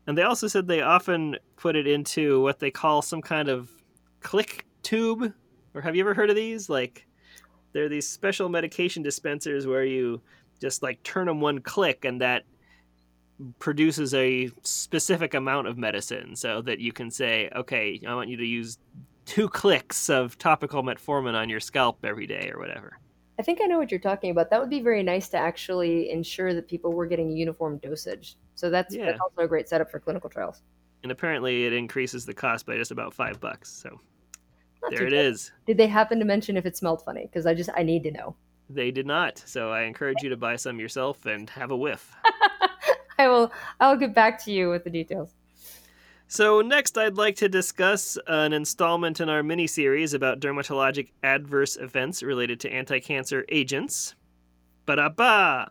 And 0.07 0.17
they 0.17 0.23
also 0.23 0.47
said 0.47 0.69
they 0.69 0.83
often 0.83 1.37
put 1.57 1.77
it 1.77 1.87
into 1.87 2.43
what 2.43 2.61
they 2.61 2.71
call 2.71 3.01
some 3.01 3.23
kind 3.23 3.49
of 3.49 3.71
click 4.21 4.67
tube. 4.83 5.33
Or 5.75 5.81
have 5.81 5.97
you 5.97 6.03
ever 6.03 6.15
heard 6.15 6.31
of 6.31 6.37
these? 6.37 6.69
Like 6.69 7.07
they're 7.73 7.89
these 7.89 8.09
special 8.09 8.49
medication 8.49 9.03
dispensers 9.03 9.67
where 9.67 9.85
you 9.85 10.21
just 10.61 10.83
like 10.83 11.03
turn 11.03 11.27
them 11.27 11.41
one 11.41 11.61
click 11.61 12.05
and 12.05 12.21
that 12.21 12.45
produces 13.59 14.15
a 14.15 14.51
specific 14.63 15.35
amount 15.35 15.67
of 15.67 15.77
medicine 15.77 16.37
so 16.37 16.63
that 16.63 16.79
you 16.79 16.93
can 16.93 17.11
say, 17.11 17.51
okay, 17.55 18.01
I 18.07 18.15
want 18.15 18.29
you 18.29 18.37
to 18.37 18.47
use 18.47 18.79
two 19.27 19.49
clicks 19.49 20.09
of 20.09 20.39
topical 20.39 20.83
metformin 20.83 21.35
on 21.35 21.49
your 21.49 21.61
scalp 21.61 22.05
every 22.05 22.27
day 22.27 22.51
or 22.53 22.59
whatever. 22.59 22.99
I 23.39 23.43
think 23.43 23.61
I 23.63 23.67
know 23.67 23.79
what 23.79 23.91
you're 23.91 24.01
talking 24.01 24.31
about. 24.31 24.49
That 24.51 24.61
would 24.61 24.71
be 24.71 24.81
very 24.81 25.03
nice 25.03 25.29
to 25.31 25.37
actually 25.37 26.11
ensure 26.11 26.55
that 26.55 26.69
people 26.69 26.93
were 26.93 27.07
getting 27.07 27.31
uniform 27.37 27.79
dosage. 27.79 28.37
So 28.55 28.71
that's, 28.71 28.95
yeah. 28.95 29.07
that's 29.07 29.21
also 29.21 29.43
a 29.43 29.49
great 29.49 29.69
setup 29.69 29.91
for 29.91 30.01
clinical 30.01 30.31
trials. 30.31 30.63
And 31.03 31.13
apparently, 31.13 31.67
it 31.67 31.73
increases 31.73 32.25
the 32.25 32.33
cost 32.33 32.65
by 32.65 32.77
just 32.77 32.91
about 32.91 33.13
five 33.13 33.39
bucks. 33.39 33.71
So 33.71 34.01
Not 34.83 34.93
there 34.93 35.07
it 35.07 35.11
bad. 35.11 35.27
is. 35.27 35.53
Did 35.67 35.77
they 35.77 35.87
happen 35.87 36.19
to 36.19 36.25
mention 36.25 36.57
if 36.57 36.65
it 36.65 36.77
smelled 36.77 37.05
funny? 37.05 37.27
Because 37.27 37.45
I 37.45 37.53
just 37.53 37.71
I 37.77 37.83
need 37.83 38.03
to 38.05 38.11
know. 38.11 38.35
They 38.71 38.91
did 38.91 39.07
not. 39.07 39.39
So 39.45 39.71
I 39.71 39.83
encourage 39.83 40.23
you 40.23 40.31
to 40.31 40.37
buy 40.37 40.57
some 40.57 40.81
yourself 40.81 41.27
and 41.27 41.49
have 41.51 41.71
a 41.71 41.77
whiff. 41.77 42.17
I 43.19 43.29
will. 43.29 43.53
I'll 43.81 43.97
get 43.97 44.15
back 44.15 44.43
to 44.45 44.53
you 44.53 44.71
with 44.71 44.85
the 44.85 44.91
details. 44.91 45.35
So 46.29 46.61
next, 46.61 46.99
I'd 46.99 47.17
like 47.17 47.37
to 47.37 47.49
discuss 47.49 48.19
an 48.27 48.53
installment 48.53 49.21
in 49.21 49.29
our 49.29 49.43
mini 49.45 49.69
series 49.69 50.13
about 50.13 50.41
dermatologic 50.41 51.11
adverse 51.23 51.77
events 51.77 52.23
related 52.23 52.59
to 52.61 52.71
anti-cancer 52.71 53.45
agents. 53.49 54.17
Ba 54.87 54.97
da 54.97 55.09
ba. 55.09 55.71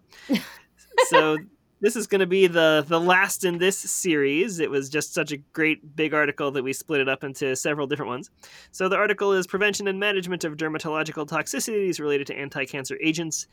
So 1.10 1.38
this 1.82 1.96
is 1.96 2.08
going 2.08 2.20
to 2.20 2.26
be 2.26 2.48
the 2.48 2.86
the 2.88 3.00
last 3.00 3.44
in 3.44 3.58
this 3.58 3.78
series. 3.78 4.60
It 4.60 4.70
was 4.70 4.90
just 4.90 5.14
such 5.14 5.32
a 5.32 5.38
great 5.38 5.96
big 5.96 6.14
article 6.14 6.50
that 6.52 6.64
we 6.64 6.74
split 6.74 7.02
it 7.02 7.10
up 7.10 7.24
into 7.24 7.56
several 7.56 7.86
different 7.86 8.10
ones. 8.10 8.32
So 8.72 8.88
the 8.88 8.96
article 8.96 9.34
is 9.34 9.46
prevention 9.46 9.88
and 9.88 10.00
management 10.00 10.46
of 10.46 10.56
dermatological 10.58 11.28
toxicities 11.28 12.00
related 12.00 12.28
to 12.28 12.38
anti-cancer 12.38 12.98
agents. 13.04 13.48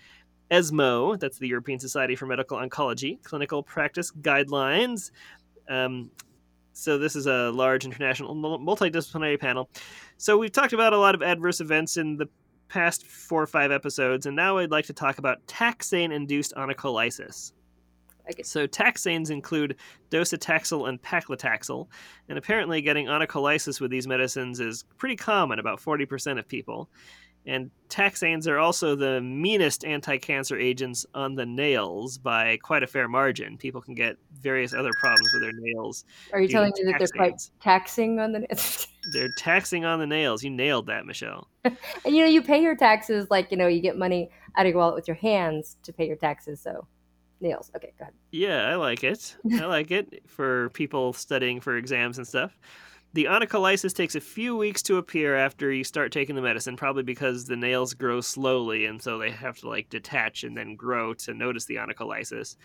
ESMO, 0.52 1.16
that's 1.16 1.38
the 1.38 1.48
European 1.48 1.78
Society 1.78 2.14
for 2.14 2.26
Medical 2.26 2.58
Oncology, 2.58 3.22
clinical 3.22 3.62
practice 3.62 4.12
guidelines. 4.12 5.10
Um, 5.68 6.10
so 6.74 6.98
this 6.98 7.16
is 7.16 7.26
a 7.26 7.50
large 7.50 7.86
international 7.86 8.34
multidisciplinary 8.34 9.40
panel. 9.40 9.70
So 10.18 10.36
we've 10.36 10.52
talked 10.52 10.74
about 10.74 10.92
a 10.92 10.98
lot 10.98 11.14
of 11.14 11.22
adverse 11.22 11.60
events 11.60 11.96
in 11.96 12.18
the 12.18 12.28
past 12.68 13.06
four 13.06 13.42
or 13.42 13.46
five 13.46 13.72
episodes, 13.72 14.26
and 14.26 14.36
now 14.36 14.58
I'd 14.58 14.70
like 14.70 14.86
to 14.86 14.92
talk 14.92 15.18
about 15.18 15.44
taxane-induced 15.46 16.54
onycholysis. 16.54 17.52
So 18.42 18.66
taxanes 18.66 19.30
include 19.30 19.76
docetaxel 20.10 20.88
and 20.88 21.00
paclitaxel, 21.02 21.88
and 22.28 22.38
apparently 22.38 22.80
getting 22.82 23.06
onycholysis 23.06 23.80
with 23.80 23.90
these 23.90 24.06
medicines 24.06 24.60
is 24.60 24.84
pretty 24.96 25.16
common, 25.16 25.58
about 25.58 25.80
40% 25.80 26.38
of 26.38 26.46
people. 26.46 26.88
And 27.46 27.70
taxanes 27.88 28.46
are 28.46 28.58
also 28.58 28.94
the 28.94 29.20
meanest 29.20 29.84
anti-cancer 29.84 30.58
agents 30.58 31.04
on 31.14 31.34
the 31.34 31.44
nails 31.44 32.18
by 32.18 32.56
quite 32.58 32.82
a 32.82 32.86
fair 32.86 33.08
margin. 33.08 33.58
People 33.58 33.80
can 33.80 33.94
get 33.94 34.16
various 34.40 34.72
other 34.72 34.90
problems 35.00 35.28
with 35.32 35.42
their 35.42 35.52
nails. 35.52 36.04
Are 36.32 36.40
you 36.40 36.48
telling 36.48 36.72
me 36.76 36.90
that 36.90 36.98
they're 36.98 37.08
quite 37.08 37.42
taxing 37.60 38.20
on 38.20 38.32
the 38.32 38.40
nails? 38.40 38.86
they're 39.12 39.32
taxing 39.36 39.84
on 39.84 39.98
the 39.98 40.06
nails. 40.06 40.44
You 40.44 40.50
nailed 40.50 40.86
that, 40.86 41.04
Michelle. 41.04 41.48
and 41.64 41.76
you 42.04 42.20
know, 42.20 42.28
you 42.28 42.42
pay 42.42 42.62
your 42.62 42.76
taxes 42.76 43.26
like 43.30 43.50
you 43.50 43.56
know, 43.56 43.66
you 43.66 43.80
get 43.80 43.98
money 43.98 44.30
out 44.56 44.66
of 44.66 44.70
your 44.70 44.78
wallet 44.78 44.94
with 44.94 45.08
your 45.08 45.16
hands 45.16 45.76
to 45.82 45.92
pay 45.92 46.06
your 46.06 46.16
taxes. 46.16 46.60
So 46.60 46.86
nails. 47.40 47.70
Okay, 47.76 47.92
go 47.98 48.04
ahead. 48.04 48.14
Yeah, 48.30 48.68
I 48.68 48.76
like 48.76 49.04
it. 49.04 49.36
I 49.52 49.64
like 49.66 49.90
it 49.90 50.22
for 50.26 50.70
people 50.70 51.12
studying 51.12 51.60
for 51.60 51.76
exams 51.76 52.18
and 52.18 52.26
stuff. 52.26 52.56
The 53.14 53.24
onycholysis 53.24 53.94
takes 53.94 54.14
a 54.14 54.20
few 54.20 54.56
weeks 54.56 54.80
to 54.82 54.96
appear 54.96 55.36
after 55.36 55.70
you 55.70 55.84
start 55.84 56.12
taking 56.12 56.34
the 56.34 56.40
medicine, 56.40 56.76
probably 56.76 57.02
because 57.02 57.44
the 57.44 57.56
nails 57.56 57.92
grow 57.92 58.22
slowly, 58.22 58.86
and 58.86 59.02
so 59.02 59.18
they 59.18 59.30
have 59.30 59.58
to 59.58 59.68
like 59.68 59.90
detach 59.90 60.44
and 60.44 60.56
then 60.56 60.76
grow 60.76 61.12
to 61.14 61.34
notice 61.34 61.66
the 61.66 61.76
onycholysis. 61.76 62.56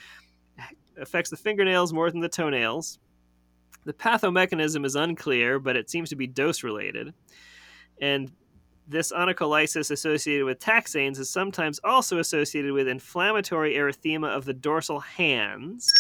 Affects 1.00 1.30
the 1.30 1.38
fingernails 1.38 1.91
more 1.91 2.10
than 2.10 2.22
the 2.22 2.30
toenails. 2.30 2.98
The 3.84 3.93
pathomechanism 3.93 4.86
is 4.86 4.95
unclear, 4.95 5.60
but 5.60 5.76
it 5.76 5.89
seems 5.89 6.10
to 6.10 6.16
be 6.16 6.28
dose 6.28 6.64
related. 6.64 7.14
And 8.02 8.32
this 8.88 9.12
onycholysis 9.12 9.91
associated 9.91 10.45
with 10.45 10.60
taxanes 10.60 11.20
is 11.20 11.30
sometimes 11.30 11.80
also 11.84 12.20
associated 12.20 12.72
with 12.72 12.88
inflammatory 12.88 13.74
erythema 13.74 14.30
of 14.30 14.45
the 14.45 14.54
dorsal 14.54 15.02
hands 15.02 15.91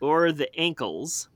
or 0.00 0.32
the 0.32 0.48
ankles, 0.58 1.28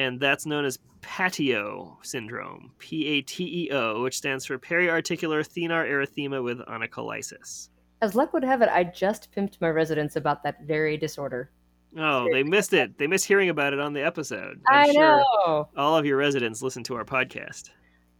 and 0.00 0.18
that's 0.18 0.46
known 0.46 0.64
as 0.64 0.78
Pateo 1.02 1.96
syndrome, 2.02 2.72
P 2.78 3.06
A 3.06 3.22
T 3.22 3.64
E 3.66 3.70
O, 3.70 4.02
which 4.02 4.16
stands 4.16 4.46
for 4.46 4.58
periarticular 4.58 5.46
thenar 5.46 5.86
erythema 5.86 6.42
with 6.42 6.58
onycholysis. 6.60 7.68
As 8.00 8.14
luck 8.14 8.32
would 8.32 8.44
have 8.44 8.62
it, 8.62 8.70
I 8.70 8.84
just 8.84 9.30
pimped 9.32 9.60
my 9.60 9.68
residents 9.68 10.16
about 10.16 10.42
that 10.42 10.62
very 10.62 10.96
disorder. 10.96 11.50
Oh, 11.98 12.26
they 12.32 12.42
missed 12.42 12.72
it. 12.72 12.96
They 12.96 13.06
missed 13.06 13.26
hearing 13.26 13.50
about 13.50 13.74
it 13.74 13.80
on 13.80 13.92
the 13.92 14.02
episode. 14.02 14.62
I'm 14.68 14.88
i 14.88 14.92
know. 14.92 15.68
All 15.76 15.96
of 15.96 16.06
your 16.06 16.16
residents 16.16 16.62
listen 16.62 16.82
to 16.84 16.94
our 16.94 17.04
podcast. 17.04 17.70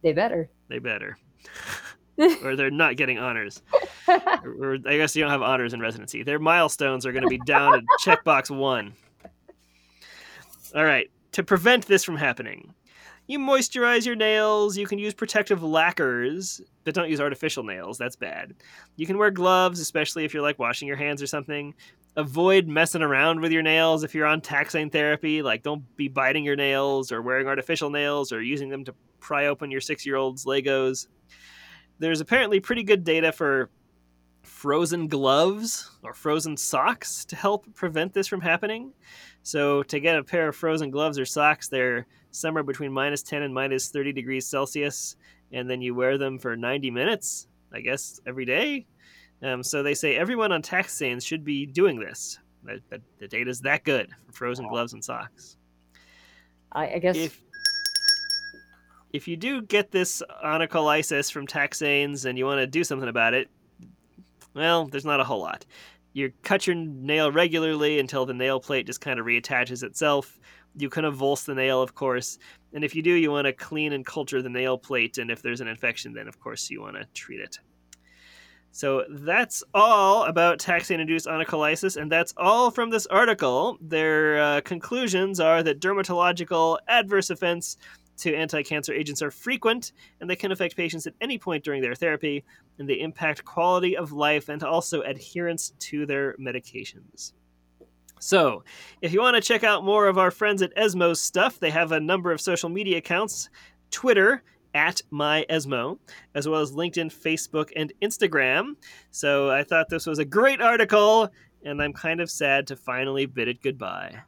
They 0.03 0.13
better. 0.13 0.49
They 0.67 0.77
better. 0.77 1.17
or 2.43 2.55
they're 2.55 2.69
not 2.69 2.97
getting 2.97 3.17
honors. 3.17 3.63
or, 4.07 4.73
or, 4.73 4.77
I 4.85 4.97
guess 4.97 5.15
you 5.15 5.23
don't 5.23 5.31
have 5.31 5.41
honors 5.41 5.73
in 5.73 5.79
residency. 5.79 6.21
Their 6.21 6.37
milestones 6.37 7.07
are 7.07 7.11
going 7.11 7.23
to 7.23 7.29
be 7.29 7.39
down 7.39 7.73
at 7.73 7.83
checkbox 8.03 8.55
one. 8.55 8.93
All 10.75 10.83
right. 10.83 11.09
To 11.33 11.43
prevent 11.43 11.87
this 11.87 12.03
from 12.03 12.17
happening, 12.17 12.73
you 13.27 13.39
moisturize 13.39 14.05
your 14.05 14.15
nails. 14.15 14.77
You 14.77 14.85
can 14.85 14.99
use 14.99 15.13
protective 15.13 15.63
lacquers, 15.63 16.61
but 16.83 16.93
don't 16.93 17.09
use 17.09 17.21
artificial 17.21 17.63
nails. 17.63 17.97
That's 17.97 18.15
bad. 18.15 18.53
You 18.97 19.05
can 19.05 19.17
wear 19.17 19.31
gloves, 19.31 19.79
especially 19.79 20.25
if 20.25 20.33
you're 20.33 20.43
like 20.43 20.59
washing 20.59 20.87
your 20.87 20.97
hands 20.97 21.21
or 21.21 21.27
something. 21.27 21.73
Avoid 22.17 22.67
messing 22.67 23.01
around 23.01 23.39
with 23.39 23.53
your 23.53 23.61
nails 23.61 24.03
if 24.03 24.13
you're 24.13 24.25
on 24.25 24.41
taxane 24.41 24.91
therapy. 24.91 25.41
Like, 25.41 25.63
don't 25.63 25.95
be 25.95 26.09
biting 26.09 26.43
your 26.43 26.57
nails 26.57 27.11
or 27.11 27.21
wearing 27.21 27.47
artificial 27.47 27.89
nails 27.89 28.33
or 28.33 28.41
using 28.41 28.67
them 28.67 28.83
to 28.83 28.93
pry 29.21 29.45
open 29.45 29.71
your 29.71 29.81
six 29.81 30.05
year 30.05 30.17
old's 30.17 30.45
Legos 30.45 31.07
there's 32.01 32.19
apparently 32.19 32.59
pretty 32.59 32.83
good 32.83 33.03
data 33.03 33.31
for 33.31 33.69
frozen 34.41 35.07
gloves 35.07 35.89
or 36.03 36.13
frozen 36.15 36.57
socks 36.57 37.23
to 37.25 37.35
help 37.35 37.71
prevent 37.75 38.11
this 38.13 38.27
from 38.27 38.41
happening. 38.41 38.91
So, 39.43 39.83
to 39.83 39.99
get 39.99 40.17
a 40.17 40.23
pair 40.23 40.47
of 40.47 40.55
frozen 40.55 40.91
gloves 40.91 41.17
or 41.17 41.25
socks, 41.25 41.67
they're 41.67 42.05
somewhere 42.31 42.63
between 42.63 42.91
minus 42.91 43.23
10 43.23 43.41
and 43.41 43.53
minus 43.53 43.89
30 43.89 44.13
degrees 44.13 44.45
Celsius, 44.45 45.15
and 45.51 45.69
then 45.69 45.81
you 45.81 45.95
wear 45.95 46.17
them 46.17 46.37
for 46.37 46.55
90 46.55 46.91
minutes, 46.91 47.47
I 47.73 47.81
guess, 47.81 48.21
every 48.27 48.45
day. 48.45 48.85
Um, 49.41 49.63
so, 49.63 49.81
they 49.81 49.95
say 49.95 50.15
everyone 50.15 50.51
on 50.51 50.61
taxanes 50.61 51.25
should 51.25 51.43
be 51.43 51.65
doing 51.65 51.99
this. 51.99 52.39
The, 52.63 52.79
the, 52.89 53.01
the 53.19 53.27
data 53.27 53.49
is 53.49 53.61
that 53.61 53.83
good 53.83 54.09
for 54.27 54.33
frozen 54.33 54.67
gloves 54.67 54.93
and 54.93 55.03
socks. 55.03 55.57
I, 56.71 56.93
I 56.93 56.99
guess. 56.99 57.15
If, 57.15 57.41
if 59.11 59.27
you 59.27 59.35
do 59.35 59.61
get 59.61 59.91
this 59.91 60.21
onycholysis 60.43 61.31
from 61.31 61.47
taxanes 61.47 62.25
and 62.25 62.37
you 62.37 62.45
want 62.45 62.59
to 62.59 62.67
do 62.67 62.83
something 62.83 63.09
about 63.09 63.33
it, 63.33 63.49
well, 64.53 64.85
there's 64.85 65.05
not 65.05 65.19
a 65.19 65.23
whole 65.23 65.39
lot. 65.39 65.65
You 66.13 66.31
cut 66.43 66.67
your 66.67 66.75
nail 66.75 67.31
regularly 67.31 67.99
until 67.99 68.25
the 68.25 68.33
nail 68.33 68.59
plate 68.59 68.85
just 68.85 69.01
kind 69.01 69.19
of 69.19 69.25
reattaches 69.25 69.83
itself. 69.83 70.39
You 70.75 70.89
can 70.89 71.05
avulse 71.05 71.45
the 71.45 71.55
nail, 71.55 71.81
of 71.81 71.95
course. 71.95 72.37
And 72.73 72.83
if 72.83 72.95
you 72.95 73.01
do, 73.01 73.11
you 73.11 73.31
want 73.31 73.45
to 73.45 73.53
clean 73.53 73.93
and 73.93 74.05
culture 74.05 74.41
the 74.41 74.49
nail 74.49 74.77
plate. 74.77 75.17
And 75.17 75.29
if 75.29 75.41
there's 75.41 75.61
an 75.61 75.67
infection, 75.67 76.13
then 76.13 76.27
of 76.27 76.39
course 76.39 76.69
you 76.69 76.81
want 76.81 76.95
to 76.95 77.05
treat 77.13 77.39
it. 77.39 77.59
So 78.73 79.03
that's 79.09 79.63
all 79.73 80.23
about 80.23 80.59
taxane 80.59 81.01
induced 81.01 81.27
onycholysis, 81.27 82.01
and 82.01 82.09
that's 82.09 82.33
all 82.37 82.71
from 82.71 82.89
this 82.89 83.05
article. 83.07 83.77
Their 83.81 84.41
uh, 84.41 84.61
conclusions 84.61 85.41
are 85.41 85.61
that 85.61 85.81
dermatological 85.81 86.77
adverse 86.87 87.29
events 87.29 87.75
to 88.21 88.35
anti 88.35 88.63
cancer 88.63 88.93
agents 88.93 89.21
are 89.21 89.31
frequent 89.31 89.91
and 90.19 90.29
they 90.29 90.35
can 90.35 90.51
affect 90.51 90.75
patients 90.75 91.07
at 91.07 91.13
any 91.21 91.37
point 91.37 91.63
during 91.63 91.81
their 91.81 91.95
therapy, 91.95 92.43
and 92.79 92.89
they 92.89 92.99
impact 92.99 93.45
quality 93.45 93.97
of 93.97 94.11
life 94.11 94.49
and 94.49 94.63
also 94.63 95.01
adherence 95.01 95.73
to 95.79 96.05
their 96.05 96.35
medications. 96.37 97.33
So, 98.19 98.63
if 99.01 99.13
you 99.13 99.19
want 99.19 99.35
to 99.35 99.41
check 99.41 99.63
out 99.63 99.83
more 99.83 100.07
of 100.07 100.17
our 100.17 100.29
friends 100.29 100.61
at 100.61 100.75
Esmo's 100.75 101.19
stuff, 101.19 101.59
they 101.59 101.71
have 101.71 101.91
a 101.91 101.99
number 101.99 102.31
of 102.31 102.39
social 102.39 102.69
media 102.69 102.97
accounts 102.97 103.49
Twitter 103.89 104.43
at 104.73 105.01
myesmo, 105.11 105.97
as 106.35 106.47
well 106.47 106.61
as 106.61 106.71
LinkedIn, 106.71 107.11
Facebook, 107.11 107.71
and 107.75 107.91
Instagram. 108.01 108.75
So, 109.09 109.49
I 109.49 109.63
thought 109.63 109.89
this 109.89 110.05
was 110.05 110.19
a 110.19 110.25
great 110.25 110.61
article, 110.61 111.29
and 111.65 111.81
I'm 111.81 111.93
kind 111.93 112.21
of 112.21 112.29
sad 112.29 112.67
to 112.67 112.75
finally 112.75 113.25
bid 113.25 113.47
it 113.47 113.63
goodbye 113.63 114.21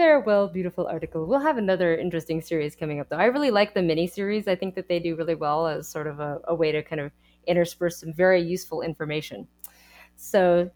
farewell, 0.00 0.48
beautiful 0.48 0.86
article. 0.86 1.26
We'll 1.26 1.40
have 1.40 1.58
another 1.58 1.94
interesting 1.94 2.40
series 2.40 2.74
coming 2.74 3.00
up, 3.00 3.10
though. 3.10 3.18
I 3.18 3.26
really 3.26 3.50
like 3.50 3.74
the 3.74 3.82
mini 3.82 4.06
series. 4.06 4.48
I 4.48 4.56
think 4.56 4.74
that 4.76 4.88
they 4.88 4.98
do 4.98 5.14
really 5.14 5.34
well 5.34 5.66
as 5.66 5.86
sort 5.86 6.06
of 6.06 6.20
a, 6.20 6.40
a 6.44 6.54
way 6.54 6.72
to 6.72 6.82
kind 6.82 7.02
of 7.02 7.12
intersperse 7.46 8.00
some 8.00 8.14
very 8.14 8.40
useful 8.40 8.80
information. 8.80 9.46
So, 10.16 10.70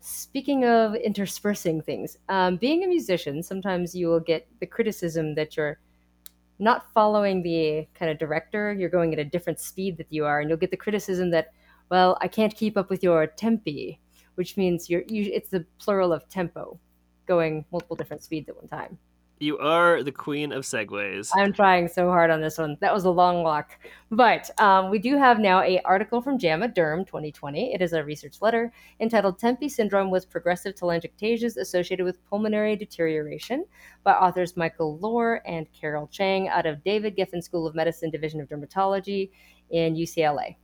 speaking 0.00 0.64
of 0.64 0.94
interspersing 0.94 1.82
things, 1.82 2.16
um, 2.30 2.56
being 2.56 2.82
a 2.82 2.86
musician, 2.86 3.42
sometimes 3.42 3.94
you 3.94 4.06
will 4.06 4.20
get 4.20 4.48
the 4.58 4.66
criticism 4.66 5.34
that 5.34 5.54
you're 5.54 5.78
not 6.58 6.90
following 6.94 7.42
the 7.42 7.86
kind 7.92 8.10
of 8.10 8.16
director. 8.16 8.72
You're 8.72 8.88
going 8.88 9.12
at 9.12 9.18
a 9.18 9.24
different 9.26 9.60
speed 9.60 9.98
that 9.98 10.06
you 10.08 10.24
are, 10.24 10.40
and 10.40 10.48
you'll 10.48 10.56
get 10.56 10.70
the 10.70 10.78
criticism 10.78 11.30
that, 11.32 11.52
well, 11.90 12.16
I 12.22 12.28
can't 12.28 12.56
keep 12.56 12.78
up 12.78 12.88
with 12.88 13.02
your 13.02 13.26
tempi, 13.26 14.00
which 14.36 14.56
means 14.56 14.88
you're 14.88 15.04
you, 15.08 15.30
it's 15.30 15.50
the 15.50 15.66
plural 15.78 16.10
of 16.10 16.26
tempo 16.30 16.80
going 17.32 17.64
multiple 17.72 17.96
different 17.96 18.22
speeds 18.22 18.48
at 18.48 18.56
one 18.56 18.68
time. 18.68 18.98
You 19.38 19.58
are 19.58 20.04
the 20.04 20.12
queen 20.12 20.52
of 20.52 20.62
segues. 20.62 21.30
I'm 21.34 21.52
trying 21.52 21.88
so 21.88 22.08
hard 22.08 22.30
on 22.30 22.40
this 22.40 22.58
one. 22.58 22.76
That 22.80 22.94
was 22.94 23.04
a 23.06 23.10
long 23.10 23.42
walk. 23.42 23.76
But 24.10 24.50
um, 24.60 24.88
we 24.88 25.00
do 25.00 25.16
have 25.16 25.40
now 25.40 25.62
a 25.62 25.80
article 25.84 26.20
from 26.20 26.38
JAMA 26.38 26.68
Derm 26.68 27.04
2020. 27.04 27.74
It 27.74 27.82
is 27.82 27.92
a 27.92 28.04
research 28.04 28.36
letter 28.40 28.72
entitled 29.00 29.40
TEMPI 29.40 29.68
Syndrome 29.68 30.10
with 30.10 30.30
Progressive 30.30 30.76
Telangiectasias 30.76 31.56
Associated 31.56 32.04
with 32.04 32.24
Pulmonary 32.26 32.76
Deterioration 32.76 33.64
by 34.04 34.12
authors 34.12 34.56
Michael 34.56 34.98
Lohr 34.98 35.42
and 35.44 35.66
Carol 35.72 36.06
Chang 36.06 36.48
out 36.48 36.66
of 36.66 36.84
David 36.84 37.16
Geffen 37.16 37.42
School 37.42 37.66
of 37.66 37.74
Medicine 37.74 38.10
Division 38.10 38.40
of 38.40 38.48
Dermatology 38.48 39.30
in 39.70 39.96
UCLA. 39.96 40.54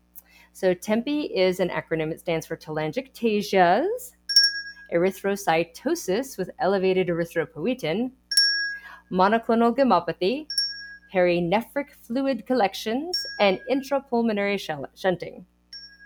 So 0.53 0.73
TEMPI 0.73 1.31
is 1.35 1.59
an 1.59 1.71
acronym. 1.71 2.13
It 2.13 2.21
stands 2.21 2.47
for 2.47 2.57
telangiectasias 2.57 4.13
erythrocytosis 4.93 6.39
with 6.39 6.51
elevated 6.59 7.09
erythropoietin, 7.09 8.11
monoclonal 9.11 9.77
gammopathy, 9.77 10.47
perinephric 11.13 11.91
fluid 12.07 12.47
collections, 12.47 13.17
and 13.41 13.61
intrapulmonary 13.71 14.59
shunting. 14.95 15.45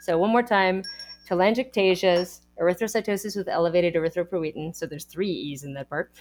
So, 0.00 0.18
one 0.18 0.30
more 0.30 0.42
time 0.42 0.82
telangiectasias, 1.28 2.40
erythrocytosis 2.60 3.36
with 3.36 3.48
elevated 3.48 3.94
erythropoietin, 3.94 4.74
so 4.74 4.86
there's 4.86 5.04
three 5.04 5.30
E's 5.30 5.64
in 5.64 5.72
that 5.74 5.88
part, 5.88 6.12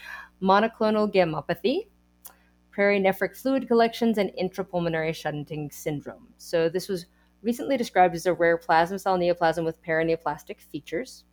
monoclonal 0.42 1.12
gammopathy, 1.14 1.88
perinephric 2.76 3.36
fluid 3.36 3.68
collections, 3.68 4.18
and 4.18 4.32
intrapulmonary 4.42 5.14
shunting 5.14 5.70
syndrome. 5.72 6.28
So 6.38 6.70
this 6.70 6.88
was 6.88 7.08
recently 7.42 7.78
described 7.78 8.16
as 8.16 8.26
a 8.26 8.34
rare 8.34 8.58
plasma 8.58 9.00
cell 9.00 9.18
neoplasm 9.18 9.66
with 9.66 9.84
paraneoplastic 9.84 10.60
features. 10.60 11.26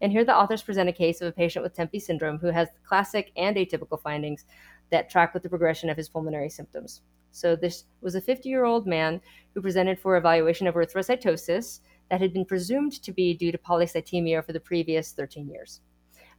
And 0.00 0.10
here 0.10 0.24
the 0.24 0.36
authors 0.36 0.62
present 0.62 0.88
a 0.88 0.92
case 0.92 1.20
of 1.20 1.28
a 1.28 1.32
patient 1.32 1.62
with 1.62 1.76
TEMPI 1.76 2.02
syndrome 2.02 2.38
who 2.38 2.48
has 2.48 2.68
classic 2.84 3.32
and 3.36 3.56
atypical 3.56 4.00
findings 4.00 4.44
that 4.90 5.08
track 5.08 5.32
with 5.32 5.42
the 5.42 5.48
progression 5.48 5.88
of 5.88 5.96
his 5.96 6.08
pulmonary 6.08 6.50
symptoms. 6.50 7.02
So 7.30 7.56
this 7.56 7.84
was 8.00 8.14
a 8.14 8.20
50-year-old 8.20 8.86
man 8.86 9.20
who 9.54 9.62
presented 9.62 9.98
for 9.98 10.16
evaluation 10.16 10.66
of 10.66 10.74
erythrocytosis 10.74 11.80
that 12.10 12.20
had 12.20 12.32
been 12.32 12.44
presumed 12.44 13.02
to 13.02 13.12
be 13.12 13.32
due 13.34 13.50
to 13.52 13.58
polycythemia 13.58 14.44
for 14.44 14.52
the 14.52 14.60
previous 14.60 15.12
13 15.12 15.48
years. 15.48 15.80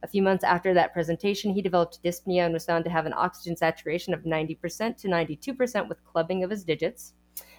A 0.04 0.06
few 0.06 0.22
months 0.22 0.44
after 0.44 0.74
that 0.74 0.92
presentation, 0.92 1.52
he 1.52 1.62
developed 1.62 2.02
dyspnea 2.04 2.44
and 2.44 2.52
was 2.52 2.66
found 2.66 2.84
to 2.84 2.90
have 2.90 3.06
an 3.06 3.14
oxygen 3.16 3.56
saturation 3.56 4.14
of 4.14 4.22
90% 4.24 4.96
to 4.98 5.08
92% 5.08 5.88
with 5.88 6.04
clubbing 6.04 6.44
of 6.44 6.50
his 6.50 6.62
digits. 6.62 7.14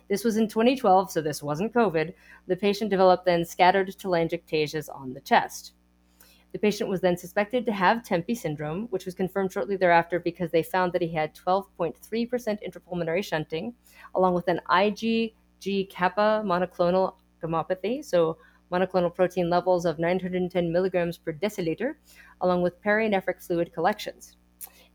This 0.08 0.24
was 0.24 0.38
in 0.38 0.48
2012, 0.48 1.12
so 1.12 1.22
this 1.22 1.42
wasn't 1.42 1.74
COVID. 1.74 2.14
The 2.48 2.56
patient 2.56 2.90
developed 2.92 3.26
then 3.26 3.44
scattered 3.44 3.88
telangiectasias 3.90 4.88
on 4.94 5.14
the 5.14 5.22
chest. 5.22 5.74
The 6.52 6.60
patient 6.60 6.90
was 6.90 7.02
then 7.02 7.18
suspected 7.18 7.66
to 7.66 7.74
have 7.74 8.04
TEMPI 8.04 8.38
syndrome, 8.38 8.88
which 8.90 9.06
was 9.06 9.14
confirmed 9.14 9.52
shortly 9.52 9.76
thereafter 9.76 10.20
because 10.20 10.52
they 10.52 10.64
found 10.64 10.94
that 10.94 11.02
he 11.02 11.12
had 11.12 11.36
12.3% 11.36 11.98
intrapulmonary 12.00 13.24
shunting, 13.24 13.74
along 14.14 14.36
with 14.36 14.48
an 14.48 14.62
IgG 14.70 15.90
kappa 15.90 16.44
monoclonal 16.46 17.16
gammopathy, 17.44 18.06
so 18.06 18.38
monoclonal 18.72 19.14
protein 19.14 19.50
levels 19.50 19.86
of 19.86 20.00
910 20.00 20.72
milligrams 20.72 21.18
per 21.18 21.34
deciliter, 21.34 21.96
along 22.42 22.62
with 22.62 22.82
perinephric 22.82 23.46
fluid 23.46 23.74
collections. 23.74 24.38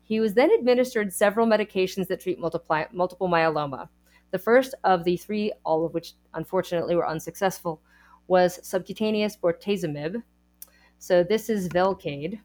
He 0.01 0.19
was 0.19 0.33
then 0.33 0.51
administered 0.51 1.13
several 1.13 1.45
medications 1.45 2.07
that 2.07 2.21
treat 2.21 2.39
multiple 2.39 3.29
myeloma. 3.29 3.87
The 4.31 4.39
first 4.39 4.75
of 4.83 5.03
the 5.03 5.17
three, 5.17 5.51
all 5.63 5.85
of 5.85 5.93
which 5.93 6.13
unfortunately 6.33 6.95
were 6.95 7.07
unsuccessful, 7.07 7.81
was 8.27 8.59
subcutaneous 8.63 9.37
bortezomib, 9.37 10.23
so 11.01 11.23
this 11.23 11.49
is 11.49 11.67
Velcade. 11.67 12.39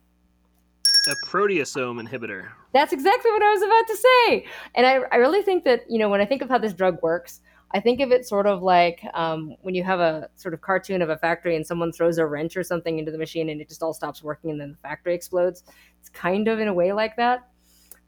A 1.09 1.27
proteasome 1.27 2.03
inhibitor. 2.03 2.49
That's 2.73 2.91
exactly 2.91 3.31
what 3.31 3.43
I 3.43 3.53
was 3.53 3.63
about 3.63 3.87
to 3.87 3.97
say. 3.97 4.47
And 4.75 4.87
I, 4.87 5.01
I 5.13 5.17
really 5.17 5.43
think 5.43 5.65
that, 5.65 5.89
you 5.91 5.99
know, 5.99 6.09
when 6.09 6.23
I 6.23 6.25
think 6.25 6.41
of 6.41 6.49
how 6.49 6.57
this 6.57 6.73
drug 6.73 7.01
works, 7.03 7.43
I 7.73 7.81
think 7.81 8.01
of 8.01 8.13
it 8.13 8.27
sort 8.27 8.47
of 8.47 8.63
like 8.63 9.03
um, 9.13 9.57
when 9.61 9.75
you 9.75 9.85
have 9.85 10.01
a 10.01 10.31
sort 10.37 10.55
of 10.55 10.63
cartoon 10.63 11.03
of 11.03 11.11
a 11.11 11.19
factory 11.19 11.55
and 11.55 11.67
someone 11.67 11.93
throws 11.93 12.17
a 12.17 12.25
wrench 12.27 12.57
or 12.57 12.63
something 12.63 12.99
into 12.99 13.13
the 13.13 13.19
machine 13.19 13.51
and 13.51 13.61
it 13.61 13.69
just 13.69 13.83
all 13.83 13.93
stops 13.93 14.23
working 14.23 14.51
and 14.51 14.59
then 14.59 14.71
the 14.71 14.79
factory 14.79 15.15
explodes. 15.15 15.63
It's 16.01 16.09
kind 16.09 16.49
of 16.49 16.59
in 16.59 16.69
a 16.69 16.75
way 16.75 16.95
like 16.95 17.15
that. 17.17 17.51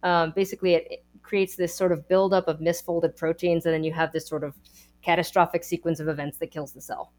Um, 0.03 0.33
basically, 0.35 0.75
it, 0.75 0.87
it 0.91 1.05
creates 1.29 1.57
this 1.57 1.75
sort 1.75 1.93
of 1.93 2.09
buildup 2.09 2.49
of 2.49 2.59
misfolded 2.59 3.15
proteins, 3.15 3.67
and 3.67 3.75
then 3.75 3.85
you 3.85 3.93
have 3.93 4.13
this 4.13 4.27
sort 4.27 4.43
of 4.43 4.55
catastrophic 5.03 5.63
sequence 5.63 6.01
of 6.01 6.09
events 6.09 6.39
that 6.39 6.51
kills 6.51 6.73
the 6.73 6.81
cell. 6.81 7.13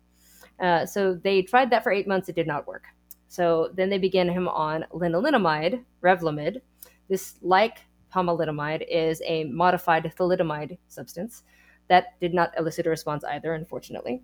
Uh, 0.60 0.86
so 0.86 1.14
they 1.14 1.42
tried 1.44 1.70
that 1.70 1.84
for 1.84 1.92
eight 1.92 2.08
months. 2.08 2.28
It 2.28 2.36
did 2.36 2.48
not 2.48 2.68
work. 2.68 2.86
So 3.28 3.70
then 3.76 3.90
they 3.90 4.00
began 4.00 4.28
him 4.28 4.48
on 4.48 4.86
lenalidomide, 4.92 5.84
Revlimid. 6.02 6.62
This, 7.08 7.36
like 7.42 7.78
pomalidomide, 8.14 8.84
is 8.90 9.22
a 9.26 9.44
modified 9.46 10.12
thalidomide 10.18 10.78
substance 10.88 11.44
that 11.88 12.20
did 12.20 12.34
not 12.34 12.52
elicit 12.58 12.88
a 12.88 12.90
response 12.90 13.24
either, 13.24 13.54
unfortunately. 13.54 14.24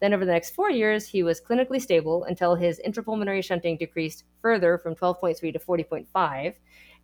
Then, 0.00 0.12
over 0.12 0.24
the 0.24 0.32
next 0.32 0.54
four 0.54 0.70
years, 0.70 1.06
he 1.06 1.22
was 1.22 1.40
clinically 1.40 1.80
stable 1.80 2.24
until 2.24 2.54
his 2.54 2.80
intrapulmonary 2.86 3.44
shunting 3.44 3.76
decreased 3.76 4.24
further 4.42 4.78
from 4.78 4.94
12.3 4.94 5.52
to 5.52 5.58
40.5, 5.58 6.54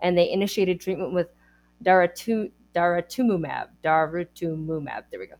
and 0.00 0.16
they 0.16 0.30
initiated 0.30 0.80
treatment 0.80 1.12
with 1.12 1.28
daratumumab. 1.82 3.68
Daratumumab. 3.84 5.04
There 5.10 5.20
we 5.20 5.26
go. 5.26 5.36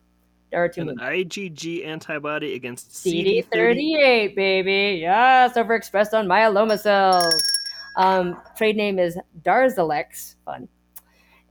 Daratumumab. 0.52 0.90
An 0.92 0.98
IgG 0.98 1.86
antibody 1.86 2.54
against 2.54 2.90
CD38, 2.90 3.48
CD38 3.50 4.36
baby. 4.36 4.98
Yes, 5.00 5.54
overexpressed 5.54 6.12
on 6.12 6.26
myeloma 6.26 6.78
cells. 6.78 7.34
Um, 7.96 8.40
trade 8.56 8.76
name 8.76 8.98
is 8.98 9.18
Darzalex. 9.42 10.36
Fun. 10.44 10.68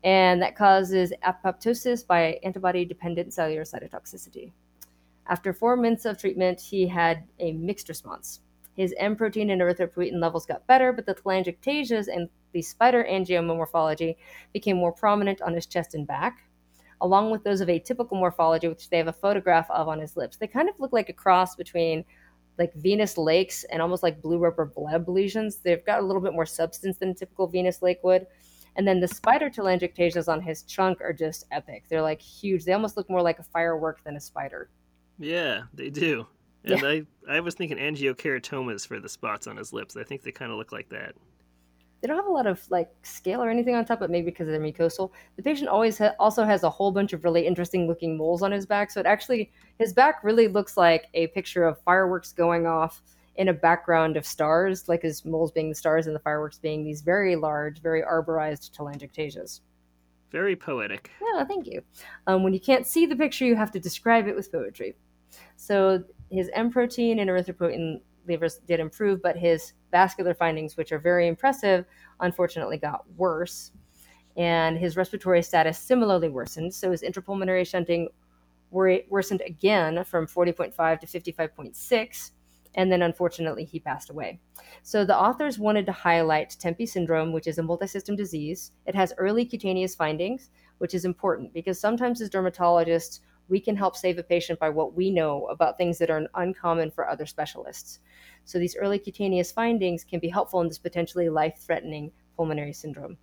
And 0.04 0.42
that 0.42 0.56
causes 0.56 1.14
apoptosis 1.24 2.06
by 2.06 2.40
antibody 2.44 2.86
dependent 2.86 3.34
cellular 3.34 3.64
cytotoxicity. 3.64 4.52
After 5.28 5.54
four 5.54 5.78
months 5.78 6.06
of 6.06 6.18
treatment, 6.18 6.60
he 6.60 6.88
had 6.88 7.24
a 7.40 7.52
mixed 7.54 7.88
response. 7.88 8.42
His 8.76 8.94
M 8.98 9.16
protein 9.16 9.52
and 9.52 9.62
erythropoietin 9.62 10.20
levels 10.20 10.46
got 10.46 10.66
better, 10.66 10.92
but 10.92 11.06
the 11.06 11.14
telangiectasias 11.14 12.08
and 12.08 12.30
the 12.54 12.62
spider 12.62 13.06
angioma 13.10 13.56
morphology 13.56 14.18
became 14.54 14.78
more 14.78 14.92
prominent 14.92 15.42
on 15.42 15.54
his 15.54 15.66
chest 15.66 15.96
and 15.96 16.08
back 16.08 16.44
along 17.02 17.32
with 17.32 17.44
those 17.44 17.62
of 17.62 17.68
atypical 17.68 18.14
morphology, 18.14 18.68
which 18.68 18.90
they 18.90 18.98
have 18.98 19.08
a 19.08 19.14
photograph 19.14 19.70
of 19.72 19.88
on 19.88 20.00
his 20.00 20.16
lips. 20.16 20.38
They 20.38 20.48
kind 20.48 20.70
of 20.70 20.80
look 20.80 20.94
like 20.94 21.10
a 21.10 21.14
cross 21.14 21.56
between 21.56 22.06
like 22.58 22.74
venous 22.76 23.18
lakes 23.18 23.64
and 23.66 23.82
almost 23.82 24.04
like 24.04 24.22
blue 24.22 24.38
rubber 24.38 24.66
bleb 24.66 25.10
lesions. 25.10 25.58
They've 25.58 25.84
got 25.84 26.00
a 26.00 26.06
little 26.06 26.22
bit 26.22 26.34
more 26.34 26.46
substance 26.46 26.98
than 26.98 27.16
typical 27.16 27.48
venous 27.48 27.82
lake 27.82 28.00
would. 28.04 28.28
And 28.76 28.88
then 28.88 29.00
the 29.00 29.08
spider 29.08 29.50
telangiectasias 29.50 30.32
on 30.32 30.42
his 30.42 30.64
trunk 30.64 31.02
are 31.02 31.12
just 31.12 31.46
epic. 31.52 31.86
They're 31.90 32.02
like 32.02 32.22
huge. 32.22 32.64
They 32.64 32.74
almost 32.74 32.96
look 32.96 33.10
more 33.10 33.22
like 33.22 33.40
a 33.40 33.44
firework 33.44 34.04
than 34.04 34.16
a 34.16 34.22
spider. 34.22 34.70
Yeah, 35.20 35.64
they 35.74 35.90
do. 35.90 36.28
And 36.64 36.82
yeah. 36.82 36.88
I, 36.88 37.04
I 37.28 37.40
was 37.40 37.56
thinking 37.56 37.78
angiokeratomas 37.78 38.88
for 38.88 39.00
the 39.00 39.10
spots 39.10 39.48
on 39.48 39.58
his 39.58 39.74
lips. 39.74 39.98
I 39.98 40.04
think 40.04 40.22
they 40.22 40.32
kind 40.32 40.52
of 40.52 40.58
look 40.58 40.72
like 40.72 40.90
that 40.90 41.16
they 42.02 42.08
don't 42.08 42.18
have 42.18 42.26
a 42.26 42.32
lot 42.32 42.48
of 42.48 42.64
like 42.70 42.90
scale 43.04 43.44
or 43.44 43.50
anything 43.50 43.76
on 43.76 43.86
top, 43.86 44.00
but 44.00 44.10
maybe 44.10 44.26
because 44.26 44.48
they're 44.48 44.60
mucosal. 44.60 45.12
The 45.36 45.44
patient 45.44 45.70
always 45.70 46.00
ha- 46.00 46.16
also 46.20 46.44
has 46.44 46.64
a 46.64 46.70
whole 46.70 46.92
bunch 46.92 47.14
of 47.14 47.24
really 47.24 47.46
interesting 47.46 47.88
looking 47.88 48.18
moles 48.18 48.42
on 48.42 48.52
his 48.52 48.66
back. 48.66 48.90
So 48.92 49.00
it 49.00 49.06
actually, 49.06 49.52
his 49.78 49.94
back 49.94 50.24
really 50.24 50.48
looks 50.48 50.78
like 50.78 51.06
a 51.14 51.28
picture 51.28 51.64
of 51.64 51.80
fireworks 51.84 52.34
going 52.34 52.66
off 52.66 53.04
in 53.36 53.50
a 53.50 53.54
background 53.54 54.18
of 54.18 54.26
stars, 54.26 54.90
like 54.90 55.04
his 55.04 55.24
moles 55.24 55.52
being 55.52 55.70
the 55.70 55.76
stars 55.76 56.08
and 56.08 56.16
the 56.16 56.20
fireworks 56.20 56.58
being 56.58 56.84
these 56.84 57.02
very 57.02 57.36
large, 57.36 57.82
very 57.82 58.04
arborized 58.04 58.76
telangiectasias. 58.76 59.62
Very 60.32 60.56
poetic. 60.56 61.12
Yeah, 61.22 61.44
thank 61.44 61.68
you. 61.68 61.82
Um, 62.26 62.44
when 62.44 62.54
you 62.54 62.60
can't 62.60 62.88
see 62.88 63.06
the 63.06 63.16
picture, 63.16 63.46
you 63.46 63.56
have 63.56 63.72
to 63.72 63.80
describe 63.80 64.28
it 64.28 64.36
with 64.36 64.52
poetry. 64.52 64.96
So 65.56 66.04
his 66.30 66.50
M 66.54 66.72
protein 66.72 67.20
and 67.20 67.30
erythropoietin 67.30 68.02
levers 68.28 68.60
did 68.68 68.80
improve, 68.80 69.22
but 69.22 69.38
his 69.38 69.74
vascular 69.92 70.34
findings, 70.34 70.78
which 70.78 70.92
are 70.92 71.00
very 71.00 71.28
impressive, 71.28 71.86
unfortunately 72.20 72.78
got 72.78 73.06
worse. 73.18 73.72
And 74.38 74.78
his 74.78 74.96
respiratory 74.96 75.42
status 75.42 75.78
similarly 75.78 76.30
worsened. 76.30 76.74
So 76.74 76.92
his 76.92 77.02
intrapulmonary 77.02 77.68
shunting 77.68 78.08
worsened 78.72 79.42
again 79.46 80.04
from 80.06 80.28
40.5 80.28 81.00
to 81.02 81.08
55.6. 81.08 82.32
And 82.76 82.90
then 82.90 83.02
unfortunately, 83.02 83.66
he 83.66 83.82
passed 83.82 84.10
away. 84.10 84.40
So 84.82 85.04
the 85.04 85.18
authors 85.18 85.60
wanted 85.60 85.86
to 85.88 85.92
highlight 85.92 86.56
TEMPI 86.58 86.88
syndrome, 86.88 87.34
which 87.34 87.48
is 87.48 87.58
a 87.58 87.62
multisystem 87.62 88.16
disease. 88.16 88.72
It 88.86 88.96
has 88.96 89.14
early 89.18 89.44
cutaneous 89.44 89.94
findings, 89.94 90.50
which 90.78 90.94
is 90.94 91.04
important 91.04 91.54
because 91.54 91.78
sometimes 91.78 92.22
as 92.22 92.30
dermatologists, 92.30 93.20
we 93.50 93.60
can 93.60 93.76
help 93.76 93.96
save 93.96 94.18
a 94.18 94.24
patient 94.24 94.60
by 94.60 94.70
what 94.70 94.96
we 94.96 95.10
know 95.10 95.46
about 95.48 95.78
things 95.78 95.98
that 95.98 96.10
are 96.10 96.28
uncommon 96.36 96.92
for 96.92 97.10
other 97.10 97.26
specialists. 97.26 98.00
So 98.46 98.60
these 98.60 98.76
early 98.76 99.00
cutaneous 99.00 99.52
findings 99.52 100.04
can 100.04 100.20
be 100.20 100.30
helpful 100.30 100.62
in 100.62 100.68
this 100.68 100.78
potentially 100.78 101.30
life-threatening 101.30 102.12
pulmonary 102.36 102.74
syndrome. 102.74 103.18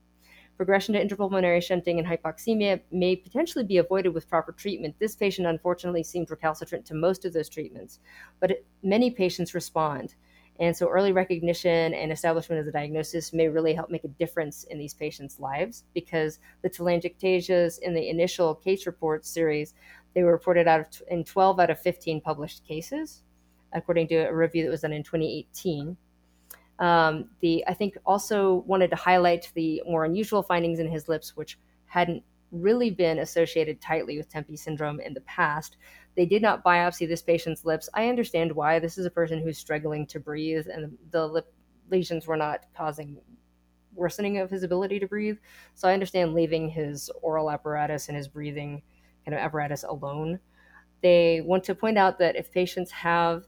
Progression 0.57 0.95
to 0.95 1.05
intrapulmonary 1.05 1.63
shunting 1.63 2.01
and 2.01 2.09
hypoxemia 2.09 2.81
may 2.91 3.15
potentially 3.15 3.65
be 3.65 3.77
avoided 3.79 4.13
with 4.13 4.29
proper 4.29 4.51
treatment. 4.51 4.97
This 4.99 5.15
patient 5.15 5.47
unfortunately 5.47 6.03
seemed 6.03 6.31
recalcitrant 6.31 6.85
to 6.87 6.95
most 6.95 7.25
of 7.25 7.33
those 7.33 7.49
treatments, 7.49 8.01
but 8.41 8.51
it, 8.51 8.67
many 8.83 9.11
patients 9.11 9.55
respond. 9.55 10.17
And 10.61 10.77
so 10.77 10.89
early 10.89 11.13
recognition 11.13 11.95
and 11.95 12.11
establishment 12.11 12.59
of 12.59 12.67
the 12.67 12.73
diagnosis 12.73 13.33
may 13.33 13.49
really 13.49 13.75
help 13.75 13.91
make 13.91 14.05
a 14.05 14.09
difference 14.09 14.65
in 14.65 14.79
these 14.79 14.93
patients' 14.93 15.39
lives 15.39 15.85
because 15.95 16.41
the 16.63 16.71
telangiectasias 16.71 17.79
in 17.81 17.95
the 17.95 18.09
initial 18.09 18.55
case 18.57 18.87
report 18.87 19.25
series 19.25 19.75
they 20.15 20.25
were 20.25 20.33
reported 20.33 20.67
out 20.67 20.81
of, 20.81 21.03
in 21.09 21.23
12 21.23 21.61
out 21.61 21.71
of 21.71 21.81
15 21.81 22.21
published 22.21 22.67
cases, 22.67 23.23
according 23.73 24.09
to 24.09 24.17
a 24.17 24.35
review 24.35 24.65
that 24.65 24.71
was 24.71 24.81
done 24.81 24.93
in 24.93 25.03
2018. 25.03 25.97
Um, 26.81 27.31
the 27.41 27.65
I 27.67 27.75
think 27.75 27.99
also 28.07 28.65
wanted 28.67 28.91
to 28.91 28.97
highlight 28.97 29.51
the 29.55 29.83
more 29.87 30.05
unusual 30.05 30.43
findings 30.43 30.79
in 30.79 30.89
his 30.91 31.09
lips, 31.09 31.37
which 31.37 31.59
hadn't 31.87 32.23
really 32.51 32.91
been 32.91 33.19
associated 33.19 33.81
tightly 33.81 34.17
with 34.17 34.31
TEMPI 34.31 34.59
syndrome 34.59 35.01
in 35.01 35.15
the 35.15 35.21
past. 35.23 35.77
They 36.19 36.27
did 36.27 36.43
not 36.43 36.65
biopsy 36.65 37.07
this 37.07 37.23
patient's 37.23 37.65
lips. 37.65 37.89
I 37.95 38.09
understand 38.09 38.51
why. 38.51 38.81
This 38.81 38.99
is 38.99 39.07
a 39.07 39.11
person 39.11 39.41
who's 39.41 39.57
struggling 39.57 40.05
to 40.09 40.19
breathe, 40.19 40.67
and 40.67 40.99
the 41.13 41.25
lip 41.25 41.55
lesions 41.93 42.27
were 42.27 42.37
not 42.37 42.67
causing 42.77 43.21
worsening 43.95 44.39
of 44.39 44.51
his 44.51 44.65
ability 44.65 44.99
to 44.99 45.07
breathe. 45.07 45.37
So 45.77 45.89
I 45.89 45.93
understand 45.93 46.35
leaving 46.35 46.71
his 46.71 47.09
oral 47.23 47.53
apparatus 47.53 48.09
and 48.09 48.17
his 48.17 48.27
breathing 48.27 48.83
kind 49.25 49.33
of 49.33 49.41
apparatus 49.41 49.85
alone. 49.85 50.41
They 51.05 51.41
want 51.41 51.63
to 51.65 51.75
point 51.77 51.99
out 51.99 52.19
that 52.19 52.35
if 52.35 52.51
patients 52.51 52.91
have 52.91 53.45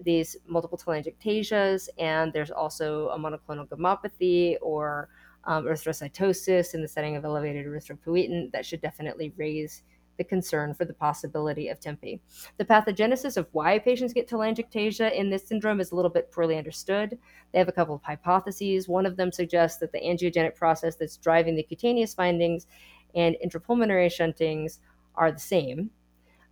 these 0.00 0.36
multiple 0.44 0.76
telangiectasias, 0.76 1.88
and 1.98 2.32
there's 2.32 2.50
also 2.50 3.10
a 3.10 3.16
monoclonal 3.16 3.68
gammopathy 3.68 4.56
or 4.60 5.08
um, 5.44 5.66
erythrocytosis 5.66 6.74
in 6.74 6.82
the 6.82 6.88
setting 6.88 7.14
of 7.14 7.24
elevated 7.24 7.64
erythropoietin 7.64 8.50
that 8.50 8.66
should 8.66 8.80
definitely 8.80 9.32
raise 9.36 9.84
the 10.18 10.24
concern 10.24 10.74
for 10.74 10.84
the 10.84 10.92
possibility 10.92 11.68
of 11.68 11.80
TEMPI. 11.80 12.20
The 12.58 12.64
pathogenesis 12.64 13.36
of 13.36 13.48
why 13.52 13.78
patients 13.78 14.12
get 14.12 14.28
telangiectasia 14.28 15.14
in 15.14 15.30
this 15.30 15.46
syndrome 15.46 15.80
is 15.80 15.92
a 15.92 15.94
little 15.96 16.10
bit 16.10 16.30
poorly 16.30 16.58
understood. 16.58 17.18
They 17.52 17.58
have 17.58 17.68
a 17.68 17.72
couple 17.72 17.94
of 17.94 18.02
hypotheses. 18.02 18.88
One 18.88 19.06
of 19.06 19.16
them 19.16 19.32
suggests 19.32 19.78
that 19.78 19.92
the 19.92 20.00
angiogenic 20.00 20.54
process 20.54 20.96
that's 20.96 21.16
driving 21.16 21.56
the 21.56 21.62
cutaneous 21.62 22.12
findings 22.12 22.66
and 23.14 23.36
intrapulmonary 23.44 24.08
shuntings 24.08 24.78
are 25.14 25.32
the 25.32 25.38
same. 25.38 25.90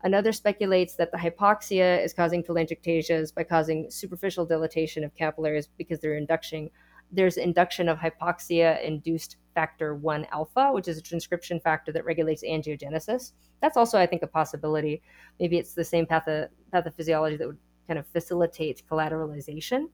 Another 0.02 0.32
speculates 0.32 0.94
that 0.94 1.10
the 1.10 1.18
hypoxia 1.18 2.02
is 2.04 2.12
causing 2.12 2.42
telangiectasias 2.42 3.34
by 3.34 3.42
causing 3.42 3.90
superficial 3.90 4.46
dilatation 4.46 5.02
of 5.02 5.14
capillaries 5.16 5.68
because 5.78 6.00
they're 6.00 6.16
inducting 6.16 6.70
there's 7.12 7.36
induction 7.36 7.88
of 7.88 7.98
hypoxia 7.98 8.82
induced 8.82 9.36
factor 9.54 9.94
1 9.94 10.26
alpha, 10.32 10.70
which 10.72 10.88
is 10.88 10.98
a 10.98 11.02
transcription 11.02 11.61
factor 11.61 11.92
that 11.92 12.04
regulates 12.04 12.42
angiogenesis. 12.42 13.32
That's 13.62 13.76
also, 13.76 13.98
I 13.98 14.07
think, 14.07 14.22
a 14.22 14.26
possibility. 14.26 15.02
Maybe 15.40 15.59
it's 15.59 15.74
the 15.74 15.84
same 15.84 16.07
patho- 16.07 16.48
pathophysiology 16.72 17.38
that 17.38 17.46
would 17.46 17.59
kind 17.86 17.98
of 17.98 18.07
facilitate 18.09 18.82
collateralization. 18.90 19.88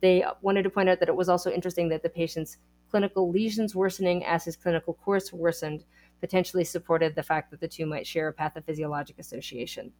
They 0.00 0.24
wanted 0.42 0.64
to 0.64 0.70
point 0.70 0.88
out 0.88 0.98
that 1.00 1.08
it 1.08 1.16
was 1.16 1.28
also 1.28 1.50
interesting 1.50 1.88
that 1.90 2.02
the 2.02 2.08
patient's 2.08 2.58
clinical 2.90 3.30
lesions 3.30 3.74
worsening 3.74 4.24
as 4.24 4.44
his 4.44 4.56
clinical 4.56 4.94
course 4.94 5.32
worsened 5.32 5.84
potentially 6.20 6.64
supported 6.64 7.14
the 7.14 7.22
fact 7.22 7.50
that 7.50 7.60
the 7.60 7.68
two 7.68 7.86
might 7.86 8.06
share 8.06 8.28
a 8.28 8.34
pathophysiologic 8.34 9.18
association. 9.18 9.90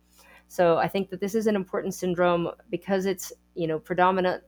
So 0.49 0.77
I 0.77 0.89
think 0.89 1.09
that 1.11 1.21
this 1.21 1.35
is 1.35 1.47
an 1.47 1.57
important 1.57 1.95
syndrome 1.95 2.51
because 2.71 3.07
it's, 3.07 3.33
you 3.55 3.67
know, 3.67 3.79
predominant 3.79 4.43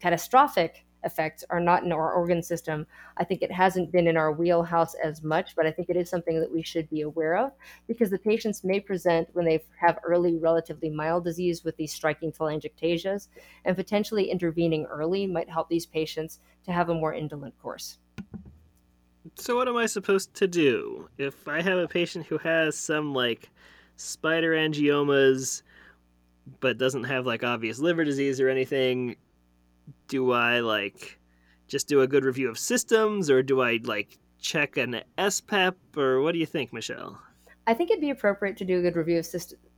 catastrophic 0.00 0.86
effects 1.04 1.44
are 1.50 1.60
not 1.60 1.84
in 1.84 1.92
our 1.92 2.12
organ 2.12 2.42
system. 2.42 2.86
I 3.16 3.24
think 3.24 3.42
it 3.42 3.52
hasn't 3.52 3.92
been 3.92 4.06
in 4.06 4.16
our 4.16 4.32
wheelhouse 4.32 4.94
as 4.94 5.22
much, 5.22 5.56
but 5.56 5.66
I 5.66 5.70
think 5.70 5.88
it 5.88 5.96
is 5.96 6.08
something 6.08 6.40
that 6.40 6.52
we 6.52 6.62
should 6.62 6.88
be 6.90 7.02
aware 7.02 7.36
of 7.36 7.52
because 7.86 8.10
the 8.10 8.18
patients 8.18 8.64
may 8.64 8.80
present 8.80 9.28
when 9.32 9.44
they 9.44 9.62
have 9.78 9.98
early, 10.04 10.36
relatively 10.36 10.90
mild 10.90 11.24
disease 11.24 11.64
with 11.64 11.76
these 11.76 11.92
striking 11.92 12.32
telangiectasias, 12.32 13.28
and 13.64 13.76
potentially 13.76 14.30
intervening 14.30 14.86
early 14.86 15.26
might 15.26 15.48
help 15.48 15.68
these 15.68 15.86
patients 15.86 16.40
to 16.64 16.72
have 16.72 16.88
a 16.88 16.94
more 16.94 17.14
indolent 17.14 17.58
course. 17.60 17.98
So, 19.36 19.56
what 19.56 19.68
am 19.68 19.76
I 19.76 19.86
supposed 19.86 20.34
to 20.34 20.46
do 20.46 21.08
if 21.18 21.46
I 21.46 21.62
have 21.62 21.78
a 21.78 21.88
patient 21.88 22.26
who 22.26 22.38
has 22.38 22.76
some 22.76 23.14
like 23.14 23.50
spider 23.96 24.52
angiomas? 24.52 25.62
But 26.58 26.78
doesn't 26.78 27.04
have 27.04 27.26
like 27.26 27.44
obvious 27.44 27.78
liver 27.78 28.02
disease 28.02 28.40
or 28.40 28.48
anything 28.48 29.16
do 30.08 30.32
I 30.32 30.60
like 30.60 31.18
just 31.68 31.88
do 31.88 32.00
a 32.02 32.06
good 32.06 32.24
review 32.24 32.48
of 32.48 32.58
systems 32.58 33.30
or 33.30 33.42
do 33.42 33.60
I 33.60 33.78
like 33.84 34.18
check 34.40 34.76
an 34.76 35.02
SPEP 35.18 35.76
or 35.96 36.20
what 36.20 36.32
do 36.32 36.38
you 36.38 36.46
think, 36.46 36.72
Michelle? 36.72 37.18
I 37.66 37.74
think 37.74 37.90
it'd 37.90 38.00
be 38.00 38.10
appropriate 38.10 38.56
to 38.58 38.64
do 38.64 38.78
a 38.78 38.82
good 38.82 38.96
review 38.96 39.18
of 39.18 39.26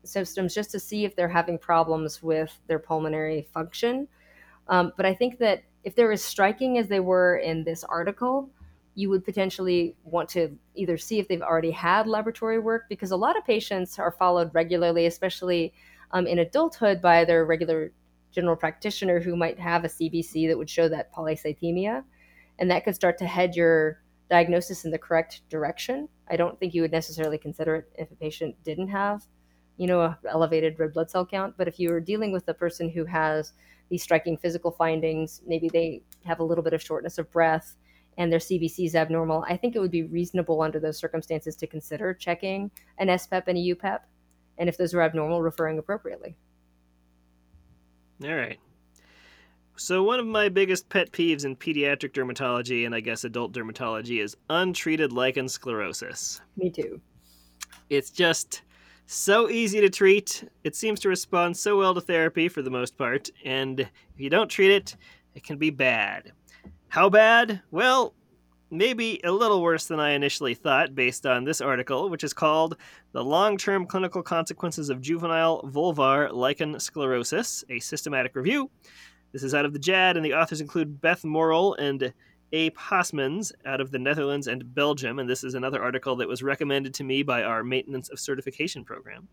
systems 0.05 0.55
just 0.55 0.71
to 0.71 0.81
see 0.81 1.05
if 1.05 1.15
they're 1.15 1.29
having 1.29 1.59
problems 1.59 2.23
with 2.23 2.57
their 2.67 2.79
pulmonary 2.79 3.47
function. 3.53 4.09
Um, 4.69 4.93
but 4.97 5.05
I 5.05 5.15
think 5.15 5.39
that 5.39 5.65
if 5.85 5.95
they're 5.95 6.13
as 6.13 6.23
striking 6.23 6.79
as 6.79 6.89
they 6.89 7.01
were 7.01 7.37
in 7.37 7.65
this 7.65 7.85
article, 7.85 8.49
you 8.95 9.09
would 9.11 9.25
potentially 9.25 9.97
want 10.05 10.29
to 10.31 10.57
either 10.75 10.97
see 10.97 11.19
if 11.19 11.29
they've 11.29 11.43
already 11.43 11.71
had 11.71 12.07
laboratory 12.07 12.59
work 12.59 12.85
because 12.89 13.11
a 13.11 13.17
lot 13.17 13.37
of 13.37 13.45
patients 13.45 13.99
are 13.99 14.13
followed 14.13 14.55
regularly, 14.55 15.07
especially 15.07 15.73
um, 16.13 16.27
in 16.27 16.39
adulthood, 16.39 17.01
by 17.01 17.25
their 17.25 17.45
regular 17.45 17.91
general 18.33 18.57
practitioner 18.57 19.20
who 19.20 19.37
might 19.37 19.59
have 19.59 19.85
a 19.85 19.89
CBC 19.89 20.49
that 20.49 20.59
would 20.59 20.70
show 20.70 20.89
that 20.89 21.12
polycythemia, 21.14 22.03
and 22.59 22.70
that 22.70 22.85
could 22.85 22.95
start 22.95 23.18
to 23.18 23.26
head 23.26 23.55
your 23.55 24.03
diagnosis 24.30 24.85
in 24.85 24.91
the 24.91 24.99
correct 24.99 25.43
direction. 25.49 26.09
I 26.30 26.37
don't 26.37 26.59
think 26.59 26.74
you 26.74 26.83
would 26.83 26.93
necessarily 26.93 27.39
consider 27.39 27.76
it 27.76 27.93
if 27.97 28.11
a 28.11 28.16
patient 28.16 28.57
didn't 28.64 28.89
have, 28.89 29.22
you 29.76 29.87
know, 29.87 30.01
a 30.01 30.18
elevated 30.28 30.78
red 30.78 30.95
blood 30.95 31.11
cell 31.11 31.26
count. 31.26 31.55
But 31.57 31.68
if 31.68 31.78
you 31.78 31.93
are 31.93 32.01
dealing 32.01 32.33
with 32.33 32.49
a 32.49 32.55
person 32.55 32.89
who 32.89 33.05
has 33.05 33.53
these 33.91 34.03
striking 34.03 34.39
physical 34.39 34.70
findings, 34.70 35.43
maybe 35.47 35.68
they 35.68 36.03
have 36.24 36.41
a 36.41 36.45
little 36.45 36.64
bit 36.64 36.72
of 36.72 36.83
shortness 36.83 37.18
of 37.18 37.30
breath 37.30 37.76
and 38.18 38.30
their 38.30 38.39
CBC 38.39 38.87
is 38.87 38.95
abnormal, 38.95 39.45
I 39.49 39.57
think 39.57 39.74
it 39.74 39.80
would 39.80 39.91
be 39.91 40.03
reasonable 40.03 40.61
under 40.62 40.78
those 40.78 40.99
circumstances 40.99 41.57
to 41.57 41.66
consider 41.66 42.12
checking 42.12 42.70
an 42.99 43.09
SPEP 43.09 43.49
and 43.49 43.59
a 43.59 43.74
UPEP, 43.74 44.01
and 44.59 44.68
if 44.68 44.76
those 44.76 44.95
are 44.95 45.03
abnormal, 45.03 45.43
referring 45.43 45.78
appropriately. 45.78 46.37
All 48.25 48.35
right. 48.35 48.59
So, 49.77 50.03
one 50.03 50.20
of 50.20 50.27
my 50.27 50.49
biggest 50.49 50.89
pet 50.89 51.11
peeves 51.12 51.45
in 51.45 51.57
pediatric 51.57 52.12
dermatology 52.12 52.87
and 52.87 52.95
I 52.95 53.01
guess 53.01 53.25
adult 53.25 53.53
dermatology 53.53 54.23
is 54.23 54.37
untreated 54.51 55.12
lichen 55.12 55.49
sclerosis. 55.49 56.41
Me 56.57 56.70
too. 56.70 57.01
It's 57.89 58.11
just 58.11 58.62
so 59.07 59.51
easy 59.51 59.81
to 59.81 59.91
treat. 59.91 60.49
It 60.62 60.77
seems 60.77 61.01
to 61.01 61.09
respond 61.09 61.57
so 61.57 61.79
well 61.79 61.95
to 61.95 62.01
therapy 62.01 62.49
for 62.49 62.62
the 62.62 62.70
most 62.70 62.97
part, 62.97 63.31
and 63.45 63.81
if 63.81 63.89
you 64.18 64.31
don't 64.31 64.49
treat 64.49 64.70
it, 64.70 64.97
it 65.35 65.43
can 65.43 65.59
be 65.59 65.70
bad. 65.70 66.33
How 66.89 67.09
bad? 67.09 67.62
Well, 67.70 68.14
maybe 68.73 69.20
a 69.23 69.31
little 69.31 69.61
worse 69.61 69.87
than 69.87 70.01
I 70.01 70.12
initially 70.12 70.55
thought 70.55 70.95
based 70.95 71.27
on 71.27 71.45
this 71.45 71.61
article, 71.61 72.09
which 72.09 72.25
is 72.25 72.33
called 72.33 72.79
The 73.12 73.23
Long 73.23 73.59
Term 73.59 73.87
Clinical 73.87 74.23
Consequences 74.23 74.89
of 74.89 75.03
Juvenile 75.03 75.62
Vulvar 75.64 76.33
Lichen 76.33 76.81
Sclerosis, 76.81 77.64
a 77.68 77.79
Systematic 77.79 78.35
Review. 78.35 78.70
This 79.33 79.43
is 79.43 79.55
out 79.55 79.66
of 79.66 79.75
the 79.75 79.79
JAAD, 79.79 80.16
and 80.16 80.25
the 80.25 80.35
authors 80.35 80.62
include 80.62 81.03
Beth 81.03 81.23
Morrell 81.23 81.75
and 81.75 82.14
Ape 82.53 82.79
Hosmans 82.79 83.53
out 83.66 83.83
of 83.83 83.91
the 83.91 83.99
Netherlands 83.99 84.47
and 84.47 84.75
Belgium, 84.75 85.18
and 85.18 85.29
this 85.29 85.45
is 85.45 85.55
another 85.55 85.83
article 85.83 86.16
that 86.16 86.29
was 86.29 86.43
recommended 86.43 86.95
to 86.95 87.05
me 87.05 87.23
by 87.23 87.43
our 87.43 87.62
Maintenance 87.62 88.09
of 88.09 88.18
Certification 88.18 88.85
program. 88.85 89.29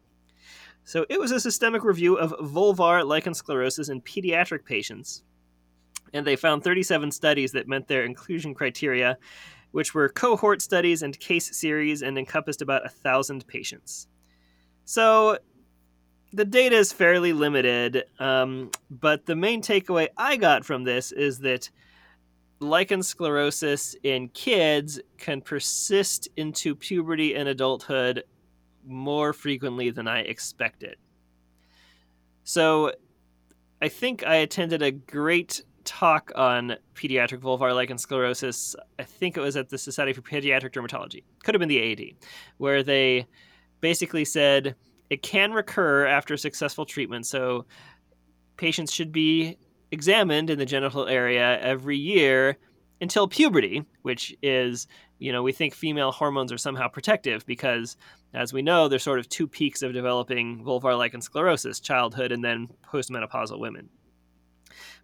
So 0.83 1.05
it 1.09 1.19
was 1.19 1.31
a 1.31 1.39
systemic 1.39 1.83
review 1.85 2.15
of 2.15 2.31
vulvar 2.39 3.05
lichen 3.05 3.33
sclerosis 3.33 3.89
in 3.89 4.01
pediatric 4.01 4.65
patients 4.65 5.23
and 6.13 6.25
they 6.25 6.35
found 6.35 6.63
37 6.63 7.11
studies 7.11 7.51
that 7.51 7.67
met 7.67 7.87
their 7.87 8.03
inclusion 8.03 8.53
criteria, 8.53 9.17
which 9.71 9.93
were 9.93 10.09
cohort 10.09 10.61
studies 10.61 11.01
and 11.01 11.19
case 11.19 11.55
series 11.55 12.01
and 12.01 12.17
encompassed 12.17 12.61
about 12.61 12.85
a 12.85 12.89
thousand 12.89 13.45
patients. 13.47 14.07
So 14.85 15.37
the 16.31 16.45
data 16.45 16.75
is 16.75 16.91
fairly 16.91 17.33
limited, 17.33 18.03
um, 18.19 18.71
but 18.89 19.25
the 19.25 19.35
main 19.35 19.61
takeaway 19.61 20.07
I 20.17 20.37
got 20.37 20.65
from 20.65 20.83
this 20.83 21.11
is 21.11 21.39
that 21.39 21.69
lichen 22.59 23.01
sclerosis 23.01 23.95
in 24.03 24.29
kids 24.29 24.99
can 25.17 25.41
persist 25.41 26.27
into 26.35 26.75
puberty 26.75 27.35
and 27.35 27.47
adulthood 27.47 28.23
more 28.85 29.33
frequently 29.33 29.89
than 29.89 30.07
I 30.07 30.19
expected. 30.19 30.97
So 32.43 32.91
I 33.81 33.87
think 33.87 34.25
I 34.25 34.35
attended 34.37 34.81
a 34.81 34.91
great 34.91 35.61
talk 35.89 36.31
on 36.35 36.75
pediatric 36.93 37.39
vulvar 37.39 37.73
lichen 37.73 37.97
sclerosis. 37.97 38.75
I 38.99 39.03
think 39.03 39.35
it 39.37 39.41
was 39.41 39.57
at 39.57 39.69
the 39.69 39.77
Society 39.77 40.13
for 40.13 40.21
Pediatric 40.21 40.71
Dermatology. 40.71 41.23
Could 41.43 41.55
have 41.55 41.59
been 41.59 41.67
the 41.67 41.91
AD, 41.91 42.15
where 42.57 42.83
they 42.83 43.25
basically 43.81 44.23
said 44.23 44.75
it 45.09 45.23
can 45.23 45.51
recur 45.51 46.05
after 46.05 46.37
successful 46.37 46.85
treatment. 46.85 47.25
So 47.25 47.65
patients 48.57 48.93
should 48.93 49.11
be 49.11 49.57
examined 49.91 50.51
in 50.51 50.59
the 50.59 50.65
genital 50.65 51.07
area 51.07 51.59
every 51.59 51.97
year 51.97 52.59
until 53.01 53.27
puberty, 53.27 53.83
which 54.03 54.35
is, 54.43 54.85
you 55.17 55.31
know, 55.31 55.41
we 55.41 55.51
think 55.51 55.73
female 55.73 56.11
hormones 56.11 56.51
are 56.51 56.57
somehow 56.59 56.87
protective 56.87 57.43
because, 57.47 57.97
as 58.35 58.53
we 58.53 58.61
know, 58.61 58.87
there's 58.87 59.01
sort 59.01 59.17
of 59.17 59.27
two 59.27 59.47
peaks 59.47 59.81
of 59.81 59.93
developing 59.93 60.63
vulvar 60.63 60.95
lichen 60.95 61.21
sclerosis 61.21 61.79
childhood 61.79 62.31
and 62.31 62.43
then 62.43 62.67
postmenopausal 62.93 63.57
women. 63.57 63.89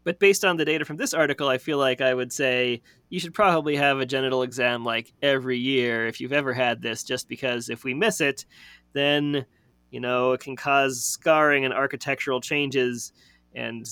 But 0.06 0.20
based 0.20 0.46
on 0.46 0.56
the 0.56 0.66
data 0.66 0.86
from 0.86 0.98
this 0.98 1.16
article, 1.16 1.50
I 1.50 1.58
feel 1.58 1.80
like 1.80 2.00
I 2.00 2.14
would 2.14 2.32
say 2.32 2.84
you 3.10 3.20
should 3.20 3.34
probably 3.34 3.76
have 3.76 4.00
a 4.00 4.06
genital 4.06 4.44
exam 4.44 4.86
like 4.86 5.12
every 5.24 5.58
year 5.58 6.06
if 6.06 6.22
you've 6.22 6.32
ever 6.32 6.54
had 6.54 6.82
this, 6.82 7.04
just 7.04 7.28
because 7.28 7.70
if 7.70 7.84
we 7.84 7.96
miss 7.96 8.22
it, 8.22 8.46
then, 8.94 9.48
you 9.90 10.00
know, 10.00 10.34
it 10.34 10.42
can 10.42 10.56
cause 10.56 11.04
scarring 11.04 11.66
and 11.66 11.74
architectural 11.74 12.40
changes, 12.40 13.14
and 13.56 13.84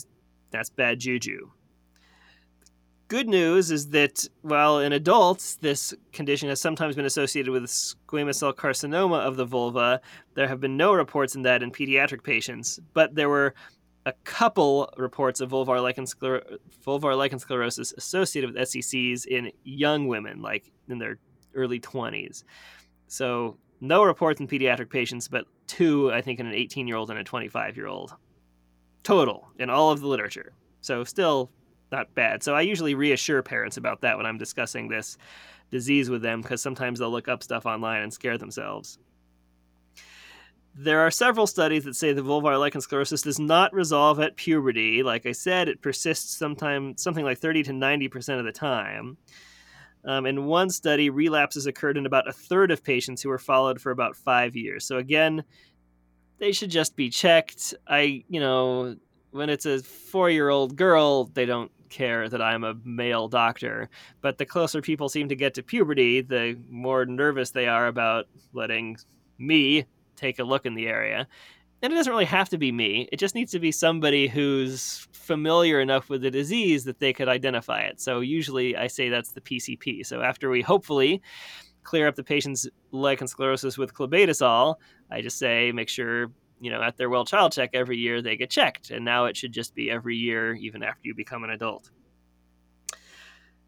that's 0.52 0.70
bad 0.70 1.00
juju. 1.00 1.50
Good 3.08 3.28
news 3.28 3.72
is 3.72 3.90
that 3.90 4.28
while 4.44 4.80
in 4.80 4.94
adults 4.94 5.56
this 5.56 5.96
condition 6.14 6.48
has 6.50 6.62
sometimes 6.62 6.96
been 6.96 7.06
associated 7.06 7.52
with 7.52 7.64
squamous 7.64 8.36
cell 8.36 8.54
carcinoma 8.54 9.20
of 9.20 9.36
the 9.36 9.46
vulva, 9.46 10.00
there 10.36 10.48
have 10.48 10.60
been 10.60 10.78
no 10.78 10.94
reports 10.94 11.34
in 11.36 11.42
that 11.42 11.64
in 11.64 11.72
pediatric 11.72 12.24
patients, 12.24 12.80
but 12.94 13.16
there 13.16 13.30
were 13.30 13.56
a 14.06 14.14
couple 14.24 14.92
reports 14.98 15.40
of 15.42 15.52
vulvar 15.52 15.82
lichen, 15.82 16.06
scler- 16.06 16.58
vulvar 16.86 17.18
lichen 17.18 17.40
sclerosis 17.40 17.94
associated 17.94 18.54
with 18.54 18.62
SCCs 18.70 19.26
in 19.26 19.52
young 19.64 20.08
women, 20.08 20.42
like 20.42 20.72
in 20.90 21.00
their 21.00 21.18
early 21.56 21.80
20s. 21.80 22.44
So, 23.08 23.58
no 23.82 24.04
reports 24.04 24.40
in 24.40 24.48
pediatric 24.48 24.90
patients, 24.90 25.28
but 25.28 25.46
two, 25.68 26.12
I 26.12 26.22
think, 26.22 26.40
in 26.40 26.48
an 26.48 26.54
18 26.54 26.88
year 26.88 26.98
old 26.98 27.10
and 27.10 27.20
a 27.20 27.24
25 27.24 27.76
year 27.78 27.88
old. 27.88 28.14
total 29.04 29.50
in 29.60 29.70
all 29.70 29.92
of 29.92 30.00
the 30.02 30.08
literature. 30.08 30.54
So 30.82 31.04
still 31.04 31.52
not 31.92 32.14
bad. 32.16 32.44
So 32.44 32.56
I 32.56 32.62
usually 32.62 32.96
reassure 32.96 33.42
parents 33.44 33.78
about 33.78 34.02
that 34.02 34.18
when 34.18 34.26
I'm 34.26 34.38
discussing 34.38 34.88
this 34.88 35.18
disease 35.72 36.10
with 36.10 36.22
them 36.22 36.42
because 36.42 36.62
sometimes 36.62 37.00
they'll 37.00 37.12
look 37.12 37.28
up 37.28 37.44
stuff 37.44 37.66
online 37.66 38.02
and 38.04 38.14
scare 38.14 38.38
themselves. 38.38 39.00
There 40.76 41.02
are 41.02 41.12
several 41.12 41.46
studies 41.46 41.84
that 41.84 41.96
say 41.96 42.14
the 42.14 42.24
vulvar 42.24 42.60
lichen 42.60 42.82
sclerosis 42.82 43.22
does 43.22 43.40
not 43.40 43.74
resolve 43.74 44.20
at 44.20 44.36
puberty. 44.36 45.04
Like 45.04 45.26
I 45.28 45.32
said, 45.32 45.68
it 45.68 45.82
persists 45.82 46.36
sometime 46.36 46.98
something 46.98 47.24
like 47.24 47.38
30 47.38 47.64
to 47.64 47.72
90% 47.72 48.40
of 48.40 48.46
the 48.46 48.52
time. 48.52 49.18
Um, 50.06 50.26
in 50.26 50.46
one 50.46 50.70
study, 50.70 51.10
relapses 51.10 51.68
occurred 51.68 51.98
in 51.98 52.06
about 52.06 52.28
a 52.28 52.34
third 52.34 52.72
of 52.72 52.84
patients 52.84 53.22
who 53.22 53.30
were 53.30 53.38
followed 53.38 53.80
for 53.80 53.92
about 53.92 54.16
five 54.16 54.56
years. 54.56 54.86
So 54.86 54.98
again, 54.98 55.44
they 56.40 56.52
should 56.52 56.72
just 56.72 56.96
be 56.96 57.10
checked. 57.10 57.74
I, 57.88 58.24
you 58.28 58.40
know, 58.40 58.96
when 59.32 59.50
it's 59.50 59.66
a 59.66 59.82
four-year-old 59.82 60.76
girl, 60.76 61.26
they 61.26 61.46
don't 61.46 61.72
care 61.90 62.28
that 62.28 62.42
I'm 62.42 62.64
a 62.64 62.76
male 62.84 63.28
doctor. 63.28 63.90
But 64.22 64.40
the 64.40 64.46
closer 64.46 64.82
people 64.82 65.08
seem 65.08 65.30
to 65.30 65.36
get 65.36 65.54
to 65.54 65.64
puberty, 65.64 66.22
the 66.22 66.60
more 66.70 67.06
nervous 67.06 67.52
they 67.52 67.68
are 67.68 67.88
about 67.88 68.28
letting 68.54 68.98
me 69.38 69.86
take 70.16 70.40
a 70.40 70.44
look 70.44 70.66
in 70.66 70.76
the 70.76 70.88
area. 70.88 71.28
And 71.82 71.92
it 71.92 71.96
doesn't 71.98 72.12
really 72.12 72.26
have 72.26 72.48
to 72.50 72.58
be 72.58 72.72
me. 72.72 73.10
It 73.12 73.18
just 73.18 73.36
needs 73.36 73.52
to 73.52 73.60
be 73.60 73.72
somebody 73.72 74.28
who's 74.28 75.06
familiar 75.12 75.82
enough 75.82 76.10
with 76.10 76.22
the 76.22 76.32
disease 76.32 76.86
that 76.86 77.00
they 77.00 77.12
could 77.12 77.28
identify 77.28 77.82
it. 77.82 78.00
So 78.00 78.22
usually 78.22 78.78
I 78.78 78.88
say 78.88 79.10
that's 79.10 79.34
the 79.34 79.42
PCP. 79.42 80.06
So 80.06 80.22
after 80.22 80.50
we 80.50 80.62
hopefully 80.62 81.22
clear 81.84 82.08
up 82.08 82.16
the 82.16 82.24
patient's 82.24 82.68
lichen 82.92 83.28
sclerosis 83.28 83.78
with 83.78 83.94
clobetasol, 83.94 84.76
I 85.12 85.22
just 85.22 85.38
say 85.38 85.72
make 85.72 85.90
sure 85.90 86.32
you 86.60 86.72
know 86.72 86.82
at 86.82 86.96
their 86.98 87.10
well 87.10 87.26
child 87.26 87.52
check 87.52 87.72
every 87.74 87.98
year 87.98 88.22
they 88.22 88.38
get 88.38 88.50
checked, 88.50 88.92
and 88.92 89.04
now 89.04 89.26
it 89.26 89.36
should 89.36 89.52
just 89.52 89.76
be 89.76 89.92
every 89.92 90.16
year 90.16 90.54
even 90.56 90.84
after 90.84 91.02
you 91.04 91.14
become 91.14 91.44
an 91.44 91.50
adult. 91.50 91.92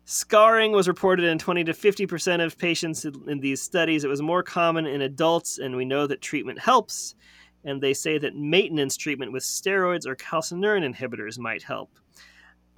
Scarring 0.07 0.71
was 0.71 0.87
reported 0.87 1.25
in 1.25 1.39
20 1.39 1.63
to 1.63 1.73
50% 1.73 2.45
of 2.45 2.59
patients 2.59 3.05
in 3.05 3.39
these 3.39 3.59
studies. 3.59 4.03
It 4.03 4.07
was 4.07 4.21
more 4.21 4.43
common 4.43 4.85
in 4.85 5.01
adults, 5.01 5.57
and 5.57 5.75
we 5.75 5.83
know 5.83 6.05
that 6.05 6.21
treatment 6.21 6.59
helps. 6.59 7.15
And 7.63 7.81
they 7.81 7.95
say 7.95 8.19
that 8.19 8.35
maintenance 8.35 8.97
treatment 8.97 9.31
with 9.31 9.41
steroids 9.41 10.05
or 10.05 10.15
calcineurin 10.15 10.93
inhibitors 10.93 11.39
might 11.39 11.63
help. 11.63 11.89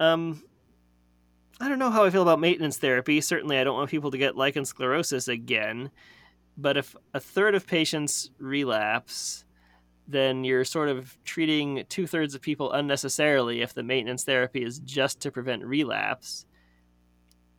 Um, 0.00 0.42
I 1.60 1.68
don't 1.68 1.78
know 1.78 1.90
how 1.90 2.04
I 2.04 2.10
feel 2.10 2.22
about 2.22 2.40
maintenance 2.40 2.78
therapy. 2.78 3.20
Certainly, 3.20 3.58
I 3.58 3.64
don't 3.64 3.76
want 3.76 3.90
people 3.90 4.10
to 4.10 4.18
get 4.18 4.36
lichen 4.36 4.62
sclerosus 4.62 5.28
again. 5.28 5.90
But 6.56 6.78
if 6.78 6.96
a 7.12 7.20
third 7.20 7.54
of 7.54 7.66
patients 7.66 8.30
relapse, 8.38 9.44
then 10.06 10.44
you're 10.44 10.64
sort 10.64 10.88
of 10.88 11.18
treating 11.24 11.84
two 11.90 12.06
thirds 12.06 12.34
of 12.34 12.40
people 12.40 12.72
unnecessarily 12.72 13.60
if 13.60 13.74
the 13.74 13.82
maintenance 13.82 14.24
therapy 14.24 14.64
is 14.64 14.78
just 14.78 15.20
to 15.20 15.30
prevent 15.30 15.62
relapse 15.62 16.46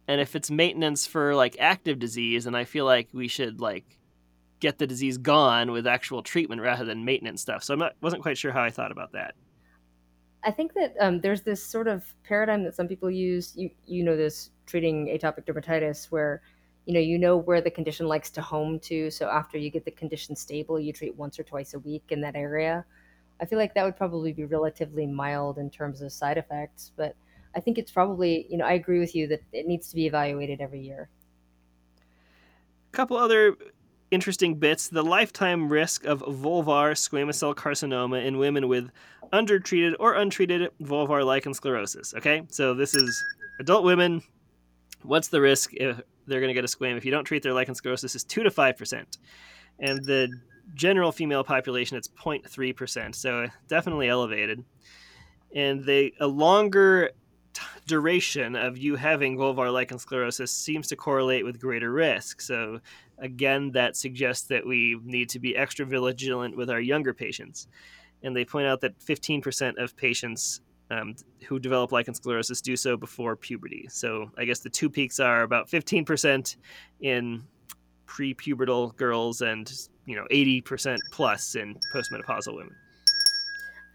and 0.10 0.20
if 0.20 0.36
it's 0.36 0.52
maintenance 0.52 1.08
for 1.08 1.34
like 1.36 1.56
active 1.60 2.00
disease 2.00 2.46
and 2.46 2.58
i 2.58 2.66
feel 2.66 2.84
like 2.84 3.08
we 3.14 3.30
should 3.30 3.62
like 3.62 4.00
get 4.60 4.78
the 4.78 4.88
disease 4.88 5.18
gone 5.18 5.72
with 5.72 5.88
actual 5.88 6.22
treatment 6.22 6.62
rather 6.62 6.86
than 6.86 7.06
maintenance 7.06 7.42
stuff. 7.42 7.64
So 7.64 7.82
i 7.82 7.92
wasn't 8.02 8.22
quite 8.22 8.38
sure 8.38 8.52
how 8.52 8.64
i 8.64 8.70
thought 8.70 8.92
about 8.92 9.14
that. 9.14 9.36
I 10.44 10.52
think 10.52 10.74
that 10.74 10.96
um, 11.02 11.20
there's 11.20 11.42
this 11.42 11.64
sort 11.64 11.88
of 11.88 12.04
paradigm 12.24 12.64
that 12.64 12.74
some 12.74 12.88
people 12.88 13.12
use. 13.12 13.54
You 13.58 13.70
you 13.86 14.04
know 14.04 14.16
this 14.16 14.52
treating 14.66 15.08
atopic 15.08 15.46
dermatitis 15.46 16.06
where 16.12 16.42
you 16.86 16.94
know 16.94 17.00
you 17.00 17.18
know 17.20 17.36
where 17.36 17.60
the 17.60 17.72
condition 17.72 18.08
likes 18.08 18.30
to 18.32 18.42
home 18.42 18.80
to. 18.82 19.12
So 19.12 19.28
after 19.28 19.58
you 19.58 19.70
get 19.70 19.84
the 19.84 19.92
condition 19.92 20.36
stable 20.36 20.80
you 20.80 20.94
treat 20.94 21.16
once 21.16 21.40
or 21.40 21.44
twice 21.44 21.74
a 21.74 21.80
week 21.80 22.04
in 22.10 22.22
that 22.22 22.36
area. 22.36 22.86
I 23.42 23.46
feel 23.46 23.58
like 23.58 23.74
that 23.76 23.86
would 23.86 23.96
probably 23.96 24.34
be 24.34 24.44
relatively 24.44 25.08
mild 25.08 25.60
in 25.60 25.70
terms 25.70 26.02
of 26.02 26.12
side 26.12 26.38
effects 26.38 26.92
but 26.98 27.16
I 27.60 27.62
think 27.62 27.78
it's 27.78 27.92
probably, 27.92 28.48
you 28.50 28.56
know, 28.56 28.64
I 28.64 28.72
agree 28.72 29.02
with 29.02 29.14
you 29.14 29.28
that 29.28 29.42
it 29.52 29.68
needs 29.68 29.90
to 29.90 29.96
be 29.96 30.06
evaluated 30.06 30.62
every 30.62 30.80
year. 30.80 31.10
A 31.98 32.96
couple 32.96 33.18
other 33.18 33.58
interesting 34.12 34.56
bits 34.56 34.88
the 34.88 35.04
lifetime 35.04 35.68
risk 35.68 36.06
of 36.06 36.22
vulvar 36.22 36.94
squamous 36.94 37.36
cell 37.36 37.54
carcinoma 37.54 38.26
in 38.26 38.38
women 38.38 38.70
with 38.70 38.90
undertreated 39.34 39.94
or 40.00 40.14
untreated 40.14 40.72
vulvar 40.82 41.26
lichen 41.26 41.52
sclerosus. 41.52 42.16
Okay, 42.16 42.44
so 42.48 42.74
this 42.74 42.96
is 42.96 43.22
adult 43.60 43.84
women. 43.84 44.24
What's 45.04 45.28
the 45.28 45.42
risk 45.42 45.74
if 45.74 46.00
they're 46.28 46.40
going 46.40 46.52
to 46.52 46.54
get 46.54 46.64
a 46.64 46.70
squam 46.70 46.96
if 46.96 47.04
you 47.04 47.12
don't 47.12 47.26
treat 47.26 47.44
their 47.44 47.54
lichen 47.54 47.76
sclerosus? 47.76 48.16
Is 48.16 48.24
two 48.24 48.44
to 48.44 48.50
five 48.52 48.78
percent, 48.78 49.18
and 49.80 50.02
the 50.06 50.30
general 50.76 51.12
female 51.12 51.44
population 51.44 51.98
it's 51.98 52.08
0.3 52.08 52.74
percent, 52.74 53.18
so 53.18 53.48
definitely 53.68 54.08
elevated. 54.08 54.64
And 55.54 55.84
they 55.84 56.14
a 56.22 56.28
longer 56.28 57.12
duration 57.88 58.56
of 58.56 58.78
you 58.78 58.96
having 58.96 59.38
vulvar 59.38 59.72
lichen 59.72 59.98
sclerosus 59.98 60.50
seems 60.50 60.88
to 60.88 60.96
correlate 60.96 61.46
with 61.46 61.60
greater 61.60 61.92
risk. 61.92 62.42
So, 62.42 62.80
again, 63.18 63.72
that 63.72 63.96
suggests 63.96 64.48
that 64.48 64.66
we 64.66 65.00
need 65.04 65.30
to 65.30 65.40
be 65.40 65.56
extra 65.56 65.86
vigilant 65.86 66.56
with 66.56 66.70
our 66.70 66.80
younger 66.80 67.14
patients. 67.14 67.68
And 68.24 68.36
they 68.36 68.46
point 68.46 68.68
out 68.68 68.82
that 68.82 69.00
15% 69.00 69.82
of 69.82 69.96
patients 69.96 70.62
um, 70.92 71.16
who 71.48 71.60
develop 71.60 71.92
lichen 71.92 72.14
sclerosus 72.14 72.62
do 72.62 72.76
so 72.76 72.98
before 72.98 73.36
puberty. 73.36 73.88
So, 73.90 74.32
I 74.38 74.46
guess 74.46 74.60
the 74.60 74.70
two 74.70 74.90
peaks 74.90 75.20
are 75.20 75.44
about 75.44 75.70
15% 75.70 76.58
in 77.02 77.44
pre-pubertal 78.10 78.96
girls 78.96 79.42
and 79.42 79.72
you 80.08 80.16
know 80.16 80.26
80% 80.32 80.98
plus 81.12 81.56
in 81.56 81.78
postmenopausal 81.94 82.56
women. 82.56 82.76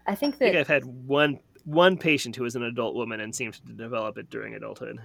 I 0.07 0.15
think 0.15 0.37
that 0.37 0.45
I 0.45 0.47
think 0.49 0.59
I've 0.59 0.67
had 0.67 0.85
one 0.85 1.39
one 1.65 1.97
patient 1.97 2.35
who 2.35 2.45
is 2.45 2.55
an 2.55 2.63
adult 2.63 2.95
woman 2.95 3.19
and 3.19 3.35
seems 3.35 3.59
to 3.59 3.73
develop 3.73 4.17
it 4.17 4.29
during 4.29 4.53
adulthood. 4.53 4.99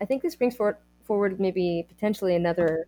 I 0.00 0.04
think 0.04 0.22
this 0.22 0.36
brings 0.36 0.54
forward, 0.54 0.76
forward 1.04 1.40
maybe 1.40 1.86
potentially 1.88 2.36
another 2.36 2.86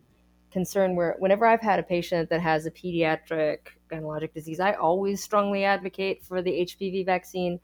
concern 0.51 0.95
where 0.95 1.17
whenever 1.19 1.47
I've 1.47 1.61
had 1.61 1.79
a 1.79 1.83
patient 1.83 2.31
that 2.31 2.41
has 2.41 2.67
a 2.67 2.71
pediatric 2.71 3.59
gynecologic 3.91 4.33
disease, 4.33 4.61
I 4.61 4.75
always 4.75 5.23
strongly 5.23 5.65
advocate 5.65 6.23
for 6.23 6.43
the 6.43 6.51
HPV 6.51 7.05
vaccine. 7.05 7.59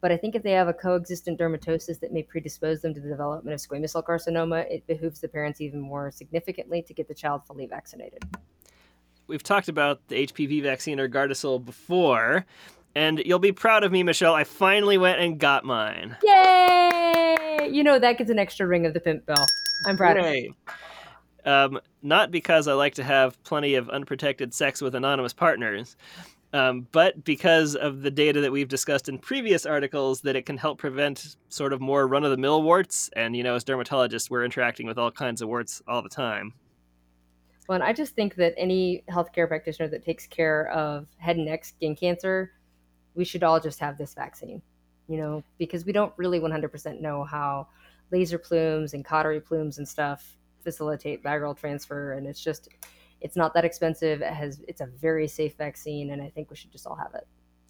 But 0.00 0.10
I 0.10 0.16
think 0.16 0.34
if 0.34 0.42
they 0.42 0.50
have 0.50 0.66
a 0.66 0.72
coexistent 0.72 1.38
dermatosis 1.38 2.00
that 2.00 2.12
may 2.12 2.24
predispose 2.24 2.80
them 2.80 2.92
to 2.92 3.00
the 3.00 3.08
development 3.08 3.54
of 3.54 3.60
squamous 3.60 3.90
cell 3.90 4.02
carcinoma, 4.02 4.68
it 4.68 4.84
behooves 4.88 5.20
the 5.20 5.28
parents 5.28 5.60
even 5.60 5.80
more 5.80 6.10
significantly 6.10 6.82
to 6.82 6.92
get 6.92 7.06
the 7.06 7.14
child 7.14 7.46
fully 7.46 7.66
vaccinated. 7.66 8.24
We've 9.28 9.44
talked 9.44 9.68
about 9.68 10.08
the 10.08 10.26
HPV 10.26 10.62
vaccine 10.62 10.98
or 10.98 11.08
Gardasil 11.08 11.64
before. 11.64 12.44
And 12.94 13.22
you'll 13.24 13.38
be 13.38 13.52
proud 13.52 13.84
of 13.84 13.92
me, 13.92 14.02
Michelle. 14.02 14.34
I 14.34 14.44
finally 14.44 14.98
went 14.98 15.20
and 15.20 15.38
got 15.38 15.64
mine. 15.64 16.16
Yay! 16.22 17.68
You 17.70 17.82
know, 17.82 17.98
that 17.98 18.18
gets 18.18 18.30
an 18.30 18.38
extra 18.38 18.66
ring 18.66 18.84
of 18.86 18.92
the 18.92 19.00
pimp 19.00 19.24
bell. 19.26 19.46
I'm 19.86 19.96
proud 19.96 20.16
Yay. 20.18 20.52
of. 21.46 21.72
Um, 21.74 21.80
not 22.02 22.30
because 22.30 22.68
I 22.68 22.74
like 22.74 22.94
to 22.94 23.04
have 23.04 23.42
plenty 23.44 23.74
of 23.74 23.88
unprotected 23.88 24.54
sex 24.54 24.80
with 24.80 24.94
anonymous 24.94 25.32
partners, 25.32 25.96
um, 26.52 26.86
but 26.92 27.24
because 27.24 27.74
of 27.74 28.02
the 28.02 28.10
data 28.10 28.40
that 28.42 28.52
we've 28.52 28.68
discussed 28.68 29.08
in 29.08 29.18
previous 29.18 29.64
articles 29.64 30.20
that 30.20 30.36
it 30.36 30.46
can 30.46 30.58
help 30.58 30.78
prevent 30.78 31.36
sort 31.48 31.72
of 31.72 31.80
more 31.80 32.06
run 32.06 32.24
of 32.24 32.30
the 32.30 32.36
mill 32.36 32.62
warts. 32.62 33.10
And, 33.16 33.34
you 33.34 33.42
know, 33.42 33.54
as 33.54 33.64
dermatologists, 33.64 34.30
we're 34.30 34.44
interacting 34.44 34.86
with 34.86 34.98
all 34.98 35.10
kinds 35.10 35.40
of 35.40 35.48
warts 35.48 35.82
all 35.88 36.02
the 36.02 36.08
time. 36.08 36.52
Well, 37.68 37.76
and 37.76 37.84
I 37.84 37.92
just 37.92 38.14
think 38.14 38.34
that 38.36 38.54
any 38.56 39.02
healthcare 39.08 39.48
practitioner 39.48 39.88
that 39.88 40.04
takes 40.04 40.26
care 40.26 40.68
of 40.68 41.06
head 41.16 41.36
and 41.36 41.46
neck 41.46 41.64
skin 41.64 41.96
cancer 41.96 42.52
we 43.14 43.24
should 43.24 43.42
all 43.42 43.60
just 43.60 43.78
have 43.80 43.98
this 43.98 44.14
vaccine, 44.14 44.62
you 45.08 45.16
know, 45.16 45.42
because 45.58 45.84
we 45.84 45.92
don't 45.92 46.12
really 46.16 46.40
100% 46.40 47.00
know 47.00 47.24
how 47.24 47.68
laser 48.10 48.38
plumes 48.38 48.94
and 48.94 49.04
cautery 49.04 49.40
plumes 49.40 49.78
and 49.78 49.88
stuff 49.88 50.36
facilitate 50.62 51.22
viral 51.22 51.56
transfer. 51.56 52.12
And 52.12 52.26
it's 52.26 52.42
just, 52.42 52.68
it's 53.20 53.36
not 53.36 53.54
that 53.54 53.64
expensive. 53.64 54.20
It 54.22 54.32
has, 54.32 54.62
it's 54.68 54.80
a 54.80 54.86
very 54.86 55.28
safe 55.28 55.56
vaccine. 55.56 56.10
And 56.10 56.22
I 56.22 56.28
think 56.30 56.50
we 56.50 56.56
should 56.56 56.72
just 56.72 56.86
all 56.86 56.96
have 56.96 57.14
it. 57.14 57.26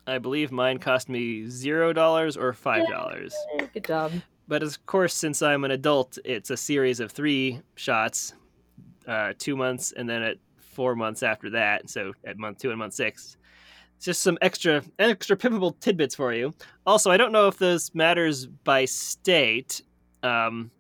I 0.07 0.19
believe 0.19 0.51
mine 0.51 0.79
cost 0.79 1.09
me 1.09 1.49
zero 1.49 1.93
dollars 1.93 2.37
or 2.37 2.53
five 2.53 2.89
dollars. 2.89 3.35
Good 3.73 3.85
job. 3.85 4.13
But 4.49 4.65
of 4.65 4.85
course, 4.87 5.15
since 5.15 5.43
I'm 5.43 5.63
an 5.65 5.71
adult, 5.71 6.19
it's 6.25 6.51
a 6.51 6.57
series 6.57 6.99
of 6.99 7.13
three 7.13 7.61
shots, 7.77 8.35
uh, 9.07 9.35
two 9.39 9.57
months, 9.57 9.93
and 9.93 10.09
then 10.09 10.23
at 10.23 10.39
four 10.59 10.97
months 10.97 11.23
after 11.23 11.51
that. 11.51 11.89
So 11.89 12.13
at 12.25 12.37
month 12.37 12.59
two 12.59 12.71
and 12.71 12.79
month 12.79 12.95
six, 12.95 13.37
just 14.03 14.23
some 14.23 14.37
extra 14.43 14.83
extra 14.99 15.37
pippable 15.37 15.79
tidbits 15.81 16.15
for 16.15 16.33
you. 16.35 16.53
Also, 16.87 17.11
I 17.11 17.17
don't 17.17 17.33
know 17.33 17.47
if 17.47 17.59
this 17.59 17.95
matters 17.95 18.47
by 18.47 18.85
state, 18.85 19.83
um, 20.23 20.71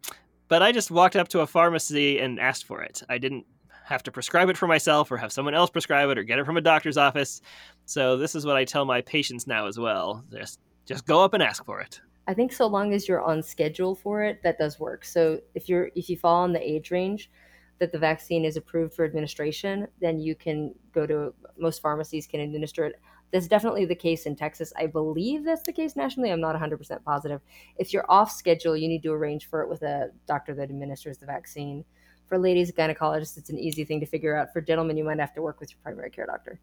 but 0.48 0.62
I 0.62 0.72
just 0.72 0.90
walked 0.90 1.16
up 1.16 1.28
to 1.28 1.40
a 1.40 1.46
pharmacy 1.46 2.18
and 2.18 2.38
asked 2.40 2.66
for 2.66 2.82
it. 2.82 3.02
I 3.08 3.18
didn't 3.18 3.46
have 3.84 4.02
to 4.02 4.12
prescribe 4.12 4.48
it 4.48 4.56
for 4.56 4.66
myself 4.66 5.10
or 5.10 5.16
have 5.16 5.32
someone 5.32 5.54
else 5.54 5.70
prescribe 5.70 6.08
it 6.10 6.18
or 6.18 6.24
get 6.24 6.38
it 6.38 6.46
from 6.46 6.56
a 6.56 6.60
doctor's 6.60 6.96
office. 6.96 7.40
So 7.84 8.16
this 8.16 8.34
is 8.34 8.44
what 8.44 8.56
I 8.56 8.64
tell 8.64 8.84
my 8.84 9.00
patients 9.00 9.46
now 9.46 9.66
as 9.66 9.78
well. 9.78 10.24
Just 10.32 10.60
just 10.84 11.06
go 11.06 11.22
up 11.22 11.32
and 11.32 11.42
ask 11.42 11.64
for 11.64 11.80
it. 11.80 12.00
I 12.26 12.34
think 12.34 12.52
so 12.52 12.66
long 12.66 12.92
as 12.92 13.08
you're 13.08 13.22
on 13.22 13.42
schedule 13.42 13.94
for 13.94 14.22
it, 14.22 14.42
that 14.42 14.58
does 14.58 14.78
work. 14.78 15.04
So 15.04 15.40
if 15.54 15.68
you're 15.68 15.90
if 15.94 16.10
you 16.10 16.16
fall 16.16 16.44
in 16.44 16.52
the 16.52 16.60
age 16.60 16.90
range, 16.90 17.30
that 17.78 17.90
the 17.90 17.98
vaccine 17.98 18.44
is 18.44 18.56
approved 18.56 18.94
for 18.94 19.04
administration, 19.04 19.88
then 20.00 20.20
you 20.20 20.34
can 20.34 20.72
go 20.92 21.06
to 21.06 21.34
most 21.58 21.82
pharmacies 21.82 22.26
can 22.26 22.40
administer 22.40 22.84
it 22.84 22.94
That's 23.32 23.48
definitely 23.48 23.86
the 23.86 23.94
case 23.94 24.26
in 24.26 24.36
Texas. 24.36 24.72
I 24.76 24.86
believe 24.86 25.44
that's 25.44 25.62
the 25.62 25.72
case 25.72 25.96
nationally. 25.96 26.30
I'm 26.30 26.40
not 26.40 26.54
100% 26.54 27.02
positive. 27.02 27.40
If 27.78 27.92
you're 27.92 28.04
off 28.08 28.30
schedule, 28.30 28.76
you 28.76 28.88
need 28.88 29.02
to 29.04 29.12
arrange 29.12 29.48
for 29.48 29.62
it 29.62 29.68
with 29.68 29.82
a 29.82 30.10
doctor 30.26 30.54
that 30.54 30.64
administers 30.64 31.16
the 31.16 31.26
vaccine. 31.26 31.84
For 32.28 32.38
ladies 32.38 32.70
gynecologists, 32.72 33.38
it's 33.38 33.50
an 33.50 33.58
easy 33.58 33.84
thing 33.84 34.00
to 34.00 34.06
figure 34.06 34.36
out. 34.36 34.52
For 34.52 34.60
gentlemen, 34.60 34.98
you 34.98 35.04
might 35.04 35.18
have 35.18 35.34
to 35.34 35.42
work 35.42 35.60
with 35.60 35.70
your 35.70 35.78
primary 35.82 36.10
care 36.10 36.26
doctor. 36.26 36.60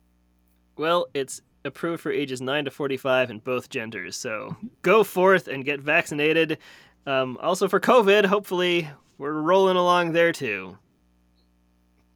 Well, 0.77 1.07
it's 1.13 1.41
approved 1.65 2.01
for 2.01 2.11
ages 2.11 2.39
9 2.39 2.65
to 2.65 2.71
45 2.71 3.31
in 3.31 3.39
both 3.39 3.69
genders. 3.69 4.15
So 4.15 4.55
go 4.81 5.03
forth 5.03 5.47
and 5.47 5.65
get 5.65 5.79
vaccinated. 5.79 6.59
Um, 7.05 7.37
also 7.41 7.67
for 7.67 7.79
COVID, 7.79 8.25
hopefully 8.25 8.89
we're 9.17 9.33
rolling 9.33 9.75
along 9.75 10.13
there 10.13 10.31
too. 10.31 10.77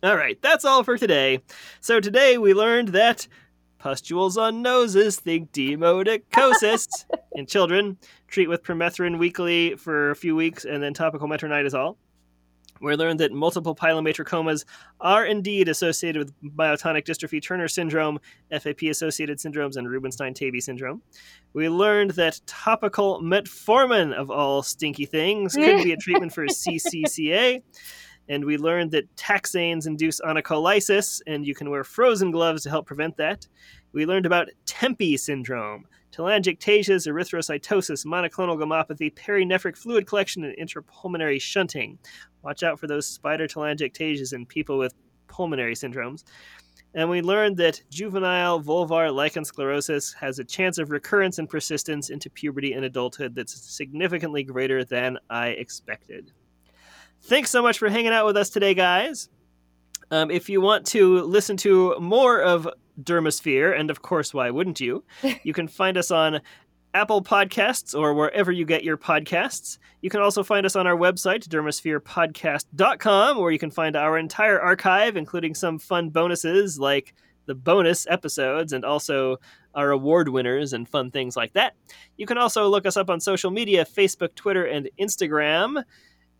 All 0.04 0.18
right, 0.18 0.40
that's 0.42 0.66
all 0.66 0.84
for 0.84 0.98
today. 0.98 1.40
So 1.80 2.00
today 2.00 2.38
we 2.38 2.54
learned 2.54 2.90
that 2.90 3.28
pustules 3.84 4.38
on 4.38 4.62
noses 4.62 5.20
think 5.20 5.52
demodicosis 5.52 6.88
in 7.34 7.46
children. 7.54 7.98
Treat 8.30 8.48
with 8.48 8.64
permethrin 8.64 9.20
weekly 9.20 9.76
for 9.76 10.12
a 10.12 10.16
few 10.16 10.38
weeks 10.38 10.64
and 10.64 10.82
then 10.82 10.94
topical 10.94 11.28
metronidazole 11.28 11.98
we 12.84 12.96
learned 12.96 13.20
that 13.22 13.32
multiple 13.32 13.76
pilomatricomas 13.76 14.66
are 15.00 15.26
indeed 15.26 15.70
associated 15.70 16.20
with 16.20 16.58
myotonic 16.58 17.06
dystrophy 17.06 17.42
Turner 17.42 17.68
syndrome, 17.68 18.20
FAP 18.52 18.84
associated 18.84 19.38
syndromes, 19.38 19.78
and 19.78 19.90
Rubinstein 19.90 20.34
Taybi 20.34 20.62
syndrome. 20.62 21.02
We 21.54 21.70
learned 21.70 22.12
that 22.12 22.42
topical 22.46 23.22
metformin, 23.22 24.14
of 24.14 24.30
all 24.30 24.64
stinky 24.64 25.06
things, 25.06 25.56
could 25.56 25.84
be 25.84 25.94
a 25.94 25.98
treatment 25.98 26.34
for 26.34 26.46
CCCA. 26.48 27.62
And 28.30 28.46
we 28.46 28.58
learned 28.58 28.92
that 28.92 29.14
taxanes 29.16 29.86
induce 29.86 30.22
onycholysis, 30.22 31.22
and 31.28 31.46
you 31.46 31.54
can 31.54 31.70
wear 31.70 31.84
frozen 31.84 32.32
gloves 32.32 32.64
to 32.64 32.70
help 32.70 32.86
prevent 32.86 33.18
that. 33.18 33.48
We 33.92 34.06
learned 34.06 34.26
about 34.26 34.50
TEMPI 34.66 35.20
syndrome, 35.20 35.86
telangiectasias, 36.12 37.08
erythrocytosis, 37.08 38.06
monoclonal 38.06 38.58
gammopathy, 38.58 39.14
perinephric 39.14 39.78
fluid 39.78 40.08
collection, 40.08 40.44
and 40.44 40.56
intrapulmonary 40.58 41.42
shunting. 41.42 42.00
Watch 42.44 42.64
out 42.64 42.80
for 42.80 42.88
those 42.88 43.06
spider 43.06 43.48
telangiectasias 43.48 44.34
in 44.34 44.46
people 44.46 44.78
with 44.78 44.94
pulmonary 45.28 45.76
syndromes. 45.76 46.24
And 46.96 47.10
we 47.10 47.22
learned 47.22 47.58
that 47.58 47.82
juvenile 47.90 48.62
vulvar 48.62 49.14
lichen 49.14 49.44
sclerosus 49.44 50.14
has 50.16 50.38
a 50.38 50.44
chance 50.44 50.78
of 50.78 50.92
recurrence 50.92 51.40
and 51.40 51.50
persistence 51.50 52.12
into 52.12 52.30
puberty 52.30 52.74
and 52.74 52.86
adulthood 52.86 53.34
that's 53.34 53.60
significantly 53.76 54.44
greater 54.44 54.86
than 54.86 55.18
I 55.30 55.50
expected. 55.50 56.32
Thanks 57.26 57.50
so 57.50 57.62
much 57.62 57.80
for 57.80 57.88
hanging 57.88 58.12
out 58.12 58.26
with 58.26 58.36
us 58.36 58.50
today, 58.50 58.74
guys. 58.74 59.30
Um, 60.12 60.30
if 60.30 60.50
you 60.50 60.60
want 60.60 60.86
to 60.88 61.22
listen 61.22 61.56
to 61.58 61.98
more 61.98 62.42
of 62.42 62.68
Dermosphere, 63.02 63.80
and 63.80 63.90
of 63.90 64.02
course, 64.02 64.34
why 64.34 64.50
wouldn't 64.50 64.82
you? 64.82 65.06
You 65.44 65.54
can 65.54 65.70
find 65.70 65.98
us 65.98 66.12
on 66.12 66.42
Apple 66.94 67.24
Podcasts 67.24 67.98
or 67.98 68.14
wherever 68.14 68.52
you 68.52 68.66
get 68.66 68.84
your 68.84 68.98
podcasts. 68.98 69.78
You 70.02 70.10
can 70.10 70.20
also 70.20 70.44
find 70.44 70.66
us 70.66 70.76
on 70.76 70.86
our 70.86 70.98
website, 70.98 71.48
dermospherepodcast.com, 71.48 73.38
where 73.38 73.52
you 73.52 73.60
can 73.60 73.72
find 73.72 73.96
our 73.96 74.18
entire 74.18 74.60
archive, 74.60 75.16
including 75.16 75.56
some 75.56 75.80
fun 75.80 76.10
bonuses 76.10 76.78
like 76.78 77.14
the 77.46 77.56
bonus 77.56 78.06
episodes 78.08 78.74
and 78.74 78.84
also 78.84 79.38
our 79.76 79.92
award 79.92 80.28
winners 80.28 80.74
and 80.74 80.90
fun 80.90 81.10
things 81.10 81.38
like 81.38 81.54
that. 81.54 81.74
You 82.18 82.26
can 82.26 82.38
also 82.38 82.68
look 82.68 82.86
us 82.86 82.98
up 82.98 83.10
on 83.10 83.22
social 83.22 83.50
media 83.50 83.86
Facebook, 83.86 84.36
Twitter, 84.36 84.66
and 84.66 84.90
Instagram. 85.00 85.84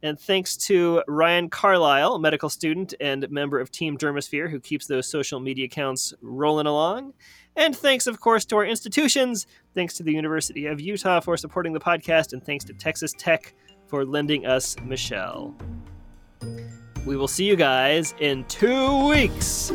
And 0.04 0.20
thanks 0.20 0.58
to 0.58 1.02
Ryan 1.08 1.50
Carlisle, 1.50 2.20
medical 2.20 2.50
student 2.50 2.94
and 3.00 3.28
member 3.32 3.58
of 3.60 3.72
Team 3.72 3.98
Dermosphere, 3.98 4.52
who 4.52 4.60
keeps 4.60 4.86
those 4.86 5.08
social 5.08 5.40
media 5.40 5.66
accounts 5.66 6.14
rolling 6.22 6.68
along. 6.68 7.14
And 7.56 7.74
thanks, 7.74 8.06
of 8.06 8.20
course, 8.20 8.44
to 8.46 8.58
our 8.58 8.66
institutions. 8.66 9.48
Thanks 9.74 9.94
to 9.96 10.04
the 10.04 10.12
University 10.12 10.66
of 10.66 10.82
Utah 10.82 11.22
for 11.22 11.38
supporting 11.38 11.72
the 11.72 11.80
podcast, 11.80 12.34
and 12.34 12.44
thanks 12.44 12.66
to 12.66 12.74
Texas 12.74 13.14
Tech 13.18 13.56
for 13.88 14.04
lending 14.04 14.46
us 14.46 14.76
Michelle. 14.84 15.56
We 17.06 17.16
will 17.16 17.30
see 17.30 17.46
you 17.46 17.56
guys 17.56 18.14
in 18.20 18.44
two 18.46 19.08
weeks. 19.08 19.72